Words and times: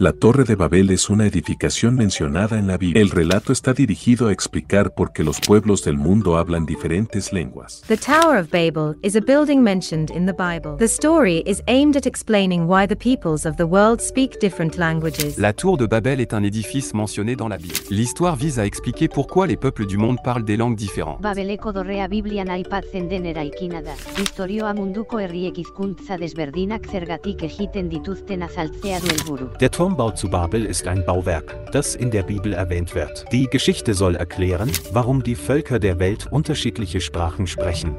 La 0.00 0.14
Torre 0.14 0.44
de 0.44 0.54
Babel 0.54 0.88
es 0.88 1.10
una 1.10 1.26
edificación 1.26 1.94
mencionada 1.94 2.58
en 2.58 2.66
la 2.66 2.78
Biblia. 2.78 3.02
El 3.02 3.10
relato 3.10 3.52
está 3.52 3.74
dirigido 3.74 4.28
a 4.28 4.32
explicar 4.32 4.94
por 4.94 5.12
qué 5.12 5.22
los 5.22 5.38
pueblos 5.42 5.84
del 5.84 5.98
mundo 5.98 6.38
hablan 6.38 6.64
diferentes 6.64 7.34
lenguas. 7.34 7.82
The 7.86 7.98
Tower 7.98 8.38
of 8.38 8.48
Babel 8.50 8.96
is 9.02 9.14
a 9.14 9.20
building 9.20 9.58
mentioned 9.62 10.10
in 10.10 10.24
the 10.24 10.32
Bible. 10.32 10.78
The 10.78 10.88
story 10.88 11.42
is 11.44 11.62
aimed 11.66 11.98
at 11.98 12.06
explaining 12.06 12.66
why 12.66 12.86
the 12.86 12.96
peoples 12.96 13.44
of 13.44 13.58
the 13.58 13.64
world 13.64 14.00
speak 14.00 14.40
different 14.40 14.78
languages. 14.78 15.36
La 15.36 15.52
Tour 15.52 15.76
de 15.76 15.86
Babel 15.86 16.22
est 16.22 16.32
un 16.32 16.44
édifice 16.44 16.94
mentionné 16.94 17.36
dans 17.36 17.48
la 17.48 17.58
Bible. 17.58 17.74
L'histoire 17.90 18.36
vise 18.36 18.58
à 18.58 18.64
expliquer 18.64 19.06
pourquoi 19.06 19.46
les 19.46 19.58
peuples 19.58 19.84
du 19.84 19.98
monde 19.98 20.16
parlent 20.24 20.46
des 20.46 20.56
langues 20.56 20.76
différentes. 20.76 21.20
Babeleko 21.20 21.72
dorrea 21.72 22.08
Biblian 22.08 22.48
aipatzen 22.48 23.10
den 23.10 23.26
eraikina 23.26 23.82
da. 23.82 23.92
Historioa 24.16 24.72
munduko 24.72 25.20
herriek 25.20 25.58
hizkuntza 25.58 26.16
desberdinak 26.16 26.88
zergatik 26.88 27.42
egiten 27.42 27.92
dituzten 27.92 28.48
azaltzea 28.48 29.04
du 29.04 29.12
helburu. 29.12 29.50
Der 29.90 29.96
Turmbau 29.96 30.12
zu 30.12 30.28
Babel 30.28 30.66
ist 30.66 30.86
ein 30.86 31.04
Bauwerk, 31.04 31.72
das 31.72 31.96
in 31.96 32.12
der 32.12 32.22
Bibel 32.22 32.52
erwähnt 32.52 32.94
wird. 32.94 33.24
Die 33.32 33.48
Geschichte 33.50 33.92
soll 33.94 34.14
erklären, 34.14 34.70
warum 34.92 35.24
die 35.24 35.34
Völker 35.34 35.80
der 35.80 35.98
Welt 35.98 36.28
unterschiedliche 36.30 37.00
Sprachen 37.00 37.48
sprechen. 37.48 37.96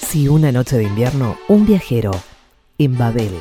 Si 0.00 0.28
una 0.28 0.52
noche 0.52 0.76
de 0.76 0.84
invierno, 0.84 1.36
un 1.48 1.66
viajero 1.66 2.12
en 2.78 2.96
Babel. 2.96 3.32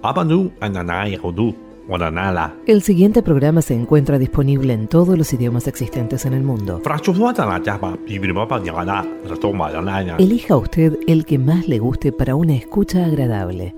Abanu 0.00 0.50
ananai 0.60 1.18
hodu 1.22 1.54
wananala. 1.88 2.54
El 2.66 2.82
siguiente 2.82 3.22
programa 3.22 3.62
se 3.62 3.74
encuentra 3.74 4.18
disponible 4.18 4.72
en 4.72 4.88
todos 4.88 5.16
los 5.18 5.32
idiomas 5.32 5.66
existentes 5.66 6.24
en 6.24 6.34
el 6.34 6.42
mundo. 6.42 6.80
Elija 10.18 10.56
usted 10.56 10.98
el 11.06 11.24
que 11.24 11.38
más 11.38 11.68
le 11.68 11.78
guste 11.78 12.12
para 12.12 12.34
una 12.34 12.54
escucha 12.54 13.04
agradable. 13.04 13.74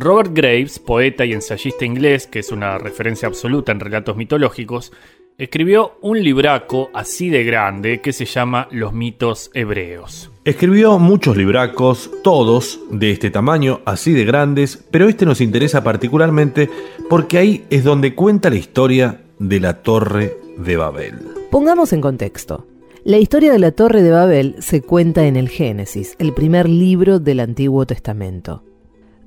Robert 0.00 0.30
Graves, 0.32 0.78
poeta 0.78 1.24
y 1.24 1.32
ensayista 1.32 1.84
inglés, 1.84 2.26
que 2.26 2.38
es 2.38 2.52
una 2.52 2.78
referencia 2.78 3.26
absoluta 3.26 3.72
en 3.72 3.80
relatos 3.80 4.16
mitológicos, 4.16 4.92
escribió 5.38 5.92
un 6.00 6.20
libraco 6.20 6.90
así 6.92 7.30
de 7.30 7.44
grande 7.44 8.00
que 8.00 8.12
se 8.12 8.24
llama 8.24 8.66
Los 8.72 8.92
mitos 8.92 9.52
hebreos. 9.54 10.32
Escribió 10.44 10.98
muchos 10.98 11.36
libracos, 11.36 12.10
todos 12.24 12.80
de 12.90 13.12
este 13.12 13.30
tamaño, 13.30 13.80
así 13.84 14.12
de 14.12 14.24
grandes, 14.24 14.84
pero 14.90 15.08
este 15.08 15.26
nos 15.26 15.40
interesa 15.40 15.84
particularmente 15.84 16.68
porque 17.08 17.38
ahí 17.38 17.64
es 17.70 17.84
donde 17.84 18.16
cuenta 18.16 18.50
la 18.50 18.56
historia 18.56 19.20
de 19.38 19.60
la 19.60 19.82
Torre 19.82 20.36
de 20.56 20.76
Babel. 20.76 21.14
Pongamos 21.52 21.92
en 21.92 22.00
contexto. 22.00 22.66
La 23.04 23.18
historia 23.18 23.52
de 23.52 23.60
la 23.60 23.70
Torre 23.70 24.02
de 24.02 24.10
Babel 24.10 24.56
se 24.58 24.82
cuenta 24.82 25.28
en 25.28 25.36
el 25.36 25.48
Génesis, 25.48 26.16
el 26.18 26.34
primer 26.34 26.68
libro 26.68 27.20
del 27.20 27.38
Antiguo 27.38 27.86
Testamento. 27.86 28.64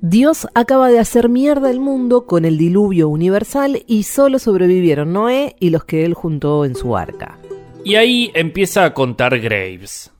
Dios 0.04 0.48
acaba 0.56 0.88
de 0.88 0.98
hacer 0.98 1.28
mierda 1.28 1.70
el 1.70 1.78
mundo 1.78 2.26
con 2.26 2.44
el 2.44 2.58
diluvio 2.58 3.08
universal 3.08 3.84
y 3.86 4.02
solo 4.02 4.40
sobrevivieron 4.40 5.12
Noé 5.12 5.54
y 5.60 5.70
los 5.70 5.84
que 5.84 6.04
él 6.04 6.12
juntó 6.12 6.64
en 6.64 6.74
su 6.74 6.96
arca. 6.96 7.38
Y 7.84 7.94
ahí 7.94 8.32
empieza 8.34 8.84
a 8.84 8.94
contar 8.94 9.38
Graves. 9.38 10.10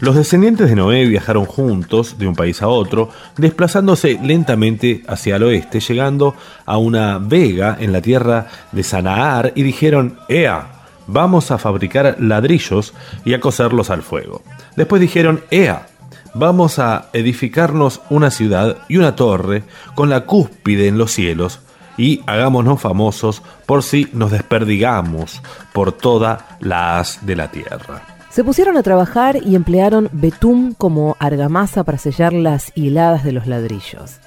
Los 0.00 0.16
descendientes 0.16 0.68
de 0.68 0.74
Noé 0.74 1.06
viajaron 1.06 1.44
juntos 1.44 2.18
de 2.18 2.26
un 2.26 2.34
país 2.34 2.60
a 2.60 2.66
otro, 2.66 3.10
desplazándose 3.36 4.18
lentamente 4.20 5.04
hacia 5.06 5.36
el 5.36 5.44
oeste, 5.44 5.78
llegando 5.78 6.34
a 6.66 6.78
una 6.78 7.18
vega 7.18 7.76
en 7.78 7.92
la 7.92 8.02
tierra 8.02 8.48
de 8.72 8.82
Sanaar 8.82 9.52
y 9.54 9.62
dijeron, 9.62 10.18
Ea, 10.28 10.72
vamos 11.06 11.52
a 11.52 11.58
fabricar 11.58 12.16
ladrillos 12.18 12.94
y 13.24 13.32
a 13.32 13.38
coserlos 13.38 13.90
al 13.90 14.02
fuego. 14.02 14.42
Después 14.74 15.00
dijeron, 15.00 15.40
Ea, 15.52 15.86
vamos 16.34 16.78
a 16.78 17.08
edificarnos 17.12 18.00
una 18.10 18.30
ciudad 18.30 18.78
y 18.88 18.96
una 18.96 19.16
torre 19.16 19.64
con 19.94 20.10
la 20.10 20.26
cúspide 20.26 20.88
en 20.88 20.98
los 20.98 21.12
cielos 21.12 21.60
y 21.96 22.22
hagámonos 22.26 22.80
famosos 22.80 23.42
por 23.66 23.82
si 23.82 24.08
nos 24.12 24.32
desperdigamos 24.32 25.40
por 25.72 25.92
toda 25.92 26.58
la 26.60 26.98
haz 26.98 27.24
de 27.24 27.36
la 27.36 27.50
tierra. 27.50 28.02
Se 28.30 28.42
pusieron 28.42 28.76
a 28.76 28.82
trabajar 28.82 29.38
y 29.44 29.54
emplearon 29.54 30.08
betún 30.12 30.74
como 30.74 31.16
argamasa 31.20 31.84
para 31.84 31.98
sellar 31.98 32.32
las 32.32 32.72
hiladas 32.74 33.22
de 33.22 33.30
los 33.30 33.46
ladrillos. 33.46 34.18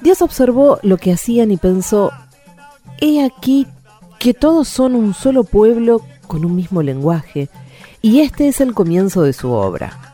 Dios 0.00 0.20
observó 0.20 0.80
lo 0.82 0.96
que 0.96 1.12
hacían 1.12 1.52
y 1.52 1.56
pensó, 1.56 2.10
he 3.00 3.24
aquí 3.24 3.68
que 4.18 4.34
todos 4.34 4.66
son 4.66 4.96
un 4.96 5.14
solo 5.14 5.44
pueblo 5.44 6.02
con 6.26 6.44
un 6.44 6.56
mismo 6.56 6.82
lenguaje, 6.82 7.48
y 8.02 8.20
este 8.20 8.48
es 8.48 8.60
el 8.60 8.74
comienzo 8.74 9.22
de 9.22 9.32
su 9.32 9.50
obra. 9.50 10.09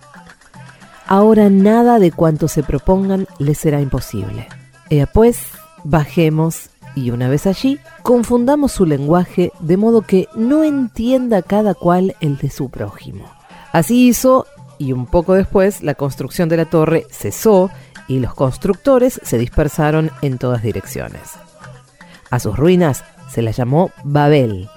Ahora 1.08 1.50
nada 1.50 1.98
de 1.98 2.10
cuanto 2.10 2.48
se 2.48 2.62
propongan 2.62 3.28
les 3.38 3.58
será 3.58 3.80
imposible. 3.80 4.48
Ea 4.90 5.06
pues, 5.06 5.38
bajemos 5.84 6.70
y 6.96 7.10
una 7.10 7.28
vez 7.28 7.46
allí, 7.46 7.78
confundamos 8.02 8.72
su 8.72 8.86
lenguaje 8.86 9.52
de 9.60 9.76
modo 9.76 10.02
que 10.02 10.28
no 10.34 10.64
entienda 10.64 11.42
cada 11.42 11.74
cual 11.74 12.16
el 12.20 12.38
de 12.38 12.50
su 12.50 12.70
prójimo. 12.70 13.24
Así 13.70 14.08
hizo, 14.08 14.46
y 14.78 14.92
un 14.92 15.06
poco 15.06 15.34
después 15.34 15.82
la 15.82 15.94
construcción 15.94 16.48
de 16.48 16.56
la 16.56 16.64
torre 16.64 17.06
cesó 17.10 17.70
y 18.08 18.18
los 18.18 18.34
constructores 18.34 19.20
se 19.22 19.38
dispersaron 19.38 20.10
en 20.22 20.38
todas 20.38 20.62
direcciones. 20.62 21.22
A 22.30 22.40
sus 22.40 22.56
ruinas 22.56 23.04
se 23.30 23.42
las 23.42 23.56
llamó 23.56 23.90
Babel, 24.02 24.68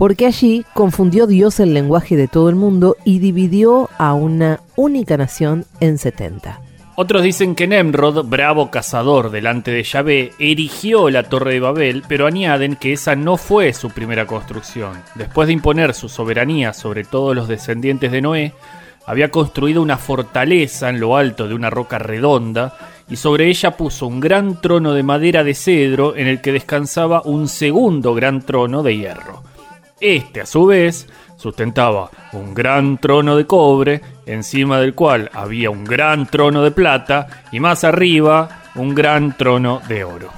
porque 0.00 0.24
allí 0.24 0.64
confundió 0.72 1.26
Dios 1.26 1.60
el 1.60 1.74
lenguaje 1.74 2.16
de 2.16 2.26
todo 2.26 2.48
el 2.48 2.56
mundo 2.56 2.96
y 3.04 3.18
dividió 3.18 3.90
a 3.98 4.14
una 4.14 4.60
única 4.74 5.18
nación 5.18 5.66
en 5.78 5.98
70. 5.98 6.58
Otros 6.96 7.22
dicen 7.22 7.54
que 7.54 7.66
Nemrod, 7.66 8.24
bravo 8.24 8.70
cazador 8.70 9.30
delante 9.30 9.70
de 9.70 9.82
Yahvé, 9.82 10.32
erigió 10.38 11.10
la 11.10 11.24
Torre 11.24 11.52
de 11.52 11.60
Babel, 11.60 12.02
pero 12.08 12.26
añaden 12.26 12.76
que 12.76 12.94
esa 12.94 13.14
no 13.14 13.36
fue 13.36 13.74
su 13.74 13.90
primera 13.90 14.26
construcción. 14.26 14.92
Después 15.16 15.48
de 15.48 15.52
imponer 15.52 15.92
su 15.92 16.08
soberanía 16.08 16.72
sobre 16.72 17.04
todos 17.04 17.36
los 17.36 17.46
descendientes 17.46 18.10
de 18.10 18.22
Noé, 18.22 18.54
había 19.04 19.30
construido 19.30 19.82
una 19.82 19.98
fortaleza 19.98 20.88
en 20.88 20.98
lo 20.98 21.14
alto 21.14 21.46
de 21.46 21.52
una 21.52 21.68
roca 21.68 21.98
redonda 21.98 22.74
y 23.10 23.16
sobre 23.16 23.48
ella 23.48 23.76
puso 23.76 24.06
un 24.06 24.18
gran 24.18 24.62
trono 24.62 24.94
de 24.94 25.02
madera 25.02 25.44
de 25.44 25.52
cedro 25.52 26.16
en 26.16 26.26
el 26.26 26.40
que 26.40 26.52
descansaba 26.52 27.20
un 27.22 27.48
segundo 27.48 28.14
gran 28.14 28.40
trono 28.40 28.82
de 28.82 28.96
hierro. 28.96 29.49
Este, 30.00 30.40
a 30.40 30.46
su 30.46 30.66
vez, 30.66 31.06
sustentaba 31.36 32.10
un 32.32 32.54
gran 32.54 32.98
trono 32.98 33.36
de 33.36 33.46
cobre, 33.46 34.00
encima 34.26 34.78
del 34.80 34.94
cual 34.94 35.30
había 35.34 35.70
un 35.70 35.84
gran 35.84 36.26
trono 36.26 36.62
de 36.62 36.70
plata 36.70 37.26
y 37.52 37.60
más 37.60 37.84
arriba 37.84 38.62
un 38.74 38.94
gran 38.94 39.36
trono 39.36 39.80
de 39.88 40.04
oro. 40.04 40.30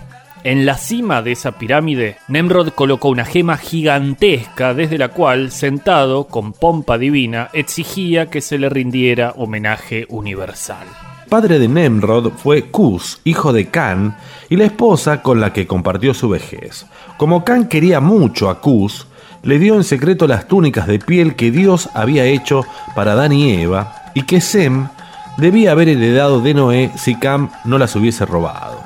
En 0.45 0.67
la 0.67 0.77
cima 0.77 1.23
de 1.23 1.33
esa 1.33 1.53
pirámide, 1.53 2.17
Nemrod 2.27 2.71
colocó 2.71 3.09
una 3.09 3.25
gema 3.25 3.57
gigantesca 3.57 4.75
desde 4.75 4.99
la 4.99 5.09
cual, 5.09 5.53
sentado 5.53 6.25
con 6.25 6.53
pompa 6.53 6.99
divina, 6.99 7.49
exigía 7.53 8.27
que 8.29 8.41
se 8.41 8.59
le 8.59 8.69
rindiera 8.69 9.35
homenaje 9.37 10.07
universal. 10.09 10.89
Padre 11.29 11.61
de 11.61 11.69
Nemrod 11.69 12.33
fue 12.33 12.65
Cus, 12.65 13.21
hijo 13.23 13.53
de 13.53 13.69
Can, 13.69 14.17
y 14.51 14.57
la 14.57 14.65
esposa 14.65 15.23
con 15.23 15.41
la 15.41 15.53
que 15.53 15.69
compartió 15.69 16.13
su 16.13 16.29
vejez. 16.29 16.87
Como 17.17 17.45
Can 17.45 17.69
quería 17.69 18.01
mucho 18.01 18.51
a 18.51 18.61
Cus, 18.61 19.07
le 19.43 19.59
dio 19.59 19.75
en 19.75 19.85
secreto 19.85 20.27
las 20.27 20.47
túnicas 20.47 20.87
de 20.87 20.99
piel 20.99 21.35
que 21.35 21.51
Dios 21.51 21.89
había 21.95 22.25
hecho 22.25 22.65
para 22.95 23.13
Adán 23.13 23.33
y 23.33 23.53
Eva 23.53 24.05
y 24.15 24.23
que 24.23 24.41
Sem 24.41 24.89
debía 25.37 25.73
haber 25.73 25.89
heredado 25.89 26.41
de 26.41 26.55
Noé 26.55 26.91
si 26.97 27.17
Cam 27.17 27.51
no 27.65 27.79
las 27.79 27.97
hubiese 27.97 28.25
robado. 28.27 28.83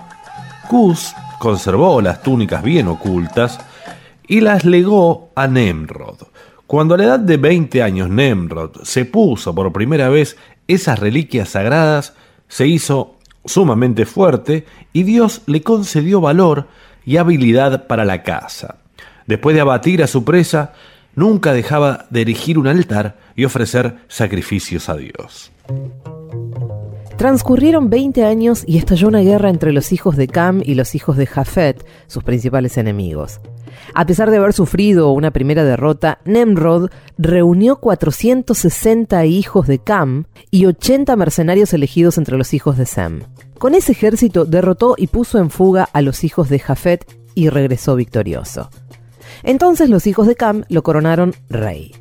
Cus 0.69 1.15
conservó 1.39 2.01
las 2.01 2.23
túnicas 2.23 2.63
bien 2.63 2.89
ocultas 2.89 3.61
y 4.27 4.41
las 4.41 4.65
legó 4.65 5.31
a 5.35 5.47
Nemrod. 5.47 6.23
Cuando 6.67 6.95
a 6.95 6.99
la 6.99 7.05
edad 7.05 7.21
de 7.21 7.37
20 7.37 7.83
años 7.83 8.11
Nemrod 8.11 8.83
se 8.83 9.05
puso 9.05 9.55
por 9.55 9.73
primera 9.73 10.09
vez 10.09 10.37
esas 10.67 10.99
reliquias 10.99 11.51
sagradas, 11.51 12.15
se 12.49 12.67
hizo 12.67 13.17
sumamente 13.45 14.07
fuerte 14.07 14.67
y 14.93 15.05
Dios 15.05 15.43
le 15.47 15.63
concedió 15.63 16.21
valor 16.21 16.67
y 17.05 17.19
habilidad 17.19 17.87
para 17.87 18.05
la 18.05 18.23
caza. 18.23 18.79
Después 19.27 19.55
de 19.55 19.61
abatir 19.61 20.03
a 20.03 20.07
su 20.07 20.25
presa, 20.25 20.73
nunca 21.15 21.53
dejaba 21.53 22.07
de 22.11 22.21
erigir 22.23 22.59
un 22.59 22.69
altar 22.69 23.17
y 23.35 23.45
ofrecer 23.45 23.97
sacrificios 24.09 24.89
a 24.89 24.97
Dios. 24.97 25.53
Transcurrieron 27.17 27.89
20 27.89 28.25
años 28.25 28.63
y 28.67 28.77
estalló 28.77 29.09
una 29.09 29.21
guerra 29.21 29.49
entre 29.49 29.73
los 29.73 29.93
hijos 29.93 30.17
de 30.17 30.29
Cam 30.29 30.61
y 30.63 30.75
los 30.75 30.95
hijos 30.95 31.17
de 31.17 31.27
Jafet, 31.27 31.85
sus 32.07 32.23
principales 32.23 32.77
enemigos. 32.77 33.41
A 33.95 34.05
pesar 34.05 34.31
de 34.31 34.37
haber 34.37 34.53
sufrido 34.53 35.11
una 35.11 35.31
primera 35.31 35.65
derrota, 35.65 36.19
Nemrod 36.27 36.91
reunió 37.17 37.77
460 37.77 39.25
hijos 39.25 39.67
de 39.67 39.79
Cam 39.79 40.25
y 40.51 40.67
80 40.67 41.17
mercenarios 41.17 41.73
elegidos 41.73 42.19
entre 42.19 42.37
los 42.37 42.53
hijos 42.53 42.77
de 42.77 42.85
Sem. 42.85 43.23
Con 43.59 43.75
ese 43.75 43.93
ejército 43.93 44.45
derrotó 44.45 44.95
y 44.99 45.07
puso 45.07 45.39
en 45.39 45.49
fuga 45.49 45.89
a 45.93 46.03
los 46.03 46.23
hijos 46.23 46.51
de 46.51 46.59
Jafet 46.59 47.07
y 47.35 47.49
regresó 47.49 47.97
victorioso. 47.97 48.69
Entonces 49.43 49.91
los 49.91 50.07
hijos 50.07 50.27
de 50.27 50.37
Cam 50.37 50.65
lo 50.69 50.83
coronaron 50.83 51.35
rey. 51.49 51.93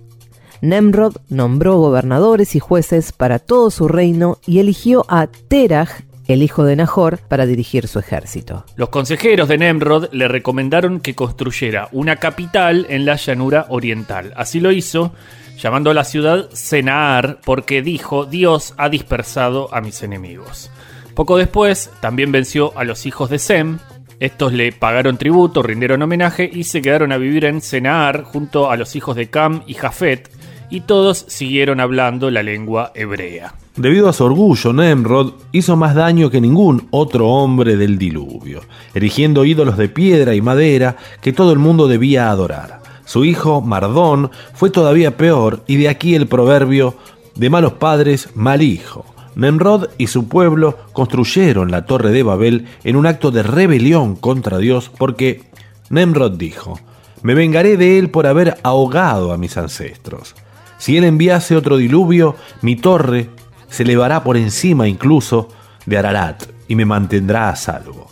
Nemrod 0.62 1.18
nombró 1.30 1.78
gobernadores 1.78 2.56
y 2.56 2.60
jueces 2.60 3.12
para 3.12 3.40
todo 3.40 3.70
su 3.70 3.88
reino 3.88 4.40
y 4.46 4.60
eligió 4.60 5.06
a 5.10 5.28
Terah, 5.28 5.90
el 6.28 6.42
hijo 6.42 6.64
de 6.64 6.76
Nahor, 6.76 7.20
para 7.28 7.46
dirigir 7.46 7.88
su 7.88 8.00
ejército. 8.00 8.66
Los 8.76 8.90
consejeros 8.90 9.48
de 9.48 9.60
Nemrod 9.60 10.12
le 10.12 10.28
recomendaron 10.28 11.02
que 11.02 11.14
construyera 11.14 11.90
una 11.92 12.16
capital 12.16 12.88
en 12.90 13.06
la 13.06 13.16
llanura 13.16 13.68
oriental. 13.70 14.34
Así 14.36 14.60
lo 14.60 14.72
hizo, 14.72 15.14
llamando 15.58 15.92
a 15.92 15.94
la 15.94 16.04
ciudad 16.04 16.50
Senaar, 16.52 17.40
porque 17.46 17.82
dijo, 17.82 18.26
Dios 18.26 18.74
ha 18.78 18.90
dispersado 18.90 19.72
a 19.74 19.82
mis 19.82 20.02
enemigos. 20.02 20.72
Poco 21.14 21.38
después, 21.38 21.92
también 22.02 22.32
venció 22.32 22.78
a 22.78 22.84
los 22.84 23.06
hijos 23.06 23.30
de 23.30 23.40
Sem. 23.40 23.80
Estos 24.20 24.54
le 24.54 24.72
pagaron 24.72 25.18
tributo, 25.18 25.62
rindieron 25.62 26.02
homenaje 26.02 26.50
y 26.52 26.64
se 26.64 26.82
quedaron 26.82 27.12
a 27.12 27.18
vivir 27.18 27.46
en 27.46 27.62
Senaar 27.62 28.24
junto 28.24 28.72
a 28.72 28.78
los 28.78 28.96
hijos 28.96 29.16
de 29.16 29.30
Cam 29.30 29.64
y 29.68 29.74
Jafet, 29.74 30.30
y 30.70 30.82
todos 30.82 31.26
siguieron 31.28 31.80
hablando 31.80 32.32
la 32.32 32.42
lengua 32.44 32.92
hebrea. 32.96 33.56
Debido 33.76 34.08
a 34.08 34.14
su 34.14 34.24
orgullo, 34.24 34.72
Nemrod 34.72 35.34
hizo 35.52 35.76
más 35.76 35.96
daño 35.96 36.30
que 36.30 36.40
ningún 36.40 36.88
otro 36.92 37.28
hombre 37.28 37.76
del 37.76 37.98
diluvio, 37.98 38.62
erigiendo 38.94 39.44
ídolos 39.44 39.78
de 39.78 39.90
piedra 39.90 40.34
y 40.34 40.42
madera 40.42 40.96
que 41.22 41.34
todo 41.34 41.52
el 41.52 41.60
mundo 41.60 41.90
debía 41.90 42.30
adorar. 42.30 42.82
Su 43.04 43.26
hijo, 43.26 43.62
Mardón, 43.62 44.32
fue 44.54 44.70
todavía 44.70 45.18
peor 45.18 45.64
y 45.68 45.76
de 45.76 45.90
aquí 45.90 46.16
el 46.16 46.28
proverbio 46.28 46.96
de 47.36 47.50
malos 47.50 47.74
padres, 47.74 48.30
mal 48.34 48.62
hijo. 48.62 49.06
Nemrod 49.36 49.90
y 49.98 50.08
su 50.08 50.28
pueblo 50.28 50.78
construyeron 50.94 51.72
la 51.72 51.86
torre 51.86 52.12
de 52.12 52.24
Babel 52.24 52.68
en 52.84 52.96
un 52.96 53.06
acto 53.06 53.32
de 53.32 53.44
rebelión 53.44 54.16
contra 54.16 54.58
Dios 54.58 54.90
porque 54.98 55.44
Nemrod 55.90 56.38
dijo, 56.38 56.80
me 57.22 57.34
vengaré 57.34 57.78
de 57.78 58.00
él 58.00 58.10
por 58.10 58.28
haber 58.28 58.58
ahogado 58.64 59.34
a 59.34 59.38
mis 59.38 59.58
ancestros. 59.58 60.36
Si 60.78 60.98
él 60.98 61.04
enviase 61.04 61.56
otro 61.56 61.78
diluvio, 61.78 62.36
mi 62.62 62.76
torre 62.76 63.30
se 63.70 63.84
elevará 63.84 64.24
por 64.24 64.38
encima 64.38 64.88
incluso 64.88 65.50
de 65.86 65.98
Ararat 65.98 66.44
y 66.68 66.76
me 66.76 66.86
mantendrá 66.86 67.50
a 67.50 67.56
salvo. 67.56 68.08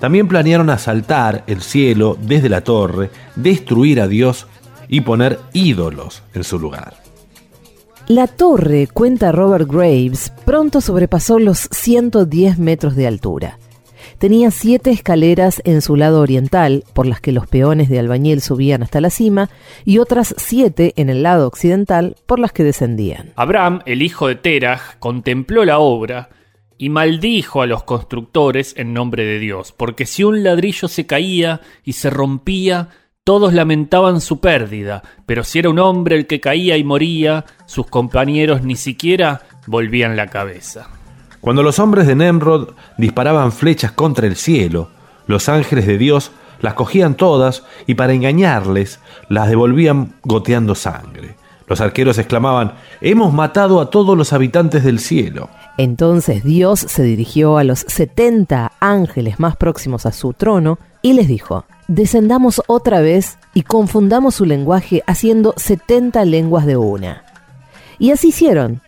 También 0.00 0.26
planearon 0.28 0.70
asaltar 0.70 1.44
el 1.46 1.62
cielo 1.62 2.16
desde 2.20 2.48
la 2.48 2.62
torre, 2.62 3.10
destruir 3.36 4.00
a 4.00 4.08
Dios 4.08 4.46
y 4.88 5.00
poner 5.00 5.38
ídolos 5.52 6.22
en 6.34 6.44
su 6.44 6.58
lugar. 6.58 7.01
La 8.08 8.26
torre, 8.26 8.88
cuenta 8.92 9.30
Robert 9.30 9.68
Graves, 9.70 10.32
pronto 10.44 10.80
sobrepasó 10.80 11.38
los 11.38 11.68
110 11.70 12.58
metros 12.58 12.96
de 12.96 13.06
altura. 13.06 13.58
Tenía 14.18 14.50
siete 14.50 14.90
escaleras 14.90 15.62
en 15.64 15.82
su 15.82 15.94
lado 15.94 16.20
oriental, 16.20 16.84
por 16.94 17.06
las 17.06 17.20
que 17.20 17.32
los 17.32 17.46
peones 17.46 17.88
de 17.88 18.00
albañil 18.00 18.40
subían 18.40 18.82
hasta 18.82 19.00
la 19.00 19.10
cima, 19.10 19.50
y 19.84 19.98
otras 19.98 20.34
siete 20.36 20.92
en 20.96 21.10
el 21.10 21.22
lado 21.22 21.46
occidental, 21.46 22.16
por 22.26 22.40
las 22.40 22.52
que 22.52 22.64
descendían. 22.64 23.32
Abraham, 23.36 23.82
el 23.86 24.02
hijo 24.02 24.26
de 24.26 24.34
Terah, 24.34 24.80
contempló 24.98 25.64
la 25.64 25.78
obra 25.78 26.30
y 26.78 26.88
maldijo 26.88 27.62
a 27.62 27.66
los 27.66 27.84
constructores 27.84 28.74
en 28.76 28.92
nombre 28.92 29.24
de 29.24 29.38
Dios, 29.38 29.72
porque 29.72 30.06
si 30.06 30.24
un 30.24 30.42
ladrillo 30.42 30.88
se 30.88 31.06
caía 31.06 31.60
y 31.84 31.92
se 31.92 32.10
rompía, 32.10 32.88
todos 33.24 33.52
lamentaban 33.52 34.20
su 34.20 34.40
pérdida, 34.40 35.02
pero 35.26 35.44
si 35.44 35.60
era 35.60 35.70
un 35.70 35.78
hombre 35.78 36.16
el 36.16 36.26
que 36.26 36.40
caía 36.40 36.76
y 36.76 36.82
moría, 36.82 37.44
sus 37.66 37.86
compañeros 37.86 38.62
ni 38.62 38.74
siquiera 38.74 39.42
volvían 39.68 40.16
la 40.16 40.26
cabeza. 40.26 40.88
Cuando 41.40 41.62
los 41.62 41.78
hombres 41.78 42.08
de 42.08 42.16
Nemrod 42.16 42.70
disparaban 42.98 43.52
flechas 43.52 43.92
contra 43.92 44.26
el 44.26 44.34
cielo, 44.34 44.90
los 45.28 45.48
ángeles 45.48 45.86
de 45.86 45.98
Dios 45.98 46.32
las 46.60 46.74
cogían 46.74 47.16
todas 47.16 47.62
y 47.86 47.94
para 47.94 48.12
engañarles 48.12 48.98
las 49.28 49.48
devolvían 49.48 50.14
goteando 50.24 50.74
sangre. 50.74 51.36
Los 51.68 51.80
arqueros 51.80 52.18
exclamaban, 52.18 52.74
Hemos 53.00 53.32
matado 53.32 53.80
a 53.80 53.88
todos 53.88 54.18
los 54.18 54.32
habitantes 54.32 54.82
del 54.82 54.98
cielo. 54.98 55.48
Entonces 55.78 56.42
Dios 56.42 56.80
se 56.80 57.04
dirigió 57.04 57.56
a 57.56 57.64
los 57.64 57.80
setenta 57.80 58.72
ángeles 58.80 59.38
más 59.38 59.56
próximos 59.56 60.06
a 60.06 60.12
su 60.12 60.32
trono 60.32 60.80
y 61.02 61.12
les 61.14 61.28
dijo, 61.28 61.64
Descendamos 61.94 62.62
otra 62.68 63.02
vez 63.02 63.36
y 63.52 63.64
confundamos 63.64 64.36
su 64.36 64.46
lenguaje 64.46 65.02
haciendo 65.06 65.52
setenta 65.58 66.24
lenguas 66.24 66.64
de 66.64 66.78
una. 66.78 67.22
Y 67.98 68.12
así 68.12 68.28
hicieron, 68.28 68.80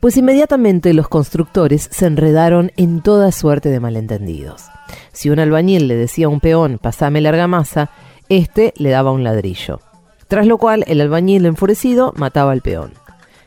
pues 0.00 0.16
inmediatamente 0.16 0.94
los 0.94 1.06
constructores 1.08 1.86
se 1.92 2.06
enredaron 2.06 2.72
en 2.78 3.02
toda 3.02 3.30
suerte 3.30 3.68
de 3.68 3.78
malentendidos. 3.78 4.68
Si 5.12 5.28
un 5.28 5.38
albañil 5.38 5.86
le 5.86 5.96
decía 5.96 6.24
a 6.24 6.28
un 6.30 6.40
peón, 6.40 6.78
pasame 6.80 7.20
la 7.20 7.28
argamasa, 7.28 7.90
éste 8.30 8.72
le 8.78 8.88
daba 8.88 9.12
un 9.12 9.22
ladrillo. 9.22 9.80
Tras 10.26 10.46
lo 10.46 10.56
cual, 10.56 10.82
el 10.86 11.02
albañil 11.02 11.44
enfurecido 11.44 12.14
mataba 12.16 12.52
al 12.52 12.62
peón. 12.62 12.94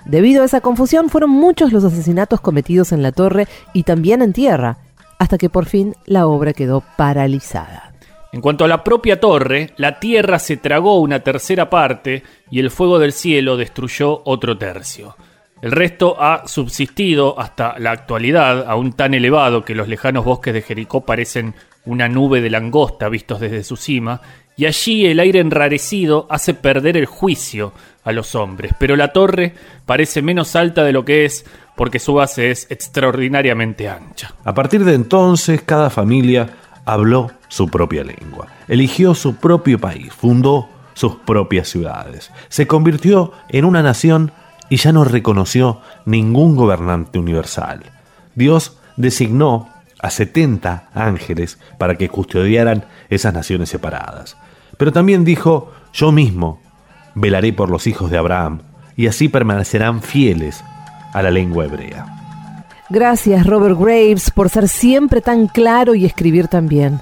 Debido 0.05 0.43
a 0.43 0.45
esa 0.45 0.61
confusión, 0.61 1.09
fueron 1.09 1.31
muchos 1.31 1.73
los 1.73 1.83
asesinatos 1.83 2.41
cometidos 2.41 2.91
en 2.91 3.01
la 3.01 3.11
torre 3.11 3.47
y 3.73 3.81
también 3.81 4.21
en 4.21 4.33
tierra, 4.33 4.77
hasta 5.17 5.39
que 5.39 5.49
por 5.49 5.65
fin 5.65 5.95
la 6.05 6.27
obra 6.27 6.53
quedó 6.53 6.83
paralizada. 6.95 7.86
En 8.37 8.41
cuanto 8.41 8.65
a 8.65 8.67
la 8.67 8.83
propia 8.83 9.19
torre, 9.19 9.71
la 9.77 9.99
tierra 9.99 10.37
se 10.37 10.57
tragó 10.57 10.99
una 10.99 11.21
tercera 11.21 11.71
parte 11.71 12.21
y 12.51 12.59
el 12.59 12.69
fuego 12.69 12.99
del 12.99 13.11
cielo 13.11 13.57
destruyó 13.57 14.21
otro 14.25 14.55
tercio. 14.59 15.17
El 15.59 15.71
resto 15.71 16.21
ha 16.21 16.47
subsistido 16.47 17.39
hasta 17.39 17.79
la 17.79 17.89
actualidad, 17.89 18.69
aún 18.69 18.93
tan 18.93 19.15
elevado 19.15 19.65
que 19.65 19.73
los 19.73 19.87
lejanos 19.87 20.23
bosques 20.23 20.53
de 20.53 20.61
Jericó 20.61 21.01
parecen 21.01 21.55
una 21.85 22.09
nube 22.09 22.39
de 22.39 22.51
langosta 22.51 23.09
vistos 23.09 23.39
desde 23.39 23.63
su 23.63 23.75
cima, 23.75 24.21
y 24.55 24.67
allí 24.67 25.07
el 25.07 25.19
aire 25.19 25.39
enrarecido 25.39 26.27
hace 26.29 26.53
perder 26.53 26.95
el 26.95 27.07
juicio 27.07 27.73
a 28.03 28.11
los 28.11 28.35
hombres, 28.35 28.71
pero 28.77 28.95
la 28.95 29.13
torre 29.13 29.55
parece 29.87 30.21
menos 30.21 30.55
alta 30.55 30.83
de 30.83 30.93
lo 30.93 31.03
que 31.03 31.25
es 31.25 31.43
porque 31.75 31.97
su 31.97 32.13
base 32.13 32.51
es 32.51 32.69
extraordinariamente 32.69 33.89
ancha. 33.89 34.35
A 34.43 34.53
partir 34.53 34.85
de 34.85 34.93
entonces, 34.93 35.63
cada 35.63 35.89
familia 35.89 36.51
habló 36.85 37.31
su 37.47 37.67
propia 37.67 38.03
lengua, 38.03 38.47
eligió 38.67 39.13
su 39.13 39.35
propio 39.35 39.79
país, 39.79 40.13
fundó 40.13 40.69
sus 40.93 41.15
propias 41.15 41.69
ciudades, 41.69 42.31
se 42.49 42.67
convirtió 42.67 43.31
en 43.49 43.65
una 43.65 43.83
nación 43.83 44.31
y 44.69 44.77
ya 44.77 44.91
no 44.91 45.03
reconoció 45.03 45.81
ningún 46.05 46.55
gobernante 46.55 47.19
universal. 47.19 47.83
Dios 48.35 48.77
designó 48.97 49.69
a 49.99 50.09
70 50.09 50.89
ángeles 50.93 51.57
para 51.77 51.95
que 51.95 52.09
custodiaran 52.09 52.85
esas 53.09 53.33
naciones 53.33 53.69
separadas. 53.69 54.37
Pero 54.77 54.91
también 54.91 55.23
dijo, 55.25 55.71
yo 55.93 56.11
mismo 56.11 56.59
velaré 57.15 57.53
por 57.53 57.69
los 57.69 57.87
hijos 57.87 58.11
de 58.11 58.17
Abraham, 58.17 58.61
y 58.95 59.07
así 59.07 59.29
permanecerán 59.29 60.01
fieles 60.01 60.63
a 61.13 61.21
la 61.21 61.31
lengua 61.31 61.65
hebrea. 61.65 62.05
Gracias 62.89 63.45
Robert 63.45 63.77
Graves 63.77 64.31
por 64.31 64.49
ser 64.49 64.67
siempre 64.67 65.21
tan 65.21 65.47
claro 65.47 65.93
y 65.93 66.05
escribir 66.05 66.47
tan 66.47 66.67
bien. 66.67 66.99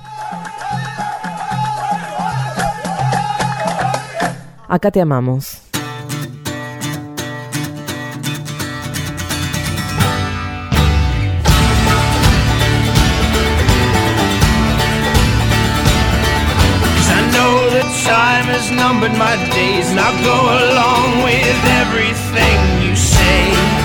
Acá 4.68 4.92
te 4.92 5.00
amamos. 5.00 5.66
time 18.06 18.46
has 18.46 18.70
numbered 18.70 19.18
my 19.18 19.36
days, 19.50 19.90
and 19.90 20.00
I'll 20.00 20.24
go 20.24 20.40
along 20.62 21.24
with 21.24 21.60
everything 21.82 22.58
you 22.84 22.96
say. 22.96 23.85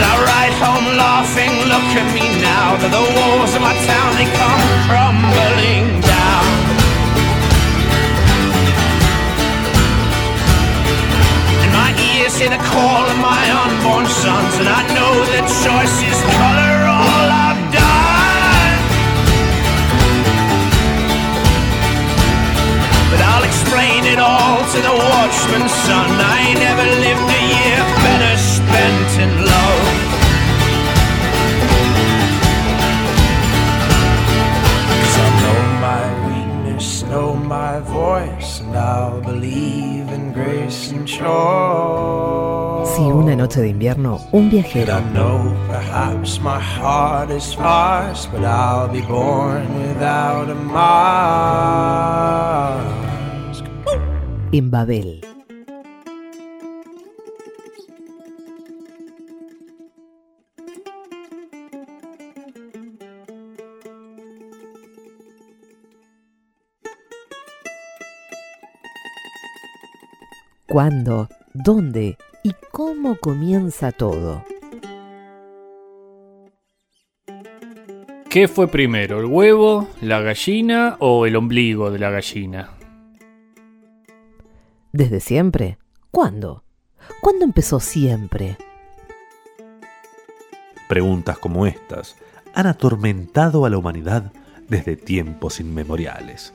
But 0.00 0.08
I 0.08 0.16
ride 0.32 0.56
home 0.56 0.96
laughing, 0.96 1.52
look 1.68 1.88
at 1.92 2.08
me 2.16 2.24
now, 2.40 2.72
that 2.80 2.88
the 2.88 3.04
walls 3.20 3.52
of 3.52 3.60
my 3.60 3.76
town, 3.84 4.16
they 4.16 4.24
come 4.32 4.64
crumbling 4.88 6.00
down. 6.00 6.48
And 11.60 11.72
my 11.76 11.92
ears 12.16 12.32
hear 12.40 12.48
the 12.48 12.64
call 12.72 13.04
of 13.12 13.18
my 13.20 13.44
unborn 13.60 14.08
sons, 14.08 14.56
and 14.56 14.72
I 14.72 14.88
know 14.96 15.12
that 15.36 15.44
choice 15.68 15.96
is 16.00 16.16
color 16.32 16.76
all 16.88 17.28
I've 17.28 17.60
done. 17.68 18.76
But 23.12 23.20
I'll 23.20 23.44
explain 23.44 24.08
it 24.08 24.16
all 24.16 24.64
to 24.64 24.78
the 24.80 24.96
watchman's 24.96 25.76
son. 25.84 26.08
I 26.08 26.56
never 26.56 26.88
lived 27.04 27.28
a 27.28 27.42
year 27.52 27.84
better 28.00 28.49
bent 28.72 29.12
in 29.24 29.44
love. 29.44 30.10
My 35.80 36.04
weakness, 36.28 37.02
know 37.04 37.34
my 37.34 37.80
voice, 37.80 38.60
and 38.60 38.76
I'll 38.76 39.20
believe 39.22 40.12
in 40.12 40.32
grace 40.32 40.92
and. 40.92 41.08
Si 41.08 43.02
una 43.02 43.34
noche 43.34 43.62
de 43.62 43.68
invierno, 43.68 44.20
un 44.32 44.50
viajero. 44.50 44.92
I 44.92 45.00
know 45.14 45.56
perhaps 45.68 46.38
my 46.40 46.60
heart 46.60 47.30
is 47.30 47.54
fast, 47.54 48.30
but 48.30 48.44
I'll 48.44 48.88
be 48.88 49.00
born 49.00 49.66
without 49.88 50.50
a. 50.50 50.54
En 54.52 54.68
Babel. 54.70 55.29
¿Cuándo? 70.70 71.28
¿Dónde? 71.52 72.16
¿Y 72.44 72.52
cómo 72.70 73.16
comienza 73.16 73.90
todo? 73.90 74.44
¿Qué 78.28 78.46
fue 78.46 78.68
primero, 78.68 79.18
el 79.18 79.26
huevo, 79.26 79.88
la 80.00 80.20
gallina 80.20 80.96
o 81.00 81.26
el 81.26 81.34
ombligo 81.34 81.90
de 81.90 81.98
la 81.98 82.10
gallina? 82.10 82.70
¿Desde 84.92 85.18
siempre? 85.18 85.78
¿Cuándo? 86.12 86.62
¿Cuándo 87.20 87.44
empezó 87.44 87.80
siempre? 87.80 88.56
Preguntas 90.88 91.36
como 91.38 91.66
estas 91.66 92.14
han 92.54 92.68
atormentado 92.68 93.64
a 93.66 93.70
la 93.70 93.78
humanidad 93.78 94.32
desde 94.68 94.94
tiempos 94.94 95.58
inmemoriales. 95.58 96.54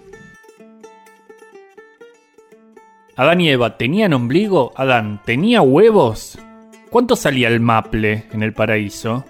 ¿Adán 3.17 3.39
y 3.39 3.49
Eva 3.49 3.77
tenían 3.77 4.11
ombligo? 4.11 4.73
¿Adán 4.75 5.21
tenía 5.23 5.61
huevos? 5.61 6.37
¿Cuánto 6.89 7.15
salía 7.15 7.47
el 7.47 7.61
maple 7.61 8.25
en 8.33 8.43
el 8.43 8.51
paraíso? 8.51 9.23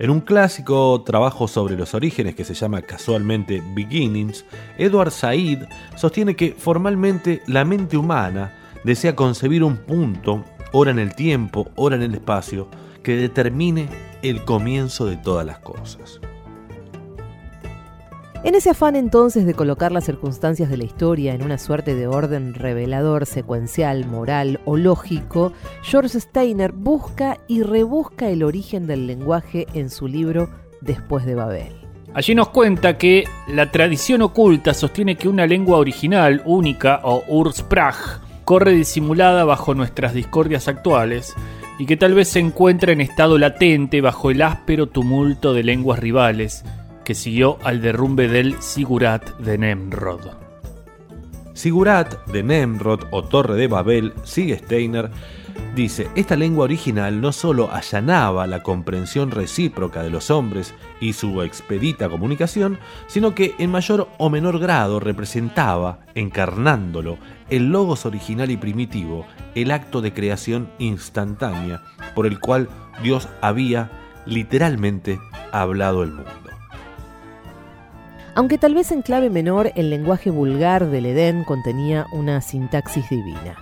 En 0.00 0.10
un 0.10 0.20
clásico 0.20 1.04
trabajo 1.06 1.46
sobre 1.46 1.76
los 1.76 1.94
orígenes 1.94 2.34
que 2.34 2.42
se 2.42 2.54
llama 2.54 2.82
casualmente 2.82 3.62
Beginnings, 3.76 4.44
Edward 4.76 5.12
Said 5.12 5.68
sostiene 5.94 6.34
que 6.34 6.56
formalmente 6.58 7.42
la 7.46 7.64
mente 7.64 7.96
humana 7.96 8.52
desea 8.82 9.14
concebir 9.14 9.62
un 9.62 9.76
punto, 9.76 10.44
ora 10.72 10.90
en 10.90 10.98
el 10.98 11.14
tiempo, 11.14 11.70
ora 11.76 11.94
en 11.94 12.02
el 12.02 12.14
espacio, 12.14 12.68
que 13.04 13.14
determine 13.14 13.88
el 14.22 14.44
comienzo 14.44 15.06
de 15.06 15.16
todas 15.16 15.46
las 15.46 15.60
cosas. 15.60 16.20
En 18.46 18.54
ese 18.54 18.70
afán 18.70 18.94
entonces 18.94 19.44
de 19.44 19.54
colocar 19.54 19.90
las 19.90 20.04
circunstancias 20.04 20.70
de 20.70 20.76
la 20.76 20.84
historia 20.84 21.34
en 21.34 21.42
una 21.42 21.58
suerte 21.58 21.96
de 21.96 22.06
orden 22.06 22.54
revelador, 22.54 23.26
secuencial, 23.26 24.06
moral 24.06 24.60
o 24.64 24.76
lógico, 24.76 25.52
George 25.82 26.20
Steiner 26.20 26.70
busca 26.70 27.38
y 27.48 27.64
rebusca 27.64 28.28
el 28.28 28.44
origen 28.44 28.86
del 28.86 29.08
lenguaje 29.08 29.66
en 29.74 29.90
su 29.90 30.06
libro 30.06 30.48
Después 30.80 31.26
de 31.26 31.34
Babel. 31.34 31.72
Allí 32.14 32.36
nos 32.36 32.50
cuenta 32.50 32.96
que 32.96 33.24
la 33.48 33.72
tradición 33.72 34.22
oculta 34.22 34.74
sostiene 34.74 35.16
que 35.16 35.28
una 35.28 35.44
lengua 35.44 35.78
original, 35.78 36.40
única 36.44 37.00
o 37.02 37.24
Ursprach, 37.26 38.20
corre 38.44 38.74
disimulada 38.74 39.44
bajo 39.44 39.74
nuestras 39.74 40.14
discordias 40.14 40.68
actuales 40.68 41.34
y 41.80 41.86
que 41.86 41.96
tal 41.96 42.14
vez 42.14 42.28
se 42.28 42.38
encuentra 42.38 42.92
en 42.92 43.00
estado 43.00 43.38
latente 43.38 44.00
bajo 44.00 44.30
el 44.30 44.40
áspero 44.40 44.86
tumulto 44.86 45.52
de 45.52 45.64
lenguas 45.64 45.98
rivales 45.98 46.62
que 47.06 47.14
siguió 47.14 47.58
al 47.62 47.80
derrumbe 47.80 48.26
del 48.26 48.60
Sigurat 48.60 49.38
de 49.38 49.56
Nemrod. 49.56 50.22
Sigurat 51.54 52.26
de 52.26 52.42
Nemrod 52.42 53.04
o 53.12 53.22
Torre 53.22 53.54
de 53.54 53.68
Babel, 53.68 54.12
sigue 54.24 54.58
Steiner, 54.58 55.12
dice, 55.76 56.08
esta 56.16 56.34
lengua 56.34 56.64
original 56.64 57.20
no 57.20 57.30
solo 57.30 57.70
allanaba 57.72 58.48
la 58.48 58.64
comprensión 58.64 59.30
recíproca 59.30 60.02
de 60.02 60.10
los 60.10 60.32
hombres 60.32 60.74
y 61.00 61.12
su 61.12 61.42
expedita 61.42 62.08
comunicación, 62.08 62.80
sino 63.06 63.36
que 63.36 63.54
en 63.60 63.70
mayor 63.70 64.08
o 64.18 64.28
menor 64.28 64.58
grado 64.58 64.98
representaba, 64.98 66.00
encarnándolo, 66.16 67.18
el 67.50 67.70
logos 67.70 68.04
original 68.04 68.50
y 68.50 68.56
primitivo, 68.56 69.24
el 69.54 69.70
acto 69.70 70.00
de 70.00 70.12
creación 70.12 70.68
instantánea 70.80 71.82
por 72.16 72.26
el 72.26 72.40
cual 72.40 72.68
Dios 73.00 73.28
había 73.42 73.92
literalmente 74.26 75.20
hablado 75.52 76.02
el 76.02 76.10
mundo. 76.10 76.45
Aunque 78.36 78.58
tal 78.58 78.74
vez 78.74 78.92
en 78.92 79.00
clave 79.00 79.30
menor 79.30 79.72
el 79.76 79.88
lenguaje 79.88 80.28
vulgar 80.28 80.90
del 80.90 81.06
Edén 81.06 81.42
contenía 81.42 82.06
una 82.12 82.42
sintaxis 82.42 83.08
divina. 83.08 83.56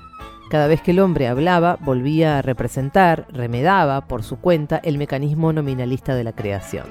Cada 0.51 0.67
vez 0.67 0.83
que 0.83 0.91
el 0.91 0.99
hombre 0.99 1.29
hablaba, 1.29 1.79
volvía 1.81 2.39
a 2.39 2.43
representar, 2.43 3.29
remedaba 3.31 4.09
por 4.09 4.25
su 4.25 4.41
cuenta 4.41 4.81
el 4.83 4.99
mecanismo 4.99 5.53
nominalista 5.53 6.17
de 6.17 6.25
la 6.25 6.33
creación. 6.33 6.87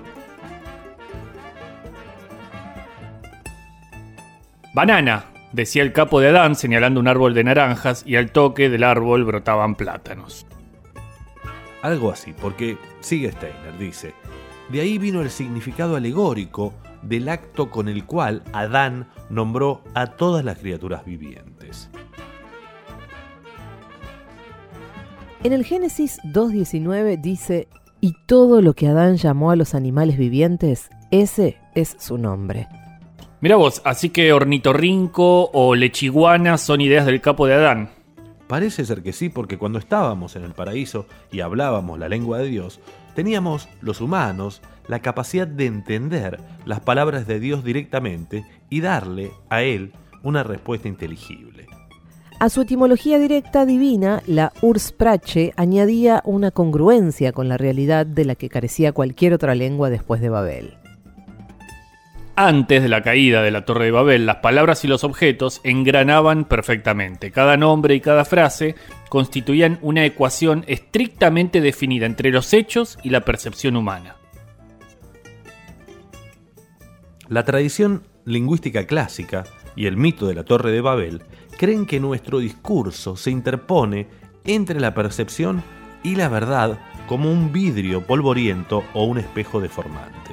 Banana, 4.74 5.26
decía 5.52 5.84
el 5.84 5.92
capo 5.92 6.22
de 6.22 6.30
Adán 6.30 6.56
señalando 6.56 7.02
un 7.02 7.10
árbol 7.10 7.34
de 7.34 7.44
naranjas 7.44 8.04
y 8.08 8.16
al 8.16 8.32
toque 8.32 8.70
del 8.70 8.86
árbol 8.86 9.26
brotaban 9.26 9.76
plátanos. 9.76 10.46
Algo 11.82 12.12
así, 12.12 12.32
porque 12.32 12.78
sigue 13.02 13.34
Steiner, 13.34 13.78
dice, 13.78 14.14
de 14.70 14.80
ahí 14.80 14.98
vino 14.98 15.22
el 15.22 15.30
significado 15.30 15.98
alegórico 15.98 16.74
del 17.04 17.30
acto 17.30 17.70
con 17.70 17.88
el 17.88 18.06
cual 18.06 18.44
Adán 18.54 19.08
nombró 19.30 19.84
a 19.94 20.08
todas 20.08 20.44
las 20.44 20.60
criaturas 20.60 21.06
vivientes. 21.06 21.90
En 25.44 25.52
el 25.52 25.66
Génesis 25.66 26.20
2.19 26.24 27.20
dice, 27.22 27.68
y 28.00 28.16
todo 28.26 28.62
lo 28.62 28.74
que 28.74 28.88
Adán 28.88 29.18
llamó 29.18 29.52
a 29.52 29.56
los 29.56 29.76
animales 29.76 30.18
vivientes, 30.18 30.90
ese 31.12 31.58
es 31.76 31.96
su 32.00 32.18
nombre. 32.18 32.68
Mira 33.42 33.58
vos, 33.58 33.82
así 33.84 34.10
que 34.10 34.32
ornitorrinco 34.32 35.50
o 35.52 35.76
lechiguana 35.76 36.58
son 36.58 36.80
ideas 36.80 37.06
del 37.06 37.20
capo 37.20 37.46
de 37.46 37.56
Adán. 37.56 37.90
Parece 38.48 38.86
ser 38.86 39.04
que 39.04 39.12
sí, 39.12 39.28
porque 39.28 39.58
cuando 39.58 39.80
estábamos 39.80 40.38
en 40.38 40.44
el 40.44 40.54
paraíso 40.54 41.08
y 41.30 41.42
hablábamos 41.42 42.00
la 42.00 42.08
lengua 42.08 42.38
de 42.38 42.46
Dios, 42.46 42.80
teníamos 43.16 43.68
los 43.82 44.00
humanos 44.00 44.62
la 44.88 45.00
capacidad 45.00 45.48
de 45.48 45.66
entender 45.66 46.40
las 46.66 46.80
palabras 46.80 47.28
de 47.28 47.40
Dios 47.40 47.64
directamente 47.64 48.46
y 48.70 48.82
darle 48.82 49.32
a 49.50 49.64
Él 49.64 49.94
una 50.24 50.44
respuesta 50.44 50.88
inteligible. 50.88 51.68
A 52.40 52.50
su 52.50 52.62
etimología 52.62 53.20
directa 53.20 53.66
divina, 53.66 54.22
la 54.28 54.52
Ursprache 54.62 55.54
añadía 55.56 56.22
una 56.26 56.52
congruencia 56.52 57.32
con 57.32 57.48
la 57.48 57.58
realidad 57.58 58.06
de 58.06 58.26
la 58.26 58.36
que 58.36 58.50
carecía 58.50 58.92
cualquier 58.92 59.34
otra 59.34 59.56
lengua 59.56 59.90
después 59.90 60.20
de 60.20 60.30
Babel. 60.30 60.74
Antes 62.36 62.82
de 62.82 62.90
la 62.90 63.04
caída 63.04 63.44
de 63.44 63.52
la 63.52 63.64
Torre 63.64 63.86
de 63.86 63.92
Babel, 63.92 64.26
las 64.26 64.38
palabras 64.38 64.84
y 64.84 64.88
los 64.88 65.04
objetos 65.04 65.62
engranaban 65.64 66.46
perfectamente. 66.46 67.32
Cada 67.32 67.58
nombre 67.58 67.94
y 67.94 68.02
cada 68.02 68.26
frase 68.26 68.76
constituían 69.08 69.78
una 69.84 70.04
ecuación 70.04 70.66
estrictamente 70.68 71.62
definida 71.62 72.08
entre 72.08 72.32
los 72.32 72.52
hechos 72.54 72.98
y 73.04 73.12
la 73.12 73.22
percepción 73.22 73.78
humana. 73.78 74.16
La 77.30 77.46
tradición 77.46 78.04
lingüística 78.26 78.86
clásica 78.86 79.46
y 79.78 79.86
el 79.86 79.96
mito 79.96 80.28
de 80.28 80.36
la 80.36 80.44
Torre 80.44 80.72
de 80.72 80.82
Babel 80.82 81.22
creen 81.58 81.86
que 81.86 82.00
nuestro 82.00 82.40
discurso 82.40 83.16
se 83.16 83.32
interpone 83.32 84.08
entre 84.44 84.80
la 84.82 84.94
percepción 84.94 85.64
y 86.04 86.16
la 86.16 86.28
verdad 86.28 86.78
como 87.08 87.32
un 87.32 87.54
vidrio 87.54 88.06
polvoriento 88.06 88.84
o 88.94 89.06
un 89.06 89.20
espejo 89.20 89.62
deformante. 89.62 90.32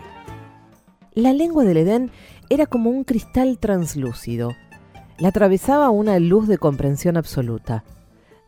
La 1.15 1.33
lengua 1.33 1.65
del 1.65 1.77
Edén 1.77 2.11
era 2.49 2.67
como 2.67 2.91
un 2.91 3.05
cristal 3.05 3.59
translúcido. 3.59 4.51
La 5.19 5.29
atravesaba 5.29 5.91
una 5.91 6.19
luz 6.19 6.49
de 6.49 6.59
comprensión 6.59 7.17
absoluta. 7.17 7.85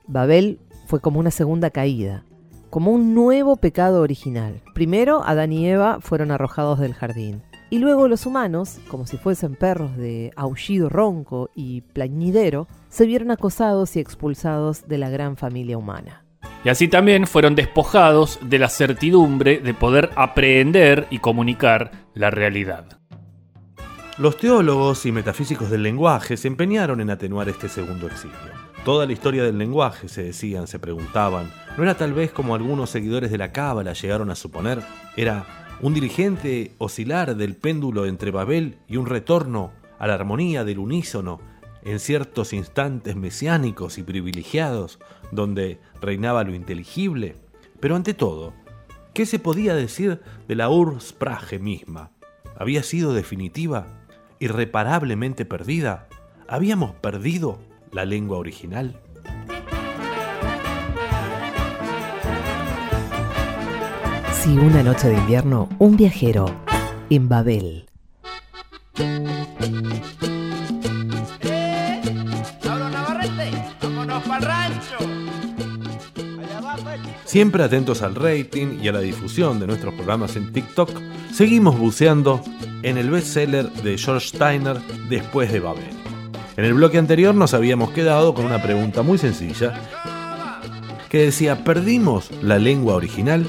Babel 0.08 0.58
fue 0.86 1.00
como 1.00 1.20
una 1.20 1.30
segunda 1.30 1.70
caída, 1.70 2.24
como 2.70 2.90
un 2.90 3.14
nuevo 3.14 3.56
pecado 3.56 4.00
original. 4.00 4.62
Primero, 4.74 5.22
Adán 5.24 5.52
y 5.52 5.68
Eva 5.68 5.98
fueron 6.00 6.32
arrojados 6.32 6.80
del 6.80 6.94
jardín. 6.94 7.42
Y 7.72 7.78
luego 7.78 8.06
los 8.06 8.26
humanos, 8.26 8.80
como 8.88 9.06
si 9.06 9.16
fuesen 9.16 9.54
perros 9.54 9.96
de 9.96 10.30
aullido 10.36 10.90
ronco 10.90 11.48
y 11.54 11.80
plañidero, 11.80 12.68
se 12.90 13.06
vieron 13.06 13.30
acosados 13.30 13.96
y 13.96 13.98
expulsados 13.98 14.86
de 14.88 14.98
la 14.98 15.08
gran 15.08 15.38
familia 15.38 15.78
humana. 15.78 16.22
Y 16.66 16.68
así 16.68 16.86
también 16.86 17.26
fueron 17.26 17.54
despojados 17.54 18.38
de 18.42 18.58
la 18.58 18.68
certidumbre 18.68 19.58
de 19.60 19.72
poder 19.72 20.10
aprehender 20.16 21.06
y 21.08 21.20
comunicar 21.20 21.92
la 22.12 22.30
realidad. 22.30 23.00
Los 24.18 24.36
teólogos 24.36 25.06
y 25.06 25.12
metafísicos 25.12 25.70
del 25.70 25.82
lenguaje 25.82 26.36
se 26.36 26.48
empeñaron 26.48 27.00
en 27.00 27.08
atenuar 27.08 27.48
este 27.48 27.70
segundo 27.70 28.06
exilio. 28.06 28.36
Toda 28.84 29.06
la 29.06 29.14
historia 29.14 29.44
del 29.44 29.56
lenguaje, 29.56 30.08
se 30.08 30.24
decían, 30.24 30.66
se 30.66 30.78
preguntaban, 30.78 31.50
¿no 31.78 31.84
era 31.84 31.96
tal 31.96 32.12
vez 32.12 32.32
como 32.32 32.54
algunos 32.54 32.90
seguidores 32.90 33.30
de 33.30 33.38
la 33.38 33.50
Cábala 33.50 33.94
llegaron 33.94 34.30
a 34.30 34.34
suponer? 34.34 34.80
¿Era 35.16 35.61
un 35.82 35.94
dirigente 35.94 36.74
oscilar 36.78 37.36
del 37.36 37.56
péndulo 37.56 38.06
entre 38.06 38.30
Babel 38.30 38.78
y 38.88 38.96
un 38.96 39.06
retorno 39.06 39.72
a 39.98 40.06
la 40.06 40.14
armonía 40.14 40.64
del 40.64 40.78
unísono 40.78 41.40
en 41.82 41.98
ciertos 41.98 42.52
instantes 42.52 43.16
mesiánicos 43.16 43.98
y 43.98 44.04
privilegiados, 44.04 45.00
donde 45.32 45.80
reinaba 46.00 46.44
lo 46.44 46.54
inteligible, 46.54 47.34
pero 47.80 47.96
ante 47.96 48.14
todo, 48.14 48.54
¿qué 49.12 49.26
se 49.26 49.40
podía 49.40 49.74
decir 49.74 50.20
de 50.46 50.54
la 50.54 50.70
Ursprache 50.70 51.58
misma? 51.58 52.12
¿Había 52.56 52.84
sido 52.84 53.12
definitiva? 53.12 53.88
¿Irreparablemente 54.38 55.44
perdida? 55.44 56.06
¿Habíamos 56.46 56.94
perdido 56.94 57.58
la 57.90 58.04
lengua 58.04 58.38
original? 58.38 59.00
Si 64.42 64.58
una 64.58 64.82
noche 64.82 65.06
de 65.06 65.14
invierno, 65.14 65.68
un 65.78 65.96
viajero 65.96 66.46
en 67.10 67.28
Babel. 67.28 67.86
Siempre 77.24 77.62
atentos 77.62 78.02
al 78.02 78.16
rating 78.16 78.80
y 78.82 78.88
a 78.88 78.92
la 78.92 78.98
difusión 78.98 79.60
de 79.60 79.68
nuestros 79.68 79.94
programas 79.94 80.34
en 80.34 80.52
TikTok, 80.52 80.90
seguimos 81.32 81.78
buceando 81.78 82.42
en 82.82 82.98
el 82.98 83.10
bestseller 83.10 83.70
de 83.70 83.96
George 83.96 84.26
Steiner 84.26 84.80
Después 85.08 85.52
de 85.52 85.60
Babel. 85.60 85.94
En 86.56 86.64
el 86.64 86.74
bloque 86.74 86.98
anterior 86.98 87.32
nos 87.32 87.54
habíamos 87.54 87.92
quedado 87.92 88.34
con 88.34 88.44
una 88.46 88.60
pregunta 88.60 89.02
muy 89.02 89.18
sencilla 89.18 89.80
que 91.08 91.26
decía, 91.26 91.62
¿perdimos 91.62 92.28
la 92.42 92.58
lengua 92.58 92.96
original? 92.96 93.46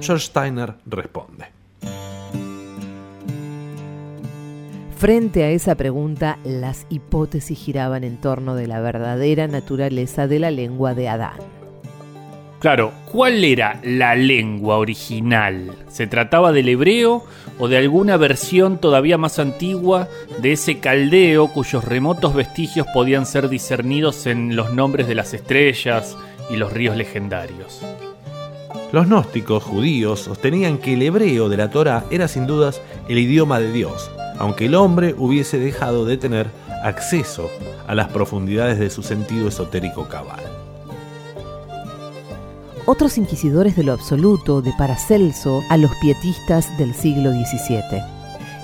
George 0.00 0.26
Steiner 0.26 0.74
responde. 0.86 1.46
Frente 4.96 5.44
a 5.44 5.50
esa 5.50 5.74
pregunta, 5.74 6.38
las 6.44 6.86
hipótesis 6.88 7.58
giraban 7.58 8.04
en 8.04 8.18
torno 8.18 8.54
de 8.54 8.66
la 8.66 8.80
verdadera 8.80 9.46
naturaleza 9.48 10.26
de 10.26 10.38
la 10.38 10.50
lengua 10.50 10.94
de 10.94 11.08
Adán. 11.08 11.38
Claro, 12.60 12.92
¿cuál 13.12 13.44
era 13.44 13.78
la 13.82 14.14
lengua 14.14 14.78
original? 14.78 15.72
¿Se 15.88 16.06
trataba 16.06 16.52
del 16.52 16.70
hebreo 16.70 17.24
o 17.58 17.68
de 17.68 17.76
alguna 17.76 18.16
versión 18.16 18.78
todavía 18.78 19.18
más 19.18 19.38
antigua 19.38 20.08
de 20.40 20.52
ese 20.52 20.78
caldeo 20.78 21.48
cuyos 21.48 21.84
remotos 21.84 22.32
vestigios 22.32 22.86
podían 22.94 23.26
ser 23.26 23.50
discernidos 23.50 24.26
en 24.26 24.56
los 24.56 24.72
nombres 24.72 25.06
de 25.06 25.14
las 25.14 25.34
estrellas 25.34 26.16
y 26.50 26.56
los 26.56 26.72
ríos 26.72 26.96
legendarios? 26.96 27.80
Los 28.92 29.06
gnósticos 29.06 29.64
judíos 29.64 30.20
sostenían 30.20 30.78
que 30.78 30.94
el 30.94 31.02
hebreo 31.02 31.48
de 31.48 31.56
la 31.56 31.70
Torah 31.70 32.04
era 32.10 32.28
sin 32.28 32.46
dudas 32.46 32.80
el 33.08 33.18
idioma 33.18 33.58
de 33.58 33.72
Dios, 33.72 34.10
aunque 34.38 34.66
el 34.66 34.74
hombre 34.74 35.14
hubiese 35.18 35.58
dejado 35.58 36.04
de 36.04 36.16
tener 36.16 36.46
acceso 36.84 37.50
a 37.86 37.94
las 37.94 38.08
profundidades 38.08 38.78
de 38.78 38.90
su 38.90 39.02
sentido 39.02 39.48
esotérico 39.48 40.06
cabal. 40.08 40.40
Otros 42.86 43.16
inquisidores 43.16 43.76
de 43.76 43.82
lo 43.82 43.92
absoluto, 43.92 44.60
de 44.60 44.72
Paracelso 44.76 45.62
a 45.70 45.78
los 45.78 45.90
pietistas 46.02 46.76
del 46.76 46.94
siglo 46.94 47.30
XVII, 47.30 48.02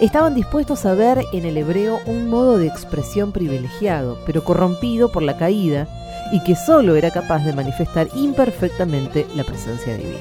estaban 0.00 0.34
dispuestos 0.34 0.84
a 0.84 0.94
ver 0.94 1.24
en 1.32 1.46
el 1.46 1.56
hebreo 1.56 2.00
un 2.04 2.28
modo 2.28 2.58
de 2.58 2.66
expresión 2.66 3.32
privilegiado, 3.32 4.18
pero 4.26 4.44
corrompido 4.44 5.10
por 5.10 5.22
la 5.22 5.38
caída, 5.38 5.88
y 6.32 6.42
que 6.42 6.54
sólo 6.54 6.96
era 6.96 7.10
capaz 7.10 7.44
de 7.44 7.52
manifestar 7.52 8.08
imperfectamente 8.14 9.26
la 9.34 9.44
presencia 9.44 9.96
divina. 9.96 10.18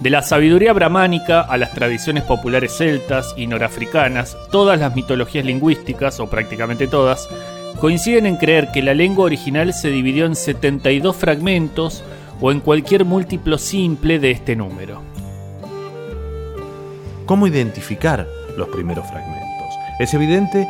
De 0.00 0.10
la 0.10 0.22
sabiduría 0.22 0.72
brahmánica 0.72 1.40
a 1.40 1.56
las 1.56 1.72
tradiciones 1.72 2.22
populares 2.22 2.76
celtas 2.76 3.34
y 3.36 3.46
norafricanas, 3.46 4.36
todas 4.50 4.78
las 4.78 4.94
mitologías 4.94 5.44
lingüísticas, 5.44 6.20
o 6.20 6.28
prácticamente 6.28 6.86
todas, 6.86 7.28
coinciden 7.80 8.26
en 8.26 8.36
creer 8.36 8.70
que 8.72 8.82
la 8.82 8.94
lengua 8.94 9.24
original 9.24 9.72
se 9.74 9.88
dividió 9.88 10.26
en 10.26 10.36
72 10.36 11.16
fragmentos 11.16 12.04
o 12.40 12.52
en 12.52 12.60
cualquier 12.60 13.04
múltiplo 13.04 13.58
simple 13.58 14.18
de 14.18 14.30
este 14.30 14.54
número. 14.54 15.02
¿Cómo 17.24 17.46
identificar 17.46 18.26
los 18.56 18.68
primeros 18.68 19.06
fragmentos? 19.08 19.74
Es 19.98 20.14
evidente 20.14 20.68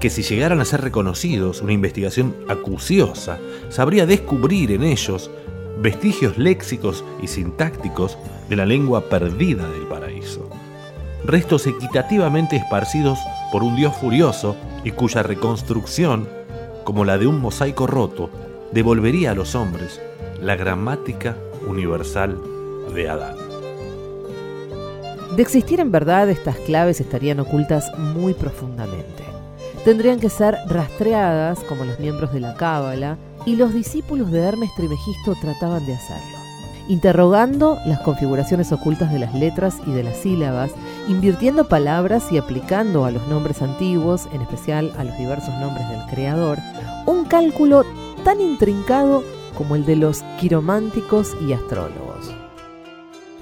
que 0.00 0.10
si 0.10 0.22
llegaran 0.22 0.60
a 0.60 0.64
ser 0.64 0.82
reconocidos, 0.82 1.62
una 1.62 1.72
investigación 1.72 2.34
acuciosa 2.48 3.38
sabría 3.68 4.06
descubrir 4.06 4.72
en 4.72 4.82
ellos 4.82 5.30
vestigios 5.78 6.38
léxicos 6.38 7.04
y 7.22 7.28
sintácticos 7.28 8.18
de 8.48 8.56
la 8.56 8.66
lengua 8.66 9.08
perdida 9.08 9.68
del 9.68 9.86
paraíso. 9.86 10.48
Restos 11.24 11.66
equitativamente 11.66 12.56
esparcidos 12.56 13.18
por 13.50 13.62
un 13.62 13.76
Dios 13.76 13.94
furioso 13.96 14.56
y 14.84 14.92
cuya 14.92 15.22
reconstrucción, 15.22 16.28
como 16.84 17.04
la 17.04 17.18
de 17.18 17.26
un 17.26 17.40
mosaico 17.40 17.86
roto, 17.86 18.30
devolvería 18.72 19.32
a 19.32 19.34
los 19.34 19.54
hombres 19.54 20.00
la 20.40 20.56
gramática 20.56 21.36
universal 21.66 22.38
de 22.94 23.08
Adán. 23.08 23.36
De 25.34 25.42
existir 25.42 25.80
en 25.80 25.90
verdad, 25.90 26.30
estas 26.30 26.56
claves 26.58 27.00
estarían 27.00 27.40
ocultas 27.40 27.90
muy 27.98 28.32
profundamente. 28.32 29.25
Tendrían 29.86 30.18
que 30.18 30.30
ser 30.30 30.56
rastreadas 30.66 31.60
como 31.60 31.84
los 31.84 32.00
miembros 32.00 32.32
de 32.32 32.40
la 32.40 32.56
Cábala 32.56 33.18
y 33.44 33.54
los 33.54 33.72
discípulos 33.72 34.32
de 34.32 34.40
Hermes 34.40 34.74
Trimegisto 34.74 35.36
trataban 35.40 35.86
de 35.86 35.94
hacerlo, 35.94 36.38
interrogando 36.88 37.78
las 37.86 38.00
configuraciones 38.00 38.72
ocultas 38.72 39.12
de 39.12 39.20
las 39.20 39.32
letras 39.32 39.76
y 39.86 39.92
de 39.92 40.02
las 40.02 40.16
sílabas, 40.16 40.72
invirtiendo 41.06 41.68
palabras 41.68 42.32
y 42.32 42.38
aplicando 42.38 43.04
a 43.04 43.12
los 43.12 43.28
nombres 43.28 43.62
antiguos, 43.62 44.26
en 44.32 44.40
especial 44.40 44.92
a 44.98 45.04
los 45.04 45.16
diversos 45.18 45.54
nombres 45.60 45.88
del 45.88 46.04
Creador, 46.10 46.58
un 47.06 47.24
cálculo 47.24 47.84
tan 48.24 48.40
intrincado 48.40 49.22
como 49.56 49.76
el 49.76 49.86
de 49.86 49.94
los 49.94 50.22
quirománticos 50.40 51.36
y 51.46 51.52
astrólogos. 51.52 52.35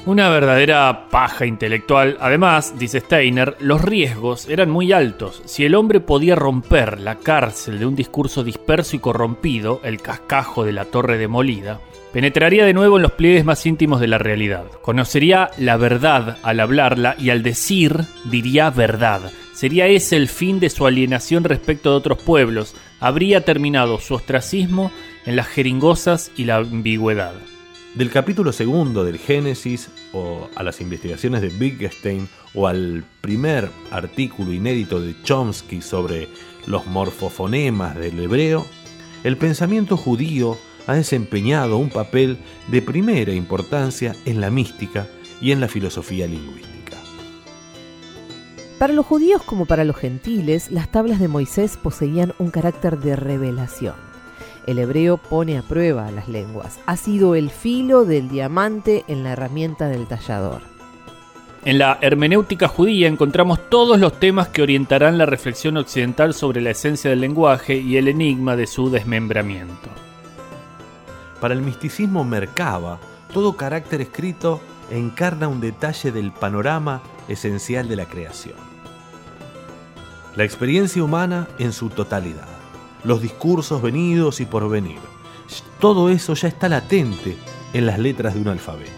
Una 0.07 0.29
verdadera 0.29 1.09
paja 1.09 1.47
intelectual. 1.47 2.19
Además, 2.21 2.79
dice 2.79 3.01
Steiner, 3.01 3.57
los 3.61 3.81
riesgos 3.81 4.47
eran 4.51 4.69
muy 4.69 4.93
altos. 4.93 5.41
Si 5.47 5.65
el 5.65 5.75
hombre 5.75 6.01
podía 6.01 6.35
romper 6.35 7.01
la 7.01 7.17
cárcel 7.17 7.79
de 7.79 7.87
un 7.87 7.97
discurso 7.97 8.45
disperso 8.45 8.97
y 8.97 8.99
corrompido, 8.99 9.81
el 9.83 10.03
cascajo 10.03 10.63
de 10.63 10.73
la 10.73 10.85
torre 10.85 11.17
demolida, 11.17 11.81
penetraría 12.13 12.67
de 12.67 12.75
nuevo 12.75 12.97
en 12.97 13.03
los 13.03 13.13
pliegues 13.13 13.47
más 13.47 13.65
íntimos 13.65 13.99
de 13.99 14.09
la 14.09 14.19
realidad. 14.19 14.67
Conocería 14.83 15.51
la 15.57 15.79
verdad 15.79 16.37
al 16.43 16.61
hablarla 16.61 17.17
y 17.19 17.31
al 17.31 17.43
decir 17.43 18.01
diría 18.25 18.69
verdad. 18.69 19.33
Sería 19.55 19.87
ese 19.87 20.17
el 20.17 20.29
fin 20.29 20.61
de 20.61 20.69
su 20.69 20.87
alienación 20.87 21.45
respecto 21.45 21.91
de 21.91 21.97
otros 21.97 22.19
pueblos. 22.19 22.77
Habría 23.01 23.43
terminado 23.47 23.99
su 24.01 24.13
ostracismo 24.13 24.93
en 25.25 25.37
las 25.37 25.47
jeringosas 25.47 26.31
y 26.37 26.45
la 26.45 26.57
ambigüedad. 26.57 27.33
Del 27.95 28.11
capítulo 28.11 28.53
segundo 28.53 29.05
del 29.05 29.19
Génesis 29.19 29.89
o 30.13 30.49
a 30.57 30.65
las 30.65 30.81
investigaciones 30.81 31.43
de 31.43 31.49
Wittgenstein 31.49 32.29
o 32.53 32.67
al 32.67 33.05
primer 33.21 33.71
artículo 33.93 34.53
inédito 34.53 35.01
de 35.01 35.15
Chomsky 35.23 35.81
sobre 35.81 36.29
los 36.67 36.87
morfofonemas 36.87 37.95
del 37.95 38.19
hebreo, 38.19 38.67
el 39.23 39.37
pensamiento 39.37 39.97
judío 39.97 40.59
ha 40.89 40.95
desempeñado 40.95 41.79
un 41.79 41.89
papel 41.89 42.39
de 42.67 42.83
primera 42.83 43.33
importancia 43.33 44.17
en 44.25 44.41
la 44.41 44.51
mística 44.51 45.07
y 45.41 45.53
en 45.53 45.61
la 45.61 45.69
filosofía 45.69 46.27
lingüística. 46.27 46.97
Para 48.81 48.93
los 48.93 49.07
judíos 49.07 49.41
como 49.45 49.67
para 49.67 49.85
los 49.85 49.95
gentiles, 49.95 50.73
las 50.73 50.91
tablas 50.91 51.21
de 51.21 51.29
Moisés 51.29 51.77
poseían 51.77 52.35
un 52.41 52.51
carácter 52.51 52.99
de 52.99 53.15
revelación. 53.15 54.14
El 54.67 54.79
hebreo 54.79 55.19
pone 55.19 55.59
a 55.59 55.63
prueba 55.63 56.11
las 56.11 56.29
lenguas. 56.29 56.81
Ha 56.87 56.97
sido 56.97 57.35
el 57.35 57.51
filo 57.51 58.05
del 58.05 58.29
diamante 58.29 59.05
en 59.09 59.23
la 59.23 59.33
herramienta 59.33 59.89
del 59.89 60.07
tallador. 60.07 60.63
En 61.67 61.79
la 61.79 61.99
hermenéutica 62.01 62.69
judía 62.69 63.09
encontramos 63.09 63.71
todos 63.71 63.99
los 63.99 64.19
temas 64.19 64.49
que 64.49 64.63
orientarán 64.63 65.19
la 65.19 65.27
reflexión 65.27 65.77
occidental 65.77 66.35
sobre 66.35 66.61
la 66.61 66.71
esencia 66.71 67.11
del 67.11 67.21
lenguaje 67.21 67.77
y 67.77 67.97
el 67.97 68.09
enigma 68.09 68.57
de 68.57 68.67
su 68.67 68.91
desmembramiento. 68.91 69.89
Para 71.41 71.55
el 71.55 71.63
misticismo 71.63 72.25
Merkaba, 72.25 72.99
todo 73.33 73.57
carácter 73.57 74.01
escrito 74.01 74.61
encarna 74.91 75.49
un 75.49 75.61
detalle 75.61 76.13
del 76.13 76.33
panorama 76.33 77.03
esencial 77.29 77.89
de 77.89 77.97
la 77.97 78.07
creación. 78.07 78.57
La 80.37 80.45
experiencia 80.45 81.03
humana 81.03 81.49
en 81.59 81.73
su 81.73 81.89
totalidad 81.89 82.54
los 83.05 83.23
discursos 83.23 83.83
venidos 83.83 84.41
y 84.41 84.47
por 84.47 84.69
venir. 84.69 84.99
Todo 85.79 86.09
eso 86.09 86.35
ya 86.35 86.49
está 86.49 86.69
latente 86.69 87.37
en 87.73 87.87
las 87.87 87.99
letras 87.99 88.35
de 88.35 88.41
un 88.41 88.49
alfabeto. 88.49 88.91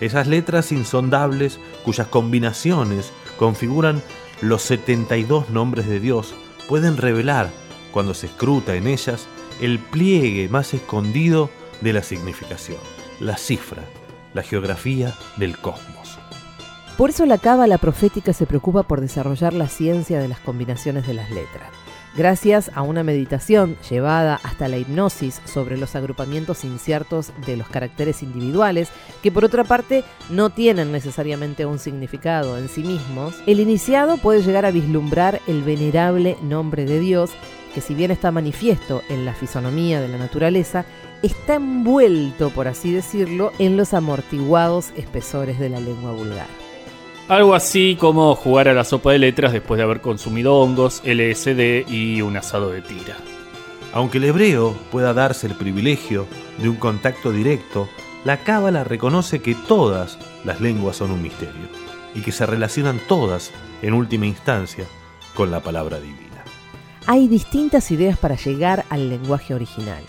Esas 0.00 0.26
letras 0.26 0.72
insondables 0.72 1.58
cuyas 1.84 2.06
combinaciones 2.06 3.12
configuran 3.36 4.02
los 4.40 4.62
72 4.62 5.50
nombres 5.50 5.86
de 5.88 6.00
Dios 6.00 6.34
pueden 6.68 6.96
revelar, 6.96 7.50
cuando 7.92 8.14
se 8.14 8.26
escruta 8.26 8.76
en 8.76 8.86
ellas, 8.86 9.26
el 9.60 9.78
pliegue 9.78 10.48
más 10.48 10.74
escondido 10.74 11.50
de 11.80 11.92
la 11.92 12.02
significación, 12.02 12.78
la 13.18 13.36
cifra, 13.36 13.82
la 14.34 14.42
geografía 14.42 15.14
del 15.36 15.58
cosmos. 15.58 16.18
Por 16.96 17.10
eso 17.10 17.26
la 17.26 17.38
cábala 17.38 17.78
profética 17.78 18.32
se 18.32 18.46
preocupa 18.46 18.82
por 18.82 19.00
desarrollar 19.00 19.52
la 19.52 19.68
ciencia 19.68 20.20
de 20.20 20.28
las 20.28 20.40
combinaciones 20.40 21.06
de 21.06 21.14
las 21.14 21.30
letras. 21.30 21.70
Gracias 22.16 22.70
a 22.74 22.82
una 22.82 23.04
meditación 23.04 23.76
llevada 23.88 24.40
hasta 24.42 24.68
la 24.68 24.78
hipnosis 24.78 25.40
sobre 25.44 25.76
los 25.76 25.94
agrupamientos 25.94 26.64
inciertos 26.64 27.32
de 27.46 27.56
los 27.56 27.68
caracteres 27.68 28.22
individuales, 28.22 28.88
que 29.22 29.30
por 29.30 29.44
otra 29.44 29.62
parte 29.64 30.04
no 30.30 30.50
tienen 30.50 30.90
necesariamente 30.90 31.66
un 31.66 31.78
significado 31.78 32.58
en 32.58 32.68
sí 32.68 32.82
mismos, 32.82 33.34
el 33.46 33.60
iniciado 33.60 34.16
puede 34.16 34.42
llegar 34.42 34.64
a 34.64 34.70
vislumbrar 34.70 35.40
el 35.46 35.62
venerable 35.62 36.36
nombre 36.42 36.86
de 36.86 36.98
Dios, 36.98 37.30
que 37.74 37.80
si 37.80 37.94
bien 37.94 38.10
está 38.10 38.32
manifiesto 38.32 39.02
en 39.08 39.24
la 39.24 39.34
fisonomía 39.34 40.00
de 40.00 40.08
la 40.08 40.18
naturaleza, 40.18 40.86
está 41.22 41.56
envuelto, 41.56 42.50
por 42.50 42.68
así 42.68 42.92
decirlo, 42.92 43.52
en 43.58 43.76
los 43.76 43.94
amortiguados 43.94 44.92
espesores 44.96 45.58
de 45.58 45.68
la 45.68 45.80
lengua 45.80 46.12
vulgar. 46.12 46.57
Algo 47.28 47.54
así 47.54 47.94
como 48.00 48.34
jugar 48.34 48.68
a 48.68 48.72
la 48.72 48.84
sopa 48.84 49.12
de 49.12 49.18
letras 49.18 49.52
después 49.52 49.76
de 49.76 49.84
haber 49.84 50.00
consumido 50.00 50.54
hongos, 50.54 51.02
LSD 51.04 51.86
y 51.86 52.22
un 52.22 52.38
asado 52.38 52.70
de 52.70 52.80
tira. 52.80 53.18
Aunque 53.92 54.16
el 54.16 54.24
hebreo 54.24 54.74
pueda 54.90 55.12
darse 55.12 55.46
el 55.46 55.54
privilegio 55.54 56.26
de 56.56 56.70
un 56.70 56.76
contacto 56.76 57.30
directo, 57.30 57.86
la 58.24 58.38
cábala 58.38 58.82
reconoce 58.82 59.42
que 59.42 59.54
todas 59.54 60.18
las 60.42 60.62
lenguas 60.62 60.96
son 60.96 61.10
un 61.10 61.20
misterio 61.20 61.68
y 62.14 62.22
que 62.22 62.32
se 62.32 62.46
relacionan 62.46 62.98
todas, 63.06 63.50
en 63.82 63.92
última 63.92 64.24
instancia, 64.24 64.86
con 65.34 65.50
la 65.50 65.60
palabra 65.60 66.00
divina. 66.00 66.44
Hay 67.06 67.28
distintas 67.28 67.90
ideas 67.90 68.16
para 68.16 68.36
llegar 68.36 68.86
al 68.88 69.10
lenguaje 69.10 69.52
original. 69.52 70.02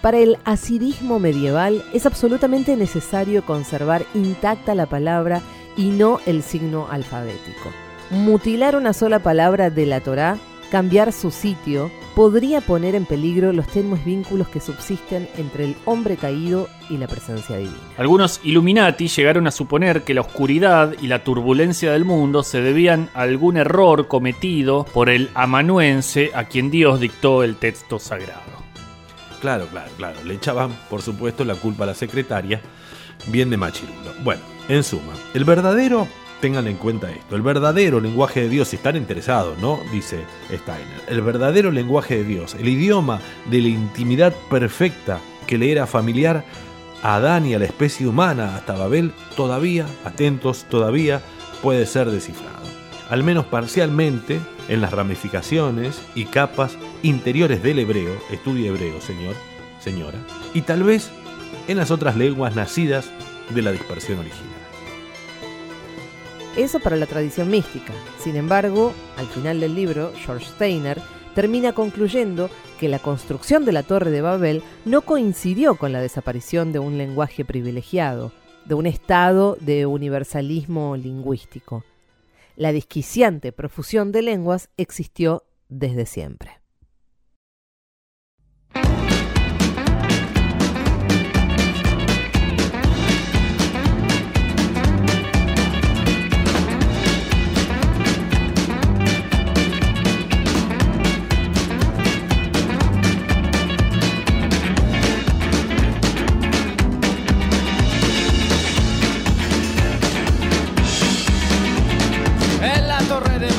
Para 0.00 0.18
el 0.18 0.38
asirismo 0.44 1.18
medieval 1.18 1.84
es 1.92 2.06
absolutamente 2.06 2.76
necesario 2.76 3.44
conservar 3.44 4.06
intacta 4.14 4.74
la 4.74 4.86
palabra 4.86 5.42
y 5.76 5.90
no 5.90 6.20
el 6.26 6.42
signo 6.42 6.88
alfabético. 6.90 7.70
Mutilar 8.10 8.76
una 8.76 8.92
sola 8.92 9.20
palabra 9.20 9.70
de 9.70 9.86
la 9.86 10.00
Torá, 10.00 10.38
cambiar 10.70 11.12
su 11.12 11.30
sitio, 11.30 11.90
podría 12.14 12.60
poner 12.60 12.94
en 12.94 13.06
peligro 13.06 13.52
los 13.52 13.66
tenues 13.68 14.04
vínculos 14.04 14.48
que 14.48 14.60
subsisten 14.60 15.28
entre 15.36 15.64
el 15.64 15.76
hombre 15.84 16.16
caído 16.16 16.68
y 16.90 16.96
la 16.96 17.08
presencia 17.08 17.56
divina. 17.56 17.76
Algunos 17.96 18.40
Illuminati 18.42 19.08
llegaron 19.08 19.46
a 19.46 19.50
suponer 19.50 20.02
que 20.02 20.14
la 20.14 20.20
oscuridad 20.20 20.94
y 21.00 21.06
la 21.06 21.24
turbulencia 21.24 21.92
del 21.92 22.04
mundo 22.04 22.42
se 22.42 22.60
debían 22.60 23.08
a 23.14 23.22
algún 23.22 23.56
error 23.56 24.08
cometido 24.08 24.84
por 24.84 25.08
el 25.08 25.30
amanuense 25.34 26.30
a 26.34 26.44
quien 26.44 26.70
Dios 26.70 27.00
dictó 27.00 27.42
el 27.42 27.56
texto 27.56 27.98
sagrado. 27.98 28.52
Claro, 29.40 29.66
claro, 29.66 29.90
claro. 29.96 30.22
Le 30.24 30.34
echaban, 30.34 30.70
por 30.88 31.02
supuesto, 31.02 31.44
la 31.44 31.54
culpa 31.54 31.84
a 31.84 31.88
la 31.88 31.94
secretaria, 31.94 32.60
bien 33.26 33.50
de 33.50 33.56
machirulo. 33.56 34.12
Bueno, 34.22 34.40
en 34.68 34.84
suma, 34.84 35.12
el 35.34 35.44
verdadero, 35.44 36.06
tengan 36.40 36.66
en 36.66 36.76
cuenta 36.76 37.10
esto, 37.10 37.36
el 37.36 37.42
verdadero 37.42 38.00
lenguaje 38.00 38.42
de 38.42 38.48
Dios, 38.48 38.68
si 38.68 38.76
están 38.76 38.96
interesados, 38.96 39.58
¿no? 39.58 39.80
Dice 39.92 40.24
Steiner, 40.46 41.02
el 41.08 41.20
verdadero 41.22 41.70
lenguaje 41.70 42.16
de 42.16 42.24
Dios, 42.24 42.54
el 42.54 42.68
idioma 42.68 43.20
de 43.46 43.60
la 43.60 43.68
intimidad 43.68 44.34
perfecta 44.50 45.20
que 45.46 45.58
le 45.58 45.70
era 45.70 45.86
familiar 45.86 46.44
a 47.02 47.16
Adán 47.16 47.46
y 47.46 47.54
a 47.54 47.58
la 47.58 47.64
especie 47.64 48.06
humana 48.06 48.56
hasta 48.56 48.74
Babel, 48.74 49.12
todavía, 49.36 49.86
atentos, 50.04 50.64
todavía 50.68 51.20
puede 51.62 51.86
ser 51.86 52.10
descifrado. 52.10 52.62
Al 53.10 53.24
menos 53.24 53.44
parcialmente 53.46 54.40
en 54.68 54.80
las 54.80 54.92
ramificaciones 54.92 56.00
y 56.14 56.24
capas 56.24 56.78
interiores 57.02 57.62
del 57.62 57.80
hebreo, 57.80 58.12
estudia 58.30 58.68
hebreo, 58.68 59.00
señor, 59.00 59.34
señora, 59.80 60.18
y 60.54 60.62
tal 60.62 60.82
vez 60.82 61.10
en 61.68 61.76
las 61.76 61.90
otras 61.90 62.16
lenguas 62.16 62.56
nacidas 62.56 63.10
de 63.50 63.62
la 63.62 63.72
dispersión 63.72 64.18
original. 64.18 64.62
Eso 66.56 66.80
para 66.80 66.96
la 66.96 67.06
tradición 67.06 67.50
mística. 67.50 67.92
Sin 68.18 68.36
embargo, 68.36 68.92
al 69.16 69.26
final 69.28 69.60
del 69.60 69.74
libro, 69.74 70.12
George 70.24 70.46
Steiner 70.46 71.00
termina 71.34 71.72
concluyendo 71.72 72.50
que 72.78 72.88
la 72.88 72.98
construcción 72.98 73.64
de 73.64 73.72
la 73.72 73.82
Torre 73.82 74.10
de 74.10 74.20
Babel 74.20 74.62
no 74.84 75.02
coincidió 75.02 75.76
con 75.76 75.92
la 75.92 76.00
desaparición 76.00 76.72
de 76.72 76.78
un 76.78 76.98
lenguaje 76.98 77.44
privilegiado, 77.44 78.32
de 78.66 78.74
un 78.74 78.86
estado 78.86 79.56
de 79.60 79.86
universalismo 79.86 80.96
lingüístico. 80.96 81.84
La 82.56 82.72
desquiciante 82.72 83.50
profusión 83.52 84.12
de 84.12 84.22
lenguas 84.22 84.68
existió 84.76 85.44
desde 85.68 86.04
siempre. 86.04 86.61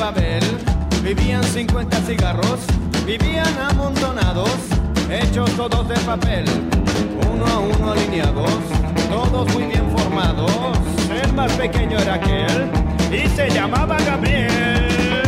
Babel 0.04 0.44
vivían 1.02 1.42
50 1.42 1.96
cigarros, 2.02 2.60
vivían 3.06 3.58
amontonados, 3.58 4.50
hechos 5.10 5.50
todos 5.56 5.88
de 5.88 5.94
papel, 6.00 6.44
uno 7.32 7.46
a 7.46 7.58
uno 7.60 7.92
alineados, 7.92 8.52
todos 9.08 9.50
muy 9.54 9.62
bien 9.62 9.90
formados. 9.96 10.76
El 11.10 11.32
más 11.32 11.50
pequeño 11.52 11.98
era 11.98 12.14
aquel 12.16 12.70
y 13.10 13.26
se 13.28 13.48
llamaba 13.48 13.96
Gabriel. 13.96 15.22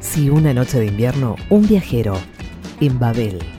Si 0.00 0.28
una 0.28 0.52
noche 0.52 0.80
de 0.80 0.86
invierno, 0.86 1.36
un 1.50 1.68
viajero 1.68 2.18
en 2.80 2.98
Babel. 2.98 3.55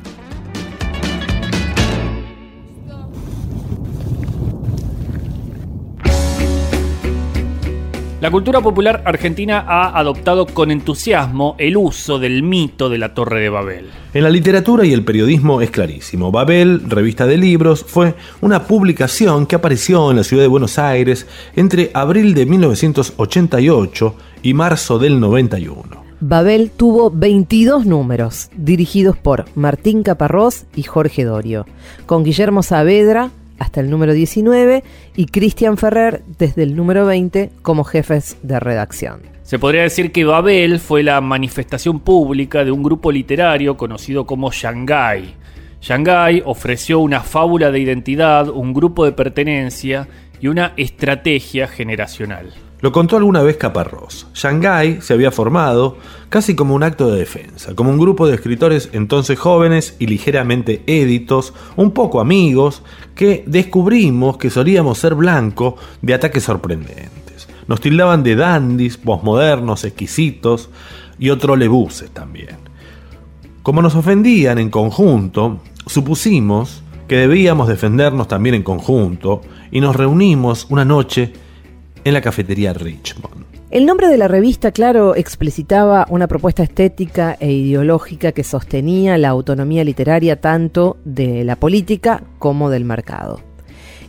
La 8.19 8.31
cultura 8.31 8.61
popular 8.61 9.03
argentina 9.05 9.63
ha 9.67 9.95
adoptado 9.95 10.47
con 10.47 10.71
entusiasmo 10.71 11.53
el 11.59 11.77
uso 11.77 12.17
del 12.17 12.41
mito 12.41 12.89
de 12.89 12.97
la 12.97 13.13
Torre 13.13 13.41
de 13.41 13.49
Babel. 13.49 13.85
En 14.11 14.23
la 14.23 14.31
literatura 14.31 14.83
y 14.87 14.91
el 14.91 15.03
periodismo 15.03 15.61
es 15.61 15.69
clarísimo. 15.69 16.31
Babel, 16.31 16.81
revista 16.89 17.27
de 17.27 17.37
libros, 17.37 17.85
fue 17.87 18.15
una 18.41 18.63
publicación 18.63 19.45
que 19.45 19.55
apareció 19.55 20.09
en 20.09 20.17
la 20.17 20.23
ciudad 20.23 20.41
de 20.41 20.47
Buenos 20.47 20.79
Aires 20.79 21.27
entre 21.55 21.91
abril 21.93 22.33
de 22.33 22.47
1988 22.47 24.15
y 24.41 24.55
marzo 24.55 24.97
del 24.97 25.19
91. 25.19 25.83
Babel 26.19 26.71
tuvo 26.75 27.11
22 27.11 27.85
números, 27.85 28.49
dirigidos 28.57 29.15
por 29.15 29.45
Martín 29.53 30.01
Caparrós 30.01 30.65
y 30.75 30.81
Jorge 30.81 31.23
Dorio, 31.23 31.67
con 32.07 32.23
Guillermo 32.23 32.63
Saavedra 32.63 33.29
hasta 33.59 33.81
el 33.81 33.89
número 33.89 34.13
19 34.13 34.83
y 35.15 35.25
Cristian 35.27 35.77
Ferrer 35.77 36.23
desde 36.37 36.63
el 36.63 36.75
número 36.75 37.05
20 37.05 37.51
como 37.61 37.83
jefes 37.83 38.37
de 38.43 38.59
redacción. 38.59 39.21
Se 39.43 39.59
podría 39.59 39.83
decir 39.83 40.11
que 40.11 40.25
Babel 40.25 40.79
fue 40.79 41.03
la 41.03 41.21
manifestación 41.21 42.01
pública 42.01 42.65
de 42.65 42.71
un 42.71 42.83
grupo 42.83 43.11
literario 43.11 43.77
conocido 43.77 44.25
como 44.25 44.51
Shanghai. 44.51 45.35
Shanghai 45.79 46.41
ofreció 46.45 46.99
una 46.99 47.21
fábula 47.21 47.71
de 47.71 47.79
identidad, 47.79 48.49
un 48.49 48.73
grupo 48.73 49.05
de 49.05 49.13
pertenencia 49.13 50.07
y 50.41 50.47
una 50.47 50.73
estrategia 50.75 51.67
generacional. 51.67 52.66
Lo 52.79 52.91
contó 52.91 53.17
alguna 53.17 53.41
vez 53.41 53.57
Caparrós. 53.57 54.27
Shanghai 54.35 55.01
se 55.01 55.13
había 55.13 55.31
formado 55.31 55.97
casi 56.29 56.55
como 56.55 56.75
un 56.75 56.83
acto 56.83 57.09
de 57.09 57.17
defensa, 57.17 57.73
como 57.73 57.89
un 57.89 57.97
grupo 57.97 58.27
de 58.27 58.35
escritores 58.35 58.89
entonces 58.93 59.39
jóvenes 59.39 59.95
y 59.97 60.05
ligeramente 60.05 60.83
éditos, 60.85 61.53
un 61.75 61.91
poco 61.91 62.21
amigos, 62.21 62.83
que 63.15 63.43
descubrimos 63.47 64.37
que 64.37 64.51
solíamos 64.51 64.99
ser 64.99 65.15
blanco 65.15 65.75
de 66.03 66.13
ataques 66.13 66.43
sorprendentes. 66.43 67.47
Nos 67.67 67.81
tildaban 67.81 68.21
de 68.21 68.35
dandis, 68.35 68.97
posmodernos, 68.97 69.83
exquisitos 69.83 70.69
y 71.17 71.35
trolebuses 71.35 72.11
también. 72.11 72.57
Como 73.63 73.81
nos 73.81 73.95
ofendían 73.95 74.59
en 74.59 74.69
conjunto, 74.69 75.61
supusimos 75.87 76.83
que 77.07 77.17
debíamos 77.17 77.67
defendernos 77.67 78.27
también 78.27 78.53
en 78.53 78.63
conjunto 78.63 79.41
y 79.71 79.81
nos 79.81 79.95
reunimos 79.95 80.67
una 80.69 80.85
noche 80.85 81.33
en 82.07 82.13
la 82.13 82.21
cafetería 82.21 82.73
Richmond. 82.73 83.45
El 83.69 83.85
nombre 83.85 84.07
de 84.07 84.17
la 84.17 84.29
revista, 84.29 84.71
claro, 84.71 85.15
explicitaba 85.15 86.07
una 86.09 86.27
propuesta 86.27 86.63
estética 86.63 87.35
e 87.37 87.51
ideológica 87.51 88.31
que 88.31 88.45
sostenía 88.45 89.17
la 89.17 89.27
autonomía 89.29 89.83
literaria 89.83 90.39
tanto 90.39 90.97
de 91.03 91.43
la 91.43 91.57
política 91.57 92.23
como 92.39 92.69
del 92.69 92.85
mercado. 92.85 93.41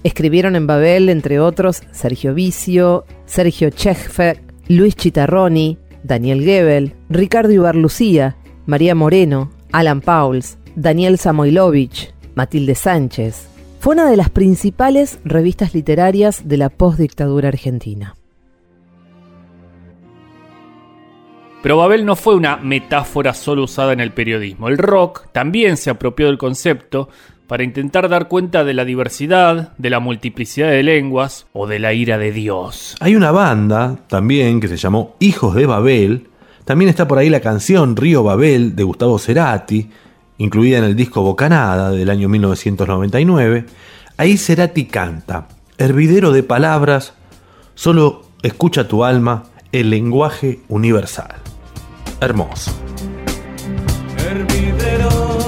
Escribieron 0.05 0.55
en 0.55 0.69
Babel, 0.69 1.09
entre 1.09 1.41
otros, 1.41 1.83
Sergio 1.91 2.35
Vicio, 2.35 3.05
Sergio 3.27 3.71
Chechfek, 3.71 4.41
Luis 4.69 4.95
Chitarroni, 4.95 5.77
Daniel 6.05 6.45
Gebel, 6.45 6.95
Ricardo 7.11 7.53
Ibarlucía, 7.53 8.37
María 8.67 8.95
Moreno, 8.95 9.51
Alan 9.73 10.01
Pauls, 10.01 10.57
Daniel 10.77 11.19
Samoilovich, 11.19 12.15
Matilde 12.37 12.77
Sánchez. 12.77 13.49
Fue 13.81 13.95
una 13.95 14.11
de 14.11 14.17
las 14.17 14.29
principales 14.29 15.21
revistas 15.25 15.73
literarias 15.73 16.49
de 16.49 16.57
la 16.57 16.69
postdictadura 16.69 17.49
argentina. 17.49 18.17
Pero 21.63 21.77
Babel 21.77 22.05
no 22.05 22.17
fue 22.17 22.35
una 22.35 22.57
metáfora 22.57 23.35
solo 23.35 23.65
usada 23.65 23.93
en 23.93 24.01
el 24.01 24.13
periodismo. 24.13 24.69
El 24.69 24.79
rock 24.79 25.29
también 25.33 25.77
se 25.77 25.91
apropió 25.91 26.27
del 26.27 26.39
concepto 26.39 27.09
para 27.47 27.63
intentar 27.63 28.09
dar 28.09 28.29
cuenta 28.29 28.65
de 28.65 28.75
la 28.75 28.85
diversidad, 28.85 29.73
de 29.79 29.91
la 29.91 30.01
multiplicidad 30.01 30.71
de 30.71 30.83
lenguas 30.83 31.47
o 31.53 31.67
de 31.69 31.79
la 31.79 31.93
ira 31.93 32.19
de 32.19 32.33
Dios. 32.33 32.97
Hay 33.01 33.15
una 33.15 33.31
banda 33.31 33.97
también 34.09 34.61
que 34.61 34.69
se 34.69 34.77
llamó 34.77 35.15
Hijos 35.21 35.55
de 35.55 35.67
Babel. 35.67 36.29
También 36.65 36.89
está 36.89 37.07
por 37.07 37.19
ahí 37.19 37.31
la 37.31 37.41
canción 37.41 37.97
Río 37.97 38.25
Babel 38.25 38.75
de 38.75 38.83
Gustavo 38.83 39.19
Cerati, 39.19 39.89
incluida 40.39 40.79
en 40.79 40.85
el 40.85 40.97
disco 40.97 41.23
Bocanada 41.23 41.91
del 41.91 42.11
año 42.11 42.29
1999. 42.29 43.67
Ahí 44.17 44.37
Cerati 44.37 44.87
canta, 44.87 45.49
hervidero 45.77 46.33
de 46.33 46.43
palabras, 46.43 47.13
solo 47.75 48.23
escucha 48.43 48.89
tu 48.89 49.05
alma, 49.05 49.45
el 49.73 49.91
lenguaje 49.91 50.61
universal. 50.69 51.35
Hermoso. 52.21 52.73
Hervidero 54.17 55.48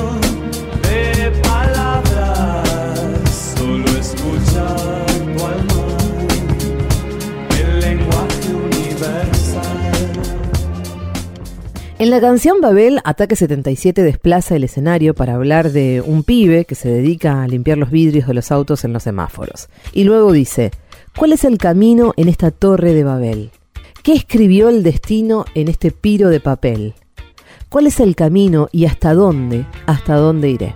En 12.01 12.09
la 12.09 12.19
canción 12.19 12.63
Babel, 12.63 12.99
Ataque 13.05 13.37
77 13.37 14.03
desplaza 14.03 14.57
el 14.57 14.65
escenario 14.65 15.15
para 15.15 15.35
hablar 15.35 15.71
de 15.71 16.01
un 16.01 16.23
pibe 16.23 16.65
que 16.65 16.75
se 16.75 16.89
dedica 16.89 17.43
a 17.43 17.47
limpiar 17.47 17.77
los 17.77 17.91
vidrios 17.91 18.27
de 18.27 18.33
los 18.33 18.51
autos 18.51 18.87
en 18.87 18.95
los 18.95 19.03
semáforos. 19.03 19.69
Y 19.93 20.05
luego 20.05 20.33
dice, 20.33 20.71
¿cuál 21.15 21.35
es 21.35 21.45
el 21.45 21.59
camino 21.59 22.15
en 22.17 22.31
esta 22.31 22.53
torre 22.53 22.95
de 22.95 23.05
Babel? 23.05 23.51
¿Qué 24.03 24.15
escribió 24.15 24.71
el 24.71 24.83
destino 24.83 25.45
en 25.55 25.69
este 25.69 25.91
piro 25.91 26.31
de 26.31 26.41
papel? 26.41 26.95
¿Cuál 27.69 27.87
es 27.87 28.01
el 28.01 28.17
camino 28.17 28.71
y 28.73 28.87
hasta 28.87 29.13
dónde, 29.13 29.67
hasta 29.85 30.15
dónde 30.15 30.49
iré? 30.49 30.75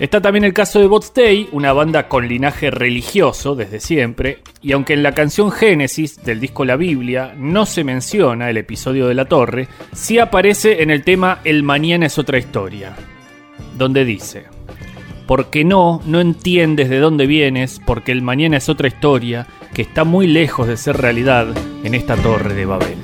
Está 0.00 0.20
también 0.20 0.44
el 0.44 0.54
caso 0.54 0.80
de 0.80 0.86
Bots 0.86 1.12
Day, 1.14 1.48
una 1.52 1.72
banda 1.72 2.08
con 2.08 2.26
linaje 2.26 2.70
religioso 2.70 3.54
desde 3.54 3.78
siempre, 3.78 4.38
y 4.60 4.72
aunque 4.72 4.94
en 4.94 5.02
la 5.02 5.12
canción 5.12 5.52
Génesis 5.52 6.22
del 6.24 6.40
disco 6.40 6.64
La 6.64 6.76
Biblia 6.76 7.34
no 7.36 7.66
se 7.66 7.84
menciona 7.84 8.50
el 8.50 8.56
episodio 8.56 9.06
de 9.06 9.14
la 9.14 9.26
torre, 9.26 9.68
sí 9.92 10.18
aparece 10.18 10.82
en 10.82 10.90
el 10.90 11.04
tema 11.04 11.40
El 11.44 11.62
mañana 11.62 12.06
es 12.06 12.18
otra 12.18 12.38
historia, 12.38 12.96
donde 13.76 14.04
dice, 14.04 14.46
porque 15.26 15.64
no, 15.64 16.00
no 16.06 16.20
entiendes 16.20 16.88
de 16.88 16.98
dónde 16.98 17.26
vienes, 17.26 17.80
porque 17.84 18.12
el 18.12 18.22
mañana 18.22 18.56
es 18.56 18.68
otra 18.68 18.88
historia 18.88 19.46
que 19.74 19.82
está 19.82 20.04
muy 20.04 20.26
lejos 20.26 20.66
de 20.66 20.76
ser 20.78 20.96
realidad 20.96 21.46
en 21.84 21.94
esta 21.94 22.16
torre 22.16 22.54
de 22.54 22.66
Babel. 22.66 22.98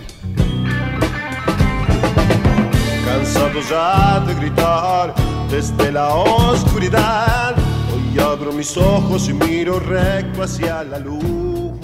Hoy 7.95 8.19
abro 8.19 8.53
mis 8.53 8.77
ojos 8.77 9.29
y 9.29 9.33
miro 9.33 9.81
recto 9.81 10.43
hacia 10.43 10.85
la 10.85 10.99
luz. 10.99 11.79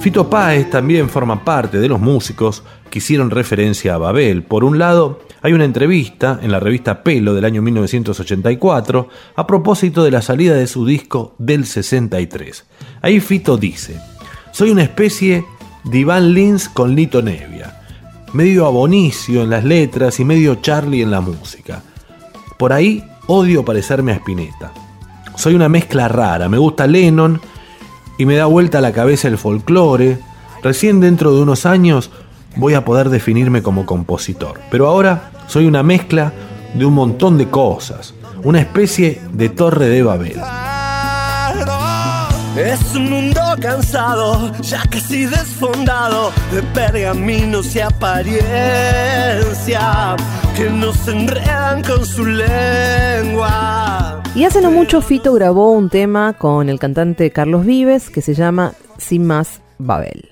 Fito 0.00 0.30
Páez 0.30 0.70
también 0.70 1.10
forma 1.10 1.44
parte 1.44 1.78
de 1.78 1.88
los 1.88 2.00
músicos 2.00 2.62
que 2.88 3.00
hicieron 3.00 3.30
referencia 3.30 3.94
a 3.94 3.98
Babel. 3.98 4.42
Por 4.42 4.64
un 4.64 4.78
lado, 4.78 5.20
hay 5.42 5.52
una 5.52 5.66
entrevista 5.66 6.38
en 6.42 6.50
la 6.50 6.58
revista 6.58 7.02
Pelo 7.02 7.34
del 7.34 7.44
año 7.44 7.60
1984 7.60 9.08
a 9.36 9.46
propósito 9.46 10.02
de 10.02 10.10
la 10.10 10.22
salida 10.22 10.54
de 10.54 10.66
su 10.66 10.86
disco 10.86 11.34
del 11.38 11.66
63. 11.66 12.64
Ahí 13.02 13.20
Fito 13.20 13.58
dice, 13.58 14.00
soy 14.52 14.70
una 14.70 14.82
especie 14.82 15.44
de 15.84 15.98
Iván 15.98 16.32
Lins 16.32 16.68
con 16.68 16.94
Lito 16.94 17.20
Nevia, 17.20 17.79
medio 18.32 18.66
abonicio 18.66 19.42
en 19.42 19.50
las 19.50 19.64
letras 19.64 20.20
y 20.20 20.24
medio 20.24 20.56
Charlie 20.56 21.02
en 21.02 21.10
la 21.10 21.20
música. 21.20 21.82
Por 22.58 22.72
ahí 22.72 23.04
odio 23.26 23.64
parecerme 23.64 24.12
a 24.12 24.16
Spinetta. 24.16 24.72
Soy 25.36 25.54
una 25.54 25.68
mezcla 25.68 26.08
rara, 26.08 26.48
me 26.48 26.58
gusta 26.58 26.86
Lennon 26.86 27.40
y 28.18 28.26
me 28.26 28.36
da 28.36 28.46
vuelta 28.46 28.80
la 28.80 28.92
cabeza 28.92 29.28
el 29.28 29.38
folclore. 29.38 30.18
Recién 30.62 31.00
dentro 31.00 31.34
de 31.34 31.42
unos 31.42 31.64
años 31.64 32.10
voy 32.56 32.74
a 32.74 32.84
poder 32.84 33.08
definirme 33.08 33.62
como 33.62 33.86
compositor. 33.86 34.60
Pero 34.70 34.86
ahora 34.86 35.30
soy 35.46 35.66
una 35.66 35.82
mezcla 35.82 36.32
de 36.74 36.84
un 36.84 36.94
montón 36.94 37.38
de 37.38 37.48
cosas. 37.48 38.14
Una 38.44 38.60
especie 38.60 39.20
de 39.32 39.48
torre 39.48 39.88
de 39.88 40.02
Babel. 40.02 40.40
Es 42.56 42.94
un 42.96 43.08
mundo 43.10 43.40
cansado, 43.60 44.50
ya 44.60 44.82
casi 44.90 45.26
desfondado, 45.26 46.32
de 46.52 46.62
pergaminos 46.74 47.76
y 47.76 47.80
apariencia, 47.80 48.50
que 50.56 50.68
nos 50.68 51.06
enredan 51.06 51.82
con 51.84 52.04
su 52.04 52.26
lengua. 52.26 54.20
Y 54.34 54.44
hace 54.44 54.60
no 54.60 54.72
mucho 54.72 55.00
Fito 55.00 55.32
grabó 55.32 55.70
un 55.70 55.90
tema 55.90 56.32
con 56.32 56.68
el 56.68 56.80
cantante 56.80 57.30
Carlos 57.30 57.64
Vives 57.64 58.10
que 58.10 58.20
se 58.20 58.34
llama 58.34 58.72
Sin 58.98 59.26
más 59.26 59.60
Babel. 59.78 60.28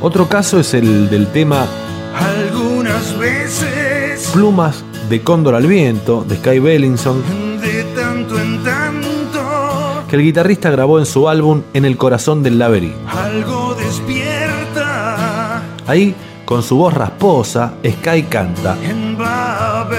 Otro 0.00 0.28
caso 0.28 0.58
es 0.58 0.74
el 0.74 1.08
del 1.10 1.28
tema 1.28 1.66
Algunas 2.14 3.18
veces, 3.18 4.30
Plumas 4.32 4.84
de 5.08 5.22
Cóndor 5.22 5.54
al 5.54 5.66
Viento 5.66 6.24
de 6.24 6.36
Sky 6.36 6.58
Bellinson, 6.58 7.22
que 10.14 10.20
el 10.20 10.26
guitarrista 10.26 10.70
grabó 10.70 11.00
en 11.00 11.06
su 11.06 11.28
álbum 11.28 11.62
En 11.72 11.84
el 11.84 11.96
corazón 11.96 12.44
del 12.44 12.56
laberinto. 12.56 12.96
algo 13.08 13.74
despierta 13.74 15.60
Ahí, 15.88 16.14
con 16.44 16.62
su 16.62 16.76
voz 16.76 16.94
rasposa, 16.94 17.74
Sky 17.84 18.22
canta. 18.22 18.76
en 18.84 19.18
Babel. 19.18 19.98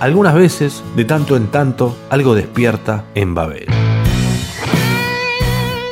Algunas 0.00 0.34
veces, 0.34 0.82
de 0.96 1.04
tanto 1.04 1.36
en 1.36 1.46
tanto, 1.46 1.96
algo 2.10 2.34
despierta 2.34 3.04
en 3.14 3.36
Babel. 3.36 3.66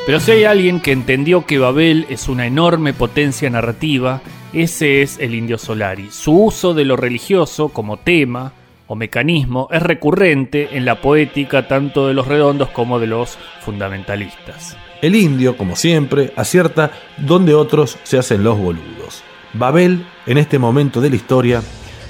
Pero 0.05 0.19
si 0.19 0.33
hay 0.33 0.43
alguien 0.43 0.81
que 0.81 0.91
entendió 0.91 1.47
que 1.47 1.59
Babel 1.59 2.07
es 2.09 2.29
una 2.29 2.45
enorme 2.45 2.93
potencia 2.93 3.49
narrativa, 3.51 4.21
ese 4.53 5.01
es 5.03 5.19
el 5.21 5.37
Indio 5.37 5.59
Solari. 5.59 6.09
Su 6.11 6.33
uso 6.47 6.75
de 6.75 6.85
lo 6.85 6.97
religioso 6.97 7.69
como 7.69 7.99
tema 7.99 8.53
o 8.87 8.95
mecanismo 8.95 9.69
es 9.71 9.83
recurrente 9.83 10.77
en 10.77 10.85
la 10.85 11.01
poética 11.01 11.67
tanto 11.69 12.07
de 12.09 12.15
los 12.15 12.27
redondos 12.27 12.69
como 12.71 12.99
de 12.99 13.07
los 13.07 13.39
fundamentalistas. 13.61 14.77
El 15.03 15.17
indio, 15.17 15.57
como 15.57 15.77
siempre, 15.77 16.33
acierta 16.37 16.91
donde 17.19 17.55
otros 17.55 17.99
se 18.03 18.19
hacen 18.19 18.43
los 18.43 18.59
boludos. 18.59 19.23
Babel, 19.53 20.07
en 20.27 20.39
este 20.39 20.59
momento 20.59 21.01
de 21.01 21.11
la 21.11 21.17
historia, 21.17 21.63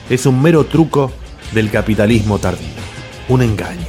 es 0.09 0.27
un 0.27 0.41
mero 0.41 0.65
truco 0.65 1.13
del 1.53 1.71
capitalismo 1.71 2.39
tardío. 2.39 2.69
Un 3.29 3.43
engaño. 3.43 3.87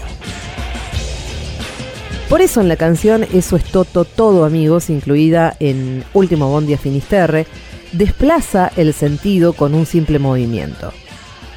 Por 2.30 2.41
eso 2.41 2.60
en 2.60 2.67
la 2.67 2.76
canción 2.76 3.24
Eso 3.34 3.56
es 3.56 3.63
Toto 3.65 4.04
Todo 4.04 4.45
Amigos, 4.45 4.89
incluida 4.89 5.56
en 5.60 6.04
Último 6.13 6.50
Bondi 6.50 6.74
a 6.74 6.78
Finisterre, 6.78 7.45
desplaza 7.91 8.71
el 8.76 8.93
sentido 8.93 9.54
con 9.54 9.76
un 9.76 9.86
simple 9.86 10.19
movimiento. 10.19 10.91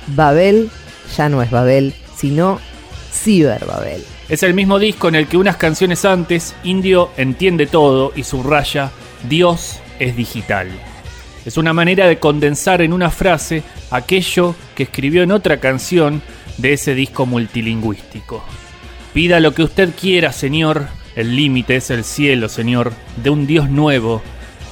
Babel 0.08 0.70
ya 1.16 1.28
no 1.28 1.42
es 1.42 1.50
Babel, 1.50 1.94
sino 2.16 2.60
Ciberbabel. 3.12 4.04
Es 4.28 4.42
el 4.42 4.54
mismo 4.54 4.78
disco 4.78 5.08
en 5.08 5.14
el 5.14 5.26
que 5.26 5.36
unas 5.36 5.56
canciones 5.56 6.04
antes, 6.04 6.54
Indio 6.64 7.10
entiende 7.16 7.66
todo 7.66 8.12
y 8.14 8.24
subraya, 8.24 8.90
Dios 9.28 9.80
es 9.98 10.16
digital. 10.16 10.68
Es 11.44 11.56
una 11.56 11.72
manera 11.72 12.06
de 12.06 12.18
condensar 12.18 12.82
en 12.82 12.92
una 12.92 13.10
frase 13.10 13.62
aquello 13.90 14.54
que 14.74 14.82
escribió 14.82 15.22
en 15.22 15.32
otra 15.32 15.60
canción 15.60 16.20
de 16.58 16.74
ese 16.74 16.94
disco 16.94 17.24
multilingüístico. 17.24 18.44
Pida 19.14 19.40
lo 19.40 19.54
que 19.54 19.62
usted 19.62 19.94
quiera, 19.98 20.32
Señor, 20.32 20.88
el 21.16 21.34
límite 21.34 21.76
es 21.76 21.90
el 21.90 22.04
cielo, 22.04 22.48
Señor, 22.48 22.92
de 23.16 23.30
un 23.30 23.46
Dios 23.46 23.70
nuevo, 23.70 24.22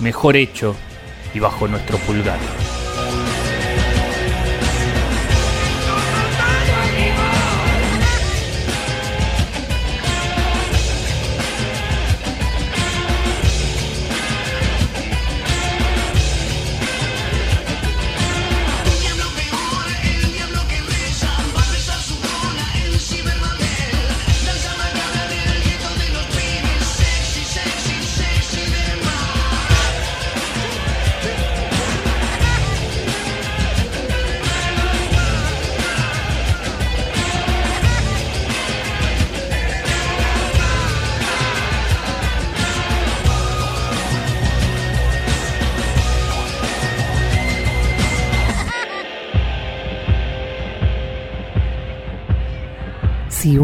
mejor 0.01 0.37
hecho 0.37 0.77
y 1.35 1.39
bajo 1.39 1.67
nuestro 1.67 1.97
pulgar. 1.99 2.39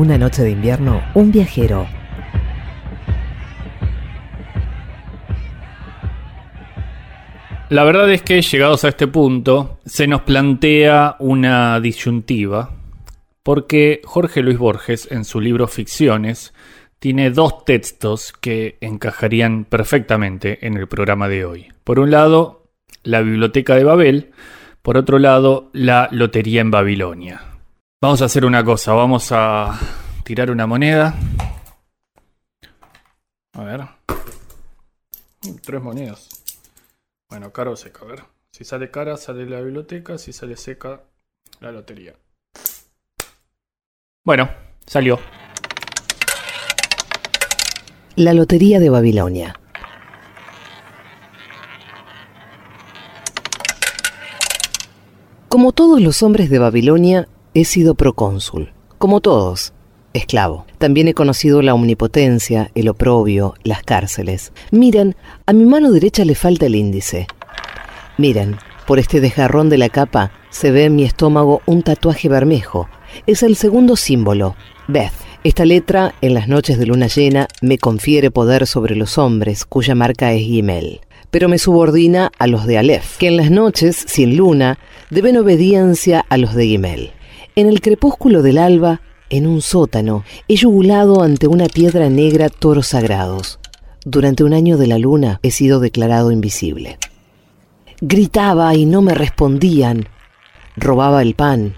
Una 0.03 0.19
noche 0.19 0.43
de 0.43 0.51
invierno, 0.51 1.01
un 1.15 1.31
viajero 1.31 1.87
La 7.71 7.85
verdad 7.85 8.13
es 8.13 8.21
que 8.21 8.43
llegados 8.43 8.85
a 8.85 8.89
este 8.89 9.07
punto 9.07 9.79
se 9.87 10.07
nos 10.07 10.23
plantea 10.23 11.17
una 11.21 11.81
disyuntiva 11.81 12.75
porque 13.43 14.03
Jorge 14.05 14.43
Luis 14.43 14.59
Borges 14.59 15.09
en 15.11 15.25
su 15.25 15.41
libro 15.41 15.67
Ficciones 15.69 16.53
tiene 16.99 17.31
dos 17.31 17.65
textos 17.65 18.35
que 18.39 18.77
encajarían 18.83 19.65
perfectamente 19.65 20.67
en 20.67 20.77
el 20.77 20.87
programa 20.87 21.29
de 21.29 21.47
hoy. 21.47 21.69
Por 21.83 21.99
un 21.99 22.11
lado, 22.11 22.69
la 23.05 23.23
Biblioteca 23.23 23.75
de 23.75 23.85
Babel, 23.85 24.33
por 24.83 24.99
otro 24.99 25.19
lado, 25.19 25.71
la 25.73 26.09
Lotería 26.11 26.61
en 26.61 26.73
Babilonia. 26.73 27.52
Vamos 28.03 28.21
a 28.21 28.25
hacer 28.25 28.45
una 28.45 28.65
cosa, 28.65 28.95
vamos 28.95 29.31
a 29.31 29.79
tirar 30.25 30.51
una 30.51 30.67
moneda. 30.67 31.15
A 33.53 33.63
ver. 33.63 33.83
Tres 35.63 35.81
monedas. 35.81 36.29
Bueno, 37.31 37.53
cara 37.53 37.71
o 37.71 37.77
seca, 37.77 38.01
a 38.05 38.09
ver. 38.09 38.25
Si 38.51 38.65
sale 38.65 38.91
cara, 38.91 39.17
sale 39.17 39.49
la 39.49 39.61
biblioteca. 39.61 40.19
Si 40.19 40.33
sale 40.33 40.57
seca, 40.57 41.05
la 41.61 41.71
lotería. 41.71 42.17
Bueno, 44.25 44.51
salió. 44.85 45.21
La 48.17 48.35
Lotería 48.35 48.81
de 48.81 48.91
Babilonia. 48.91 49.61
Como 55.47 55.71
todos 55.71 56.01
los 56.03 56.25
hombres 56.25 56.51
de 56.51 56.59
Babilonia, 56.59 57.29
he 57.55 57.65
sido 57.65 57.95
procónsul. 57.95 58.73
Como 58.99 59.21
todos, 59.21 59.73
esclavo. 60.13 60.67
También 60.79 61.09
he 61.09 61.15
conocido 61.15 61.63
la 61.63 61.75
omnipotencia, 61.75 62.71
el 62.75 62.89
oprobio, 62.89 63.55
las 63.63 63.83
cárceles. 63.83 64.53
Miren, 64.71 65.17
a 65.47 65.53
mi 65.53 65.65
mano 65.65 65.91
derecha 65.93 66.25
le 66.25 66.35
falta 66.35 66.67
el 66.67 66.75
índice. 66.75 67.27
Miren, 68.19 68.57
por 68.87 68.99
este 68.99 69.21
desgarrón 69.21 69.69
de 69.69 69.79
la 69.79 69.89
capa 69.89 70.33
se 70.51 70.71
ve 70.71 70.85
en 70.85 70.97
mi 70.97 71.05
estómago 71.05 71.63
un 71.67 71.83
tatuaje 71.83 72.29
bermejo. 72.29 72.89
Es 73.27 73.43
el 73.43 73.57
segundo 73.57 73.97
símbolo, 73.97 74.57
Beth. 74.89 75.13
Esta 75.45 75.65
letra, 75.65 76.15
en 76.21 76.35
las 76.35 76.47
noches 76.47 76.79
de 76.79 76.87
luna 76.87 77.09
llena, 77.09 77.49
me 77.61 77.77
confiere 77.77 78.31
poder 78.31 78.69
sobre 78.69 78.95
los 78.95 79.19
hombres, 79.19 79.65
cuya 79.65 79.97
marca 79.97 80.33
es 80.33 80.43
Gimel 80.43 81.01
pero 81.33 81.49
me 81.49 81.59
subordina 81.59 82.31
a 82.39 82.47
los 82.47 82.67
de 82.67 82.77
Aleph, 82.77 83.17
que 83.17 83.27
en 83.29 83.39
las 83.39 83.51
noches, 83.51 84.05
sin 84.07 84.37
luna, 84.37 84.79
deben 85.09 85.39
obediencia 85.39 86.27
a 86.29 86.37
los 86.37 86.55
de 86.55 86.67
Gimel. 86.67 87.13
En 87.55 87.69
el 87.69 87.83
crepúsculo 87.83 88.41
del 88.41 88.57
alba, 88.57 89.03
en 89.29 89.47
un 89.47 89.61
sótano, 89.61 90.25
he 90.49 90.57
yugulado 90.57 91.23
ante 91.23 91.47
una 91.47 91.67
piedra 91.67 92.09
negra 92.09 92.49
toros 92.49 92.89
sagrados. 92.89 93.59
Durante 94.07 94.43
un 94.43 94.55
año 94.55 94.79
de 94.79 94.87
la 94.87 94.99
luna 94.99 95.39
he 95.43 95.51
sido 95.51 95.79
declarado 95.79 96.33
invisible. 96.33 96.99
Gritaba 98.01 98.75
y 98.75 98.87
no 98.87 99.03
me 99.03 99.15
respondían. 99.15 100.09
Robaba 100.77 101.21
el 101.21 101.35
pan 101.35 101.75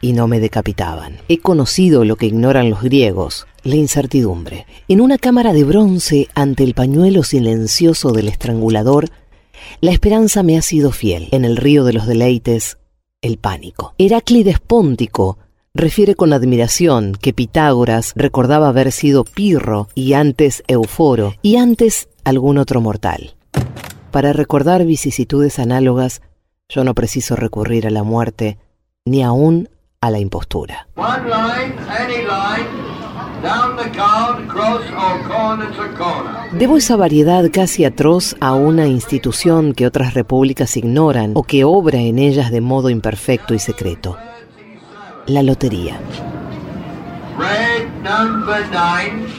y 0.00 0.14
no 0.14 0.26
me 0.26 0.40
decapitaban. 0.40 1.18
He 1.28 1.38
conocido 1.38 2.06
lo 2.06 2.16
que 2.16 2.26
ignoran 2.26 2.70
los 2.70 2.82
griegos, 2.82 3.46
la 3.62 3.76
incertidumbre. 3.76 4.66
En 4.88 5.02
una 5.02 5.18
cámara 5.18 5.52
de 5.52 5.64
bronce, 5.64 6.28
ante 6.34 6.64
el 6.64 6.72
pañuelo 6.72 7.24
silencioso 7.24 8.12
del 8.12 8.28
estrangulador, 8.28 9.10
la 9.82 9.92
esperanza 9.92 10.42
me 10.42 10.56
ha 10.56 10.62
sido 10.62 10.92
fiel. 10.92 11.28
En 11.30 11.44
el 11.44 11.58
río 11.58 11.84
de 11.84 11.92
los 11.92 12.06
deleites, 12.06 12.78
el 13.22 13.38
pánico. 13.38 13.94
Heráclides 13.98 14.60
Póntico 14.60 15.38
refiere 15.74 16.14
con 16.14 16.32
admiración 16.32 17.12
que 17.20 17.32
Pitágoras 17.32 18.12
recordaba 18.16 18.68
haber 18.68 18.92
sido 18.92 19.24
Pirro 19.24 19.88
y 19.94 20.14
antes 20.14 20.62
Euforo 20.66 21.34
y 21.42 21.56
antes 21.56 22.08
algún 22.24 22.58
otro 22.58 22.80
mortal. 22.80 23.34
Para 24.10 24.32
recordar 24.32 24.84
vicisitudes 24.84 25.58
análogas, 25.58 26.22
yo 26.68 26.84
no 26.84 26.94
preciso 26.94 27.36
recurrir 27.36 27.86
a 27.86 27.90
la 27.90 28.02
muerte 28.02 28.58
ni 29.04 29.22
aún 29.22 29.68
a 30.00 30.10
la 30.10 30.18
impostura. 30.18 30.88
Debo 36.52 36.76
esa 36.76 36.96
variedad 36.96 37.44
casi 37.52 37.84
atroz 37.84 38.36
a 38.40 38.54
una 38.54 38.86
institución 38.86 39.72
que 39.72 39.86
otras 39.86 40.14
repúblicas 40.14 40.76
ignoran 40.76 41.32
o 41.34 41.42
que 41.42 41.64
obra 41.64 41.98
en 41.98 42.18
ellas 42.18 42.50
de 42.50 42.60
modo 42.60 42.90
imperfecto 42.90 43.54
y 43.54 43.58
secreto. 43.58 44.16
La 45.26 45.42
lotería. 45.42 45.98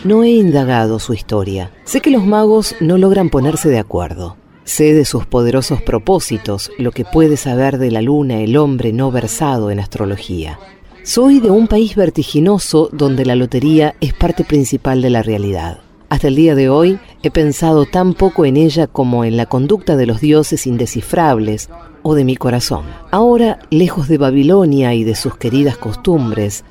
No 0.03 0.23
he 0.23 0.29
indagado 0.29 0.99
su 0.99 1.13
historia. 1.13 1.71
Sé 1.83 2.01
que 2.01 2.09
los 2.09 2.25
magos 2.25 2.75
no 2.79 2.97
logran 2.97 3.29
ponerse 3.29 3.69
de 3.69 3.79
acuerdo. 3.79 4.37
Sé 4.63 4.93
de 4.93 5.05
sus 5.05 5.25
poderosos 5.25 5.81
propósitos, 5.81 6.71
lo 6.77 6.91
que 6.91 7.03
puede 7.03 7.35
saber 7.37 7.77
de 7.77 7.91
la 7.91 8.01
luna 8.01 8.41
el 8.41 8.57
hombre 8.57 8.93
no 8.93 9.11
versado 9.11 9.71
en 9.71 9.79
astrología. 9.79 10.59
Soy 11.03 11.39
de 11.39 11.49
un 11.49 11.67
país 11.67 11.95
vertiginoso 11.95 12.87
donde 12.91 13.25
la 13.25 13.35
lotería 13.35 13.95
es 14.01 14.13
parte 14.13 14.43
principal 14.43 15.01
de 15.01 15.09
la 15.09 15.23
realidad. 15.23 15.79
Hasta 16.09 16.27
el 16.27 16.35
día 16.35 16.53
de 16.53 16.69
hoy 16.69 16.99
he 17.23 17.31
pensado 17.31 17.85
tan 17.87 18.13
poco 18.13 18.45
en 18.45 18.55
ella 18.55 18.85
como 18.85 19.25
en 19.25 19.35
la 19.35 19.47
conducta 19.47 19.95
de 19.95 20.05
los 20.05 20.21
dioses 20.21 20.67
indescifrables 20.67 21.69
o 22.03 22.13
de 22.13 22.23
mi 22.23 22.35
corazón. 22.35 22.85
Ahora, 23.09 23.57
lejos 23.71 24.09
de 24.09 24.19
Babilonia 24.19 24.93
y 24.93 25.03
de 25.03 25.15
sus 25.15 25.37
queridas 25.37 25.75
costumbres, 25.75 26.65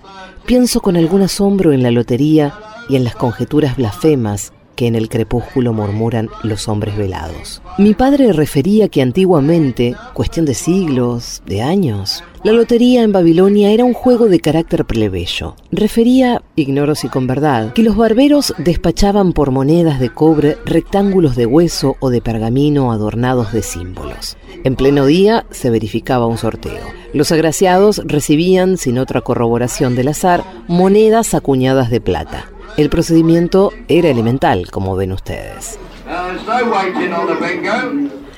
pienso 0.47 0.81
con 0.81 0.97
algún 0.97 1.23
asombro 1.23 1.73
en 1.73 1.83
la 1.83 1.91
lotería 1.91 2.55
y 2.89 2.95
en 2.95 3.03
las 3.03 3.17
conjeturas 3.17 3.77
blasfemas 3.77 4.53
que 4.81 4.87
en 4.87 4.95
el 4.95 5.11
crepúsculo 5.11 5.75
murmuran 5.75 6.31
los 6.43 6.67
hombres 6.67 6.97
velados. 6.97 7.61
Mi 7.77 7.93
padre 7.93 8.33
refería 8.33 8.89
que 8.89 9.03
antiguamente, 9.03 9.95
cuestión 10.15 10.47
de 10.47 10.55
siglos, 10.55 11.43
de 11.45 11.61
años, 11.61 12.25
la 12.45 12.53
lotería 12.53 13.03
en 13.03 13.13
Babilonia 13.13 13.73
era 13.73 13.85
un 13.85 13.93
juego 13.93 14.29
de 14.29 14.41
carácter 14.41 14.87
plebeyo. 14.87 15.55
Refería, 15.71 16.41
ignoro 16.57 16.95
si 16.95 17.09
con 17.09 17.27
verdad, 17.27 17.75
que 17.75 17.83
los 17.83 17.95
barberos 17.95 18.55
despachaban 18.57 19.35
por 19.35 19.51
monedas 19.51 20.01
de 20.01 20.09
cobre 20.09 20.57
rectángulos 20.65 21.37
de 21.37 21.45
hueso 21.45 21.97
o 22.01 22.09
de 22.09 22.23
pergamino 22.23 22.91
adornados 22.91 23.53
de 23.53 23.61
símbolos. 23.61 24.39
En 24.65 24.77
pleno 24.77 25.05
día 25.05 25.45
se 25.51 25.69
verificaba 25.69 26.25
un 26.25 26.39
sorteo. 26.39 26.87
Los 27.13 27.33
agraciados 27.33 28.01
recibían, 28.07 28.79
sin 28.79 28.97
otra 28.97 29.21
corroboración 29.21 29.95
del 29.95 30.09
azar, 30.09 30.43
monedas 30.69 31.35
acuñadas 31.35 31.91
de 31.91 32.01
plata. 32.01 32.47
El 32.81 32.89
procedimiento 32.89 33.73
era 33.89 34.09
elemental, 34.09 34.71
como 34.71 34.97
ven 34.97 35.13
ustedes. 35.13 35.79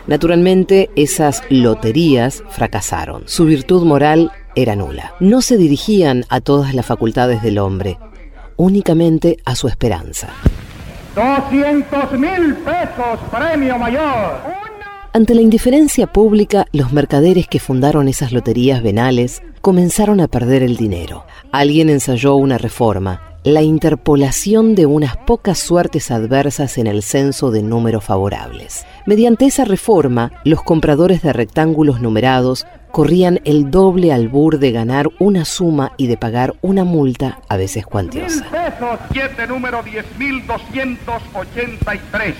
Naturalmente, 0.09 0.90
esas 0.96 1.44
loterías 1.48 2.42
fracasaron. 2.50 3.22
Su 3.26 3.44
virtud 3.44 3.85
moral 3.85 4.33
era 4.57 4.74
nula. 4.74 5.14
No 5.20 5.42
se 5.42 5.57
dirigían 5.57 6.24
a 6.28 6.40
todas 6.40 6.74
las 6.74 6.85
facultades 6.85 7.40
del 7.40 7.59
hombre, 7.59 8.00
únicamente 8.57 9.37
a 9.44 9.55
su 9.55 9.68
esperanza. 9.68 10.31
200 11.14 12.12
mil 12.18 12.57
pesos, 12.57 13.20
premio 13.31 13.78
mayor. 13.78 14.40
Ante 15.12 15.37
la 15.37 15.40
indiferencia 15.40 16.09
pública, 16.09 16.66
los 16.72 16.92
mercaderes 16.92 17.46
que 17.46 17.61
fundaron 17.61 18.09
esas 18.09 18.33
loterías 18.33 18.83
venales 18.83 19.40
comenzaron 19.61 20.20
a 20.20 20.26
perder 20.26 20.64
el 20.64 20.76
dinero. 20.76 21.26
Alguien 21.52 21.90
ensayó 21.90 22.35
una 22.35 22.59
reforma 22.59 23.32
la 23.44 23.62
interpolación 23.62 24.76
de 24.76 24.87
unas 24.87 25.16
pocas 25.16 25.59
suertes 25.59 26.12
adversas 26.12 26.78
en 26.78 26.86
el 26.86 27.03
censo 27.03 27.51
de 27.51 27.62
números 27.62 28.05
favorables. 28.05 28.86
Mediante 29.05 29.47
esa 29.47 29.64
reforma, 29.64 30.30
los 30.45 30.62
compradores 30.62 31.22
de 31.22 31.32
rectángulos 31.32 32.01
numerados 32.01 32.66
corrían 32.93 33.40
el 33.45 33.70
doble 33.70 34.12
albur 34.12 34.59
de 34.59 34.70
ganar 34.70 35.09
una 35.18 35.45
suma 35.45 35.93
y 35.97 36.07
de 36.07 36.16
pagar 36.16 36.55
una 36.61 36.84
multa 36.84 37.40
a 37.49 37.57
veces 37.57 37.86
cuantiosa. 37.86 38.47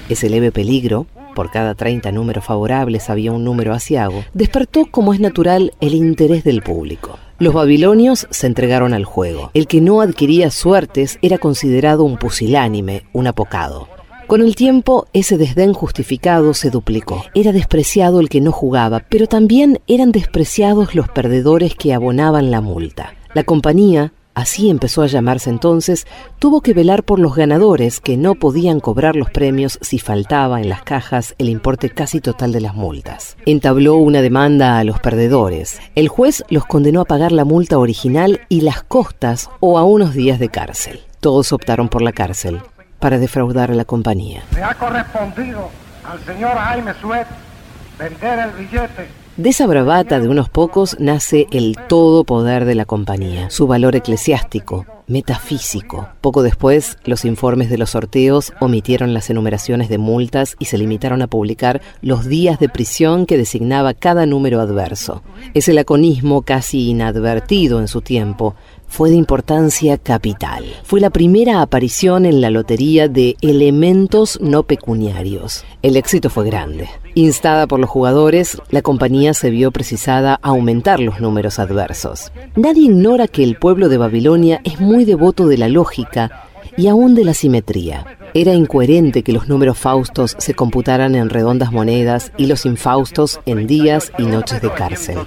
Ese 0.09 0.29
leve 0.29 0.53
peligro, 0.53 1.07
por 1.35 1.51
cada 1.51 1.75
30 1.75 2.13
números 2.13 2.45
favorables 2.45 3.11
había 3.11 3.33
un 3.33 3.45
número 3.45 3.73
asiago, 3.73 4.25
despertó 4.35 4.87
como 4.91 5.15
es 5.15 5.21
natural 5.21 5.73
el 5.81 5.95
interés 5.95 6.45
del 6.45 6.63
público. 6.63 7.19
Los 7.39 7.55
babilonios 7.55 8.29
se 8.31 8.47
entregaron 8.47 8.95
al 8.95 9.05
juego. 9.05 9.51
El 9.55 9.67
que 9.67 9.81
no 9.81 10.01
adquiría 10.01 10.51
suertes 10.51 11.19
era 11.23 11.39
considerado 11.39 12.05
un 12.05 12.17
pusilánime, 12.17 13.05
un 13.13 13.27
apocado. 13.27 13.89
Con 14.33 14.41
el 14.41 14.57
tiempo, 14.57 15.09
ese 15.13 15.37
desdén 15.37 15.75
justificado 15.75 16.55
se 16.55 16.71
duplicó. 16.71 17.23
Era 17.35 17.53
despreciado 17.53 18.19
el 18.19 18.31
que 18.31 18.41
no 18.41 18.51
jugaba, 18.51 19.05
pero 19.11 19.27
también 19.27 19.81
eran 19.87 20.11
despreciados 20.11 20.95
los 20.95 21.07
perdedores 21.11 21.75
que 21.75 21.93
abonaban 21.93 22.51
la 22.51 22.63
multa. 22.63 23.13
La 23.35 23.45
compañía, 23.45 24.15
así 24.33 24.71
empezó 24.71 25.03
a 25.03 25.07
llamarse 25.07 25.51
entonces, 25.51 26.07
tuvo 26.39 26.63
que 26.63 26.73
velar 26.73 27.03
por 27.03 27.19
los 27.19 27.37
ganadores 27.37 28.01
que 28.01 28.17
no 28.17 28.35
podían 28.35 28.81
cobrar 28.81 29.17
los 29.17 29.29
premios 29.29 29.79
si 29.83 29.99
faltaba 29.99 30.63
en 30.63 30.71
las 30.71 30.83
cajas 30.83 31.35
el 31.37 31.51
importe 31.51 31.91
casi 31.91 32.23
total 32.23 32.53
de 32.53 32.63
las 32.63 32.75
multas. 32.75 33.37
Entabló 33.45 33.97
una 33.97 34.23
demanda 34.23 34.79
a 34.79 34.85
los 34.85 34.99
perdedores. 34.99 35.79
El 35.95 36.09
juez 36.09 36.43
los 36.49 36.65
condenó 36.65 37.03
a 37.03 37.05
pagar 37.05 37.33
la 37.33 37.45
multa 37.45 37.77
original 37.77 38.41
y 38.49 38.63
las 38.63 38.83
costas 38.83 39.51
o 39.61 39.77
a 39.77 39.85
unos 39.85 40.15
días 40.15 40.39
de 40.39 40.49
cárcel. 40.49 41.01
Todos 41.21 41.53
optaron 41.53 41.91
por 41.91 42.01
la 42.01 42.13
cárcel 42.13 42.63
para 43.03 43.19
defraudar 43.19 43.73
a 43.73 43.75
la 43.75 43.85
compañía. 43.85 44.45
Me 44.55 44.63
ha 44.63 44.75
correspondido 44.75 45.69
al 46.05 46.25
señor 46.25 46.57
Jaime 46.57 46.95
Suet 46.95 47.27
vender 47.99 48.39
el 48.39 48.51
billete 48.53 49.23
de 49.39 49.49
esa 49.49 49.67
bravata 49.67 50.21
de 50.21 50.29
unos 50.29 50.51
pocos 50.51 50.95
nace 51.01 51.47
el 51.53 51.79
todo 51.89 52.25
poder 52.25 52.67
de 52.67 52.75
la 52.75 52.85
compañía, 52.85 53.49
su 53.49 53.67
valor 53.67 53.97
eclesiástico, 53.97 54.85
metafísico. 55.07 56.07
Poco 56.21 56.43
después, 56.43 56.99
los 57.07 57.25
informes 57.25 57.71
de 57.71 57.79
los 57.79 57.91
sorteos 57.91 58.53
omitieron 58.61 59.15
las 59.15 59.31
enumeraciones 59.31 59.89
de 59.89 59.97
multas 59.97 60.55
y 60.59 60.67
se 60.67 60.77
limitaron 60.77 61.23
a 61.23 61.29
publicar 61.29 61.81
los 62.03 62.27
días 62.27 62.59
de 62.59 62.69
prisión 62.69 63.25
que 63.25 63.39
designaba 63.39 63.95
cada 63.95 64.27
número 64.27 64.61
adverso. 64.61 65.23
Ese 65.55 65.73
laconismo 65.73 66.43
casi 66.43 66.91
inadvertido 66.91 67.81
en 67.81 67.89
su 67.89 68.03
tiempo 68.03 68.55
fue 68.93 69.09
de 69.09 69.17
importancia 69.17 69.97
capital. 69.97 70.67
Fue 70.85 71.01
la 71.01 71.09
primera 71.09 71.63
aparición 71.63 72.27
en 72.27 72.43
la 72.43 72.51
lotería 72.51 73.09
de 73.09 73.37
elementos 73.41 74.39
no 74.43 74.65
pecuniarios. 74.65 75.65
El 75.81 75.97
éxito 75.97 76.29
fue 76.29 76.45
grande. 76.45 76.91
Instada 77.15 77.67
por 77.67 77.81
los 77.81 77.89
jugadores, 77.89 78.61
la 78.69 78.83
compañía 78.83 79.33
se 79.33 79.49
vio 79.49 79.71
precisada 79.71 80.35
a 80.35 80.51
aumentar 80.51 81.01
los 81.01 81.21
números 81.21 81.59
adversos. 81.59 82.33
Nadie 82.55 82.83
ignora 82.83 83.29
que 83.29 83.43
el 83.43 83.57
pueblo 83.57 83.89
de 83.89 83.97
Babilonia 83.97 84.61
es 84.63 84.79
muy 84.79 85.07
devoto 85.07 85.47
de 85.47 85.57
la 85.57 85.69
lógica 85.71 86.51
y 86.77 86.89
aún 86.89 87.15
de 87.15 87.25
la 87.25 87.33
simetría. 87.33 88.19
Era 88.35 88.53
incoherente 88.53 89.23
que 89.23 89.33
los 89.33 89.49
números 89.49 89.79
faustos 89.79 90.37
se 90.39 90.53
computaran 90.53 91.15
en 91.15 91.31
redondas 91.31 91.73
monedas 91.73 92.31
y 92.37 92.45
los 92.45 92.67
infaustos 92.67 93.41
en 93.47 93.67
días 93.67 94.13
y 94.19 94.25
noches 94.25 94.61
de 94.61 94.71
cárcel. 94.71 95.19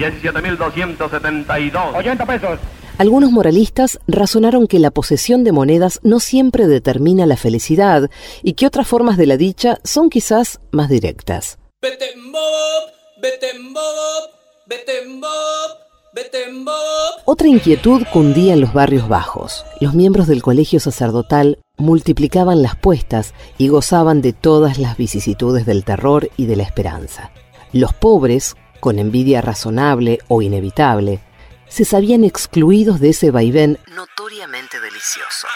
17.272. 0.00 1.96
80 1.96 2.26
pesos. 2.26 2.58
Algunos 2.98 3.30
moralistas 3.30 3.98
razonaron 4.06 4.66
que 4.66 4.78
la 4.78 4.90
posesión 4.90 5.42
de 5.42 5.52
monedas 5.52 6.00
no 6.02 6.20
siempre 6.20 6.66
determina 6.66 7.24
la 7.24 7.36
felicidad 7.36 8.10
y 8.42 8.52
que 8.52 8.66
otras 8.66 8.86
formas 8.86 9.16
de 9.16 9.26
la 9.26 9.38
dicha 9.38 9.78
son 9.84 10.10
quizás 10.10 10.60
más 10.70 10.90
directas. 10.90 11.58
Otra 17.24 17.48
inquietud 17.48 18.02
cundía 18.12 18.52
en 18.52 18.60
los 18.60 18.72
barrios 18.72 19.08
bajos. 19.08 19.64
Los 19.80 19.94
miembros 19.94 20.26
del 20.26 20.42
colegio 20.42 20.80
sacerdotal 20.80 21.58
multiplicaban 21.78 22.62
las 22.62 22.76
puestas 22.76 23.32
y 23.56 23.68
gozaban 23.68 24.20
de 24.20 24.32
todas 24.32 24.78
las 24.78 24.96
vicisitudes 24.96 25.64
del 25.64 25.84
terror 25.84 26.28
y 26.36 26.46
de 26.46 26.56
la 26.56 26.64
esperanza. 26.64 27.30
Los 27.72 27.94
pobres, 27.94 28.56
con 28.80 28.98
envidia 28.98 29.40
razonable 29.40 30.18
o 30.28 30.42
inevitable, 30.42 31.20
se 31.68 31.84
sabían 31.84 32.24
excluidos 32.24 32.98
de 32.98 33.10
ese 33.10 33.30
vaivén 33.30 33.78
notoriamente 33.94 34.80
delicioso. 34.80 35.46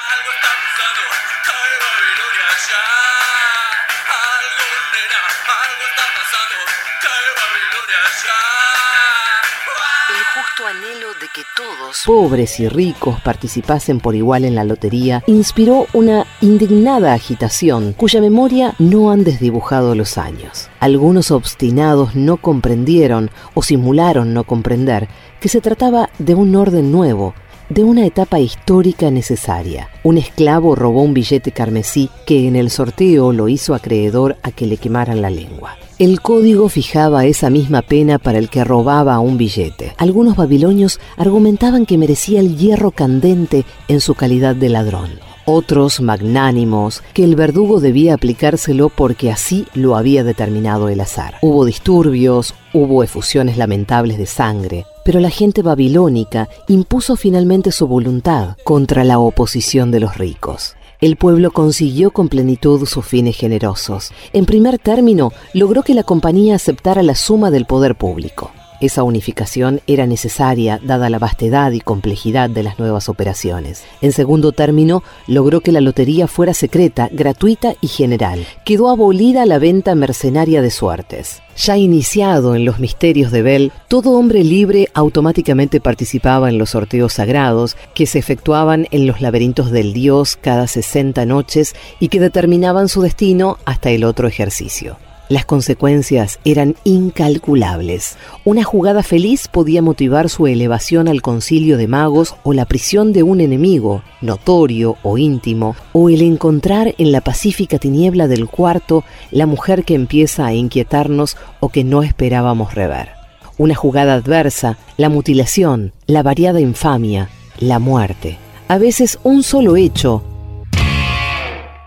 Que 11.35 11.43
todos, 11.57 12.03
pobres 12.07 12.61
y 12.61 12.69
ricos, 12.69 13.21
participasen 13.21 13.99
por 13.99 14.15
igual 14.15 14.45
en 14.45 14.55
la 14.55 14.63
lotería, 14.63 15.25
inspiró 15.27 15.89
una 15.93 16.27
indignada 16.41 17.13
agitación 17.13 17.93
cuya 17.93 18.21
memoria 18.21 18.77
no 18.79 19.11
han 19.11 19.25
desdibujado 19.25 19.97
los 19.97 20.17
años. 20.17 20.71
Algunos 20.79 21.33
obstinados 21.33 22.15
no 22.15 22.37
comprendieron 22.37 23.33
o 23.55 23.65
simularon 23.65 24.33
no 24.33 24.45
comprender 24.45 25.09
que 25.41 25.49
se 25.49 25.61
trataba 25.61 26.09
de 26.21 26.37
un 26.37 26.55
orden 26.55 26.93
nuevo, 26.93 27.35
de 27.69 27.85
una 27.85 28.07
etapa 28.07 28.41
histórica 28.41 29.11
necesaria. 29.11 29.89
Un 30.03 30.19
esclavo 30.19 30.75
robó 30.75 31.03
un 31.03 31.15
billete 31.15 31.53
carmesí 31.53 32.11
que 32.27 32.47
en 32.47 32.57
el 32.57 32.71
sorteo 32.71 33.33
lo 33.33 33.49
hizo 33.49 33.75
acreedor 33.75 34.37
a 34.43 34.51
que 34.51 34.67
le 34.67 34.77
quemaran 34.77 35.23
la 35.23 35.31
lengua. 35.31 35.77
El 35.99 36.21
código 36.21 36.69
fijaba 36.69 37.25
esa 37.25 37.51
misma 37.51 37.83
pena 37.83 38.19
para 38.19 38.39
el 38.39 38.49
que 38.49 38.65
robaba 38.65 39.19
un 39.21 39.39
billete. 39.39 39.95
Algunos 39.97 40.37
babilonios 40.37 40.99
argumentaban 41.17 41.87
que 41.87 41.99
merecía 41.99 42.41
el 42.41 42.57
hierro 42.57 42.91
candente 42.91 43.65
en 43.87 44.01
su 44.01 44.15
calidad 44.15 44.57
de 44.57 44.71
ladrón. 44.71 45.21
Otros, 45.47 46.01
magnánimos, 46.01 47.03
que 47.13 47.23
el 47.23 47.37
verdugo 47.37 47.79
debía 47.79 48.15
aplicárselo 48.15 48.89
porque 48.89 49.31
así 49.31 49.67
lo 49.75 49.95
había 49.95 50.25
determinado 50.25 50.89
el 50.89 51.01
azar. 51.01 51.35
Hubo 51.43 51.65
disturbios, 51.67 52.55
hubo 52.73 53.05
efusiones 53.05 53.59
lamentables 53.59 54.17
de 54.17 54.27
sangre, 54.27 54.87
pero 55.05 55.21
la 55.21 55.31
gente 55.31 55.63
babilónica 55.63 56.49
impuso 56.69 57.17
finalmente 57.17 57.73
su 57.73 57.87
voluntad 57.87 58.57
contra 58.65 59.05
la 59.05 59.19
oposición 59.19 59.91
de 59.91 60.01
los 60.01 60.17
ricos 60.19 60.77
el 61.05 61.17
pueblo 61.17 61.51
consiguió 61.51 62.13
con 62.13 62.31
plenitud 62.31 62.87
sus 62.87 63.05
fines 63.05 63.37
generosos. 63.37 64.11
En 64.33 64.47
primer 64.47 64.79
término, 64.79 65.33
logró 65.53 65.83
que 65.83 65.93
la 65.93 66.03
compañía 66.03 66.55
aceptara 66.55 67.03
la 67.03 67.15
suma 67.15 67.51
del 67.51 67.67
poder 67.67 67.95
público. 67.95 68.53
Esa 68.85 69.03
unificación 69.03 69.81
era 69.87 70.07
necesaria 70.07 70.79
dada 70.85 71.09
la 71.09 71.19
vastedad 71.19 71.73
y 71.73 71.81
complejidad 71.81 72.51
de 72.51 72.63
las 72.63 72.79
nuevas 72.79 73.09
operaciones. 73.09 73.83
En 74.03 74.13
segundo 74.13 74.53
término, 74.53 75.03
logró 75.27 75.63
que 75.63 75.73
la 75.73 75.81
lotería 75.81 76.29
fuera 76.29 76.53
secreta, 76.53 77.09
gratuita 77.11 77.77
y 77.81 77.87
general. 77.87 78.47
Quedó 78.67 78.91
abolida 78.91 79.47
la 79.47 79.59
venta 79.59 79.95
mercenaria 79.95 80.61
de 80.61 80.71
suertes. 80.71 81.41
Ya 81.57 81.79
iniciado 81.79 82.55
en 82.55 82.67
los 82.67 82.79
misterios 82.79 83.33
de 83.33 83.41
Bell, 83.41 83.73
todo 83.89 84.19
hombre 84.19 84.45
libre 84.45 84.91
automáticamente 84.93 85.81
participaba 85.81 86.51
en 86.51 86.59
los 86.59 86.71
sorteos 86.71 87.15
sagrados 87.15 87.79
que 87.95 88.05
se 88.05 88.19
efectuaban 88.19 88.87
en 88.91 89.07
los 89.07 89.23
laberintos 89.23 89.71
del 89.71 89.95
dios 89.95 90.37
cada 90.39 90.67
60 90.67 91.25
noches 91.25 91.75
y 92.01 92.09
que 92.09 92.21
determinaban 92.21 92.91
su 92.91 93.01
destino 93.01 93.57
hasta 93.65 93.89
el 93.89 94.05
otro 94.05 94.29
ejercicio. 94.29 94.99
Las 95.31 95.47
consecuencias 95.47 96.39
eran 96.45 96.77
incalculables. 96.85 98.19
Una 98.45 98.63
jugada 98.63 99.03
feliz 99.03 99.49
podía 99.49 99.81
motivar 99.81 100.29
su 100.29 100.47
elevación 100.47 101.09
al 101.09 101.23
concilio 101.23 101.79
de 101.79 101.89
magos 101.89 102.37
o 102.43 102.53
la 102.53 102.67
prisión 102.67 103.15
de 103.15 103.23
un 103.23 103.41
enemigo, 103.41 104.03
notorio 104.21 104.99
o 105.03 105.17
íntimo, 105.17 105.77
o 105.93 106.11
el 106.11 106.21
encontrar 106.21 106.95
en 106.99 107.11
la 107.11 107.23
pacífica 107.23 107.79
tiniebla 107.79 108.29
del 108.29 108.49
cuarto 108.49 109.03
la 109.31 109.47
mujer 109.47 109.85
que 109.85 109.95
empieza 109.95 110.45
a 110.45 110.53
inquietarnos 110.53 111.39
o 111.59 111.71
que 111.71 111.85
no 111.85 112.03
esperábamos 112.03 112.75
rever. 112.75 113.09
Una 113.57 113.75
jugada 113.75 114.15
adversa, 114.15 114.77
la 114.99 115.09
mutilación, 115.09 115.93
la 116.07 116.23
variada 116.23 116.61
infamia, 116.61 117.31
la 117.59 117.79
muerte. 117.79 118.37
A 118.69 118.77
veces 118.77 119.19
un 119.23 119.43
solo 119.43 119.77
hecho, 119.77 120.23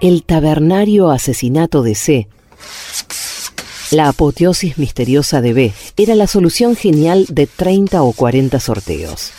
el 0.01 0.23
tabernario 0.23 1.11
asesinato 1.11 1.83
de 1.83 1.95
C, 1.95 2.27
la 3.91 4.09
apoteosis 4.09 4.77
misteriosa 4.77 5.41
de 5.41 5.53
B 5.53 5.73
era 5.95 6.15
la 6.15 6.27
solución 6.27 6.75
genial 6.75 7.25
de 7.29 7.47
30 7.47 8.01
o 8.03 8.11
40 8.11 8.59
sorteos. 8.59 9.31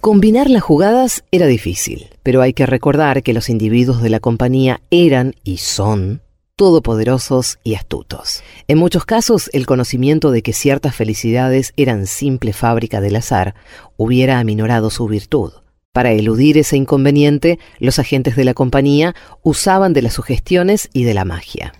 Combinar 0.00 0.50
las 0.50 0.62
jugadas 0.62 1.24
era 1.30 1.46
difícil, 1.46 2.10
pero 2.22 2.42
hay 2.42 2.52
que 2.52 2.66
recordar 2.66 3.22
que 3.22 3.32
los 3.32 3.48
individuos 3.48 4.02
de 4.02 4.10
la 4.10 4.20
compañía 4.20 4.80
eran 4.90 5.34
y 5.44 5.58
son 5.58 6.20
todopoderosos 6.56 7.58
y 7.64 7.74
astutos. 7.74 8.42
En 8.68 8.78
muchos 8.78 9.04
casos, 9.06 9.48
el 9.52 9.66
conocimiento 9.66 10.30
de 10.30 10.42
que 10.42 10.52
ciertas 10.52 10.94
felicidades 10.94 11.72
eran 11.76 12.06
simple 12.06 12.52
fábrica 12.52 13.00
del 13.00 13.16
azar 13.16 13.54
hubiera 13.96 14.38
aminorado 14.38 14.90
su 14.90 15.06
virtud. 15.08 15.52
Para 15.94 16.10
eludir 16.10 16.58
ese 16.58 16.76
inconveniente, 16.76 17.60
los 17.78 18.00
agentes 18.00 18.34
de 18.34 18.42
la 18.42 18.52
compañía 18.52 19.14
usaban 19.44 19.92
de 19.92 20.02
las 20.02 20.14
sugestiones 20.14 20.90
y 20.92 21.04
de 21.04 21.14
la 21.14 21.24
magia. 21.24 21.72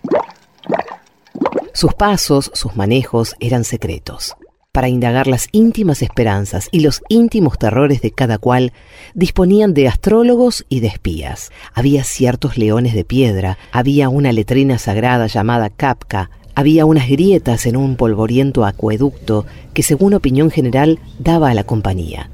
Sus 1.72 1.94
pasos, 1.94 2.52
sus 2.54 2.76
manejos 2.76 3.34
eran 3.40 3.64
secretos. 3.64 4.36
Para 4.70 4.88
indagar 4.88 5.26
las 5.26 5.48
íntimas 5.50 6.00
esperanzas 6.00 6.68
y 6.70 6.78
los 6.78 7.02
íntimos 7.08 7.58
terrores 7.58 8.02
de 8.02 8.12
cada 8.12 8.38
cual, 8.38 8.72
disponían 9.14 9.74
de 9.74 9.88
astrólogos 9.88 10.64
y 10.68 10.78
de 10.78 10.86
espías. 10.86 11.50
Había 11.72 12.04
ciertos 12.04 12.56
leones 12.56 12.94
de 12.94 13.02
piedra, 13.04 13.58
había 13.72 14.10
una 14.10 14.30
letrina 14.30 14.78
sagrada 14.78 15.26
llamada 15.26 15.70
Kapka, 15.70 16.30
había 16.54 16.86
unas 16.86 17.08
grietas 17.08 17.66
en 17.66 17.76
un 17.76 17.96
polvoriento 17.96 18.64
acueducto 18.64 19.44
que, 19.72 19.82
según 19.82 20.14
opinión 20.14 20.52
general, 20.52 21.00
daba 21.18 21.50
a 21.50 21.54
la 21.54 21.64
compañía. 21.64 22.30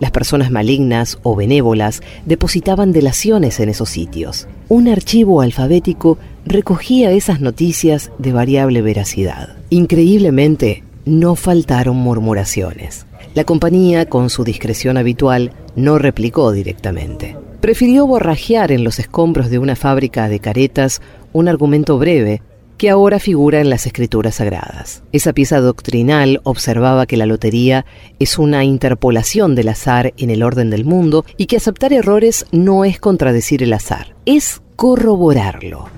Las 0.00 0.10
personas 0.10 0.50
malignas 0.50 1.18
o 1.22 1.36
benévolas 1.36 2.00
depositaban 2.24 2.90
delaciones 2.90 3.60
en 3.60 3.68
esos 3.68 3.90
sitios. 3.90 4.48
Un 4.68 4.88
archivo 4.88 5.42
alfabético 5.42 6.18
recogía 6.46 7.12
esas 7.12 7.40
noticias 7.40 8.10
de 8.18 8.32
variable 8.32 8.80
veracidad. 8.80 9.56
Increíblemente, 9.68 10.82
no 11.04 11.36
faltaron 11.36 11.96
murmuraciones. 11.96 13.06
La 13.34 13.44
compañía, 13.44 14.06
con 14.06 14.30
su 14.30 14.42
discreción 14.42 14.96
habitual, 14.96 15.52
no 15.76 15.98
replicó 15.98 16.50
directamente. 16.50 17.36
Prefirió 17.60 18.06
borrajear 18.06 18.72
en 18.72 18.84
los 18.84 18.98
escombros 18.98 19.50
de 19.50 19.58
una 19.58 19.76
fábrica 19.76 20.28
de 20.30 20.40
caretas 20.40 21.02
un 21.32 21.46
argumento 21.46 21.98
breve 21.98 22.42
que 22.80 22.88
ahora 22.88 23.18
figura 23.18 23.60
en 23.60 23.68
las 23.68 23.84
escrituras 23.84 24.36
sagradas. 24.36 25.02
Esa 25.12 25.34
pieza 25.34 25.60
doctrinal 25.60 26.40
observaba 26.44 27.04
que 27.04 27.18
la 27.18 27.26
lotería 27.26 27.84
es 28.18 28.38
una 28.38 28.64
interpolación 28.64 29.54
del 29.54 29.68
azar 29.68 30.14
en 30.16 30.30
el 30.30 30.42
orden 30.42 30.70
del 30.70 30.86
mundo 30.86 31.26
y 31.36 31.44
que 31.44 31.58
aceptar 31.58 31.92
errores 31.92 32.46
no 32.52 32.86
es 32.86 32.98
contradecir 32.98 33.62
el 33.62 33.74
azar, 33.74 34.16
es 34.24 34.62
corroborarlo. 34.76 35.90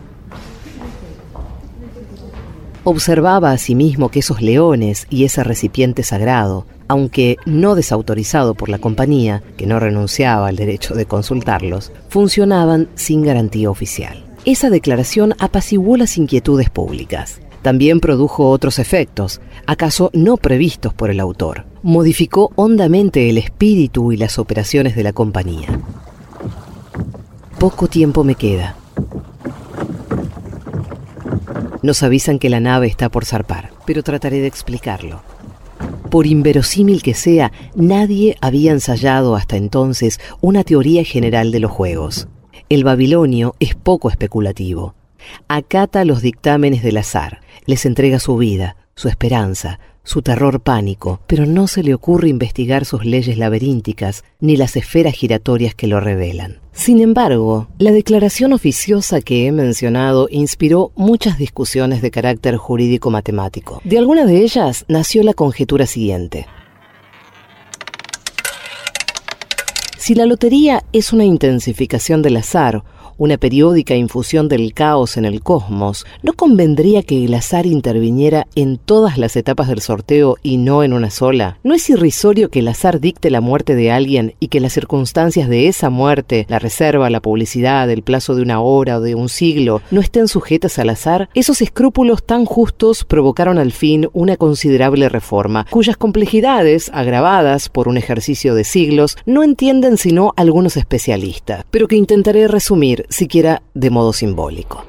Observaba 2.83 3.53
asimismo 3.53 4.09
que 4.09 4.19
esos 4.19 4.43
leones 4.43 5.07
y 5.09 5.23
ese 5.23 5.45
recipiente 5.45 6.03
sagrado, 6.03 6.67
aunque 6.89 7.37
no 7.47 7.77
desautorizado 7.77 8.55
por 8.55 8.69
la 8.69 8.79
compañía, 8.79 9.45
que 9.57 9.69
no 9.69 9.79
renunciaba 9.79 10.49
al 10.49 10.57
derecho 10.57 10.97
de 10.97 11.07
consultarlos, 11.07 11.93
funcionaban 12.09 12.89
sin 12.97 13.23
garantía 13.23 13.71
oficial. 13.71 14.32
Esa 14.45 14.71
declaración 14.71 15.35
apaciguó 15.39 15.97
las 15.97 16.19
inquietudes 16.19 16.69
públicas. 16.69 17.41
También 17.63 18.01
produjo 18.01 18.51
otros 18.51 18.81
efectos, 18.81 19.41
acaso 19.67 20.11
no 20.15 20.37
previstos 20.37 20.93
por 20.93 21.11
el 21.11 21.21
autor. 21.21 21.65
Modificó 21.85 22.51
hondamente 22.57 23.31
el 23.31 23.39
espíritu 23.39 24.11
y 24.11 24.17
las 24.17 24.41
operaciones 24.41 24.97
de 24.97 25.05
la 25.05 25.13
compañía. 25.13 25.69
Poco 27.61 27.87
tiempo 27.87 28.25
me 28.25 28.35
queda. 28.35 28.75
Nos 31.83 32.03
avisan 32.03 32.41
que 32.41 32.51
la 32.51 32.59
nave 32.59 32.89
está 32.89 33.11
por 33.11 33.25
zarpar, 33.25 33.71
pero 33.87 34.03
trataré 34.03 34.41
de 34.41 34.49
explicarlo. 34.49 35.23
Por 36.11 36.27
inverosímil 36.27 37.01
que 37.03 37.15
sea, 37.15 37.53
nadie 37.77 38.37
había 38.41 38.73
ensayado 38.73 39.37
hasta 39.37 39.57
entonces 39.57 40.19
una 40.41 40.65
teoría 40.65 41.05
general 41.05 41.53
de 41.53 41.61
los 41.61 41.71
juegos. 41.71 42.27
El 42.69 42.85
babilonio 42.85 43.55
es 43.61 43.75
poco 43.75 44.11
especulativo. 44.11 44.95
Acata 45.49 46.05
los 46.05 46.23
dictámenes 46.23 46.83
del 46.83 46.97
azar, 46.97 47.41
les 47.67 47.87
entrega 47.87 48.19
su 48.19 48.37
vida, 48.37 48.77
su 48.95 49.09
esperanza, 49.09 49.79
su 50.05 50.23
terror 50.23 50.61
pánico, 50.61 51.21
pero 51.27 51.47
no 51.47 51.69
se 51.69 51.83
le 51.83 51.95
ocurre 51.95 52.29
investigar 52.29 52.85
sus 52.85 53.05
leyes 53.05 53.39
laberínticas 53.39 54.25
ni 54.41 54.57
las 54.57 54.77
esferas 54.77 55.15
giratorias 55.15 55.75
que 55.75 55.87
lo 55.87 56.01
revelan. 56.01 56.59
Sin 56.73 57.01
embargo, 57.01 57.69
la 57.79 57.93
declaración 57.93 58.53
oficiosa 58.53 59.21
que 59.21 59.47
he 59.47 59.53
mencionado 59.53 60.27
inspiró 60.31 60.91
muchas 60.97 61.39
discusiones 61.39 62.03
de 62.03 62.11
carácter 62.11 62.57
jurídico-matemático. 62.57 63.81
De 63.85 63.99
alguna 63.99 64.25
de 64.25 64.39
ellas 64.39 64.85
nació 64.89 65.23
la 65.23 65.35
conjetura 65.35 65.87
siguiente. 65.87 66.47
Si 70.03 70.17
la 70.17 70.27
lotería 70.27 70.83
es 70.93 71.13
una 71.13 71.25
intensificación 71.25 72.23
del 72.23 72.37
azar 72.37 72.83
una 73.19 73.37
periódica 73.37 73.95
infusión 73.95 74.49
del 74.49 74.75
caos 74.75 75.17
en 75.17 75.25
el 75.25 75.43
cosmos, 75.43 76.07
¿no 76.23 76.33
convendría 76.33 77.03
que 77.03 77.25
el 77.25 77.35
azar 77.35 77.67
interviniera 77.67 78.47
en 78.55 78.79
todas 78.79 79.19
las 79.19 79.37
etapas 79.37 79.69
del 79.69 79.81
sorteo 79.81 80.37
y 80.43 80.57
no 80.57 80.83
en 80.83 80.93
una 80.93 81.11
sola? 81.11 81.59
¿No 81.63 81.75
es 81.75 81.89
irrisorio 81.91 82.51
que 82.51 82.61
el 82.61 82.69
azar 82.69 83.01
dicte 83.01 83.31
la 83.31 83.41
muerte 83.41 83.75
de 83.75 83.91
alguien 83.91 84.35
y 84.41 84.49
que 84.49 84.61
las 84.61 84.73
circunstancias 84.73 85.49
de 85.49 85.69
esa 85.69 85.91
muerte, 85.91 86.47
la 86.49 86.59
reserva, 86.59 87.11
la 87.11 87.21
publicidad, 87.21 87.91
el 87.91 88.03
plazo 88.03 88.35
de 88.35 88.43
una 88.43 88.61
hora 88.61 88.99
o 88.99 89.01
de 89.01 89.15
un 89.15 89.29
siglo, 89.29 89.83
no 89.91 90.01
estén 90.01 90.29
sujetas 90.29 90.79
al 90.79 90.91
azar? 90.91 91.29
Esos 91.35 91.63
escrúpulos 91.63 92.25
tan 92.25 92.45
justos 92.45 93.05
provocaron 93.05 93.59
al 93.59 93.73
fin 93.73 94.09
una 94.13 94.37
considerable 94.37 95.09
reforma, 95.09 95.67
cuyas 95.71 95.97
complejidades, 95.97 96.91
agravadas 96.95 97.69
por 97.69 97.89
un 97.89 97.97
ejercicio 97.97 98.55
de 98.55 98.65
siglos, 98.65 99.17
no 99.27 99.43
entienden 99.43 99.97
sino 99.97 100.33
algunos 100.37 100.77
especialistas, 100.77 101.65
pero 101.71 101.89
que 101.89 101.97
intentaré 101.97 102.49
resumir 102.49 103.02
siquiera 103.09 103.63
de 103.75 103.91
modo 103.91 104.13
simbólico. 104.13 104.85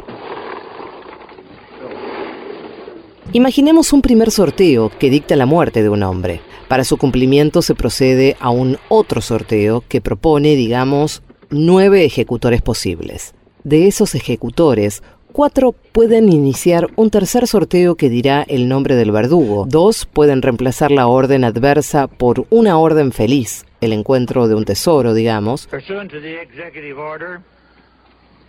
Imaginemos 3.31 3.93
un 3.93 4.01
primer 4.01 4.29
sorteo 4.29 4.91
que 4.99 5.09
dicta 5.09 5.35
la 5.35 5.47
muerte 5.47 5.81
de 5.81 5.89
un 5.89 6.03
hombre. 6.03 6.41
Para 6.67 6.83
su 6.83 6.97
cumplimiento 6.97 7.61
se 7.61 7.73
procede 7.73 8.37
a 8.39 8.51
un 8.51 8.77
otro 8.89 9.21
sorteo 9.21 9.83
que 9.87 10.01
propone, 10.01 10.55
digamos, 10.55 11.23
nueve 11.49 12.05
ejecutores 12.05 12.61
posibles. 12.61 13.33
De 13.63 13.87
esos 13.87 14.13
ejecutores, 14.13 15.01
cuatro 15.31 15.73
pueden 15.91 16.31
iniciar 16.31 16.89
un 16.95 17.09
tercer 17.09 17.47
sorteo 17.47 17.95
que 17.95 18.09
dirá 18.09 18.43
el 18.47 18.67
nombre 18.67 18.95
del 18.95 19.11
verdugo. 19.11 19.65
Dos 19.67 20.05
pueden 20.05 20.41
reemplazar 20.41 20.91
la 20.91 21.07
orden 21.07 21.43
adversa 21.43 22.07
por 22.07 22.45
una 22.49 22.77
orden 22.77 23.11
feliz, 23.11 23.65
el 23.81 23.93
encuentro 23.93 24.47
de 24.47 24.55
un 24.55 24.65
tesoro, 24.65 25.13
digamos. 25.13 25.67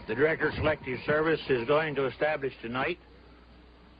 The 0.06 0.14
Director 0.14 0.52
Selective 0.54 0.98
Service 1.06 1.40
is 1.48 1.66
going 1.66 1.94
to 1.94 2.06
establish 2.06 2.52
tonight 2.60 2.98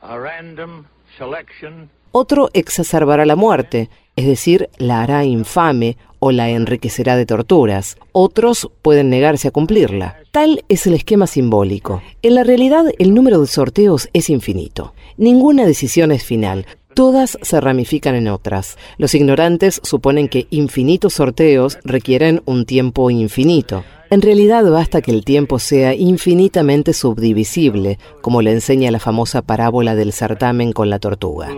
a 0.03 0.19
random 0.19 0.85
selection. 1.17 1.89
Otro 2.11 2.51
exacerbará 2.53 3.25
la 3.25 3.35
muerte, 3.35 3.89
es 4.15 4.27
decir, 4.27 4.69
la 4.77 5.01
hará 5.01 5.25
infame 5.25 5.97
o 6.19 6.31
la 6.31 6.51
enriquecerá 6.51 7.15
de 7.15 7.25
torturas. 7.25 7.97
Otros 8.11 8.69
pueden 8.83 9.09
negarse 9.09 9.47
a 9.47 9.51
cumplirla. 9.51 10.19
Tal 10.29 10.63
es 10.69 10.85
el 10.85 10.93
esquema 10.93 11.25
simbólico. 11.25 12.03
En 12.21 12.35
la 12.35 12.43
realidad, 12.43 12.85
el 12.99 13.15
número 13.15 13.41
de 13.41 13.47
sorteos 13.47 14.07
es 14.13 14.29
infinito. 14.29 14.93
Ninguna 15.17 15.65
decisión 15.65 16.11
es 16.11 16.23
final. 16.23 16.67
Todas 16.93 17.37
se 17.41 17.59
ramifican 17.59 18.13
en 18.13 18.27
otras. 18.27 18.77
Los 18.97 19.15
ignorantes 19.15 19.81
suponen 19.83 20.29
que 20.29 20.45
infinitos 20.51 21.15
sorteos 21.15 21.79
requieren 21.83 22.43
un 22.45 22.65
tiempo 22.65 23.09
infinito. 23.09 23.83
En 24.09 24.21
realidad 24.21 24.69
basta 24.69 25.01
que 25.01 25.11
el 25.11 25.25
tiempo 25.25 25.59
sea 25.59 25.95
infinitamente 25.95 26.93
subdivisible, 26.93 27.97
como 28.21 28.41
le 28.41 28.51
enseña 28.51 28.91
la 28.91 28.99
famosa 28.99 29.41
parábola 29.41 29.95
del 29.95 30.13
certamen 30.13 30.73
con 30.73 30.89
la 30.89 30.99
tortuga. 30.99 31.49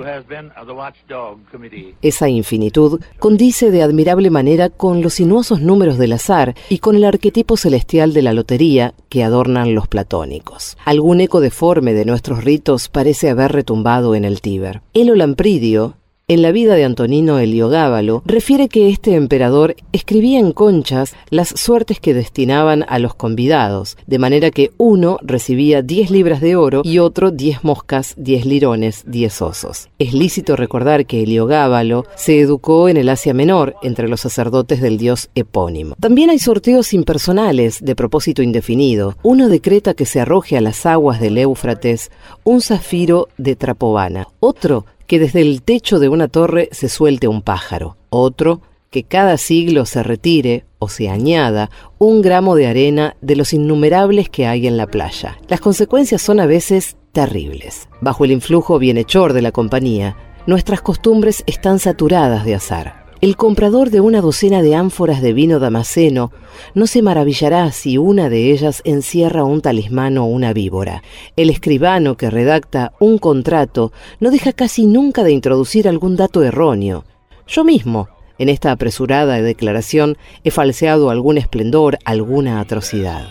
Esa 2.02 2.30
infinitud 2.30 3.02
condice 3.20 3.72
de 3.72 3.84
admirable 3.84 4.30
manera 4.30 4.70
con 4.70 5.02
los 5.02 5.16
sinuosos 5.16 5.62
números 5.62 5.98
del 5.98 6.14
azar 6.14 6.56
y 6.70 6.80
con 6.80 6.96
el 6.96 7.04
arquetipo 7.04 7.58
celestial 7.58 8.14
de 8.14 8.22
la 8.22 8.34
lotería 8.34 8.94
que 9.10 9.24
adornan 9.24 9.76
los 9.76 9.88
platónicos. 9.88 10.78
Algún 10.86 11.22
eco 11.22 11.42
deforme 11.42 11.94
de 11.94 12.06
nuestros 12.06 12.44
ritos 12.44 12.90
parece 12.90 13.30
haber 13.30 13.52
retumbado 13.52 14.16
en 14.16 14.26
el 14.26 14.42
Tíber. 14.42 14.82
El 14.94 15.12
Olampridio, 15.12 15.97
en 16.30 16.42
la 16.42 16.52
vida 16.52 16.76
de 16.76 16.84
Antonino 16.84 17.40
Heliogábalo, 17.40 18.22
refiere 18.26 18.68
que 18.68 18.90
este 18.90 19.16
emperador 19.16 19.78
escribía 19.94 20.40
en 20.40 20.52
conchas 20.52 21.16
las 21.30 21.48
suertes 21.48 22.02
que 22.02 22.14
destinaban 22.14 22.84
a 22.90 23.00
los 23.00 23.16
convidados, 23.16 23.96
de 24.08 24.20
manera 24.20 24.52
que 24.52 24.72
uno 24.76 25.20
recibía 25.22 25.82
10 25.82 26.12
libras 26.12 26.42
de 26.42 26.58
oro 26.58 26.82
y 26.84 27.00
otro 27.00 27.32
10 27.32 27.64
moscas, 27.64 28.14
10 28.18 28.46
lirones, 28.46 29.04
10 29.08 29.42
osos. 29.42 29.88
Es 30.00 30.14
lícito 30.14 30.58
recordar 30.58 31.06
que 31.06 31.24
Heliogábalo 31.24 32.04
se 32.18 32.42
educó 32.42 32.90
en 32.90 32.98
el 32.98 33.08
Asia 33.08 33.34
Menor 33.34 33.76
entre 33.82 34.10
los 34.10 34.20
sacerdotes 34.20 34.82
del 34.82 34.98
dios 34.98 35.30
epónimo. 35.34 35.96
También 35.98 36.30
hay 36.30 36.40
sorteos 36.40 36.92
impersonales 36.92 37.80
de 37.82 37.96
propósito 37.96 38.42
indefinido. 38.42 39.16
Uno 39.24 39.48
decreta 39.48 39.94
que 39.94 40.06
se 40.06 40.20
arroje 40.20 40.58
a 40.58 40.62
las 40.62 40.86
aguas 40.86 41.22
del 41.22 41.38
Éufrates 41.38 42.12
un 42.44 42.60
zafiro 42.60 43.30
de 43.38 43.56
Trapovana. 43.56 44.28
Otro 44.42 44.86
que 45.08 45.20
desde 45.20 45.42
el 45.42 45.62
techo 45.62 46.00
de 46.00 46.10
una 46.10 46.28
torre 46.28 46.70
se 46.72 46.90
suelte 46.90 47.28
un 47.28 47.42
pájaro, 47.42 47.98
otro 48.10 48.62
que 48.90 49.04
cada 49.04 49.38
siglo 49.38 49.86
se 49.86 50.04
retire 50.04 50.66
o 50.80 50.90
se 50.90 51.10
añada 51.10 51.70
un 51.98 52.22
gramo 52.22 52.56
de 52.56 52.68
arena 52.68 53.16
de 53.22 53.36
los 53.36 53.54
innumerables 53.54 54.30
que 54.30 54.48
hay 54.48 54.68
en 54.68 54.78
la 54.78 54.88
playa. 54.88 55.38
Las 55.48 55.60
consecuencias 55.60 56.22
son 56.22 56.40
a 56.40 56.46
veces 56.46 56.98
terribles. 57.12 57.90
Bajo 58.02 58.26
el 58.26 58.32
influjo 58.32 58.80
bienhechor 58.80 59.34
de 59.34 59.42
la 59.42 59.52
compañía, 59.52 60.16
nuestras 60.46 60.82
costumbres 60.82 61.44
están 61.48 61.80
saturadas 61.80 62.46
de 62.46 62.56
azar. 62.56 63.07
El 63.20 63.36
comprador 63.36 63.90
de 63.90 64.00
una 64.00 64.22
docena 64.22 64.62
de 64.62 64.76
ánforas 64.76 65.24
de 65.24 65.34
vino 65.34 65.58
damasceno 65.58 66.32
no 66.76 66.86
se 66.86 67.02
maravillará 67.02 67.72
si 67.72 67.98
una 67.98 68.30
de 68.30 68.52
ellas 68.52 68.84
encierra 68.86 69.44
un 69.44 69.62
talismán 69.62 70.20
o 70.20 70.26
una 70.26 70.54
víbora. 70.54 71.02
El 71.36 71.50
escribano 71.50 72.16
que 72.16 72.30
redacta 72.30 72.94
un 73.00 73.18
contrato 73.18 73.92
no 74.20 74.30
deja 74.30 74.54
casi 74.54 74.86
nunca 74.86 75.24
de 75.24 75.32
introducir 75.32 75.88
algún 75.88 76.16
dato 76.16 76.44
erróneo. 76.44 77.06
Yo 77.48 77.64
mismo, 77.64 78.08
en 78.40 78.50
esta 78.50 78.72
apresurada 78.72 79.42
declaración, 79.42 80.18
he 80.44 80.52
falseado 80.52 81.10
algún 81.10 81.38
esplendor, 81.38 82.00
alguna 82.06 82.60
atrocidad. 82.60 83.28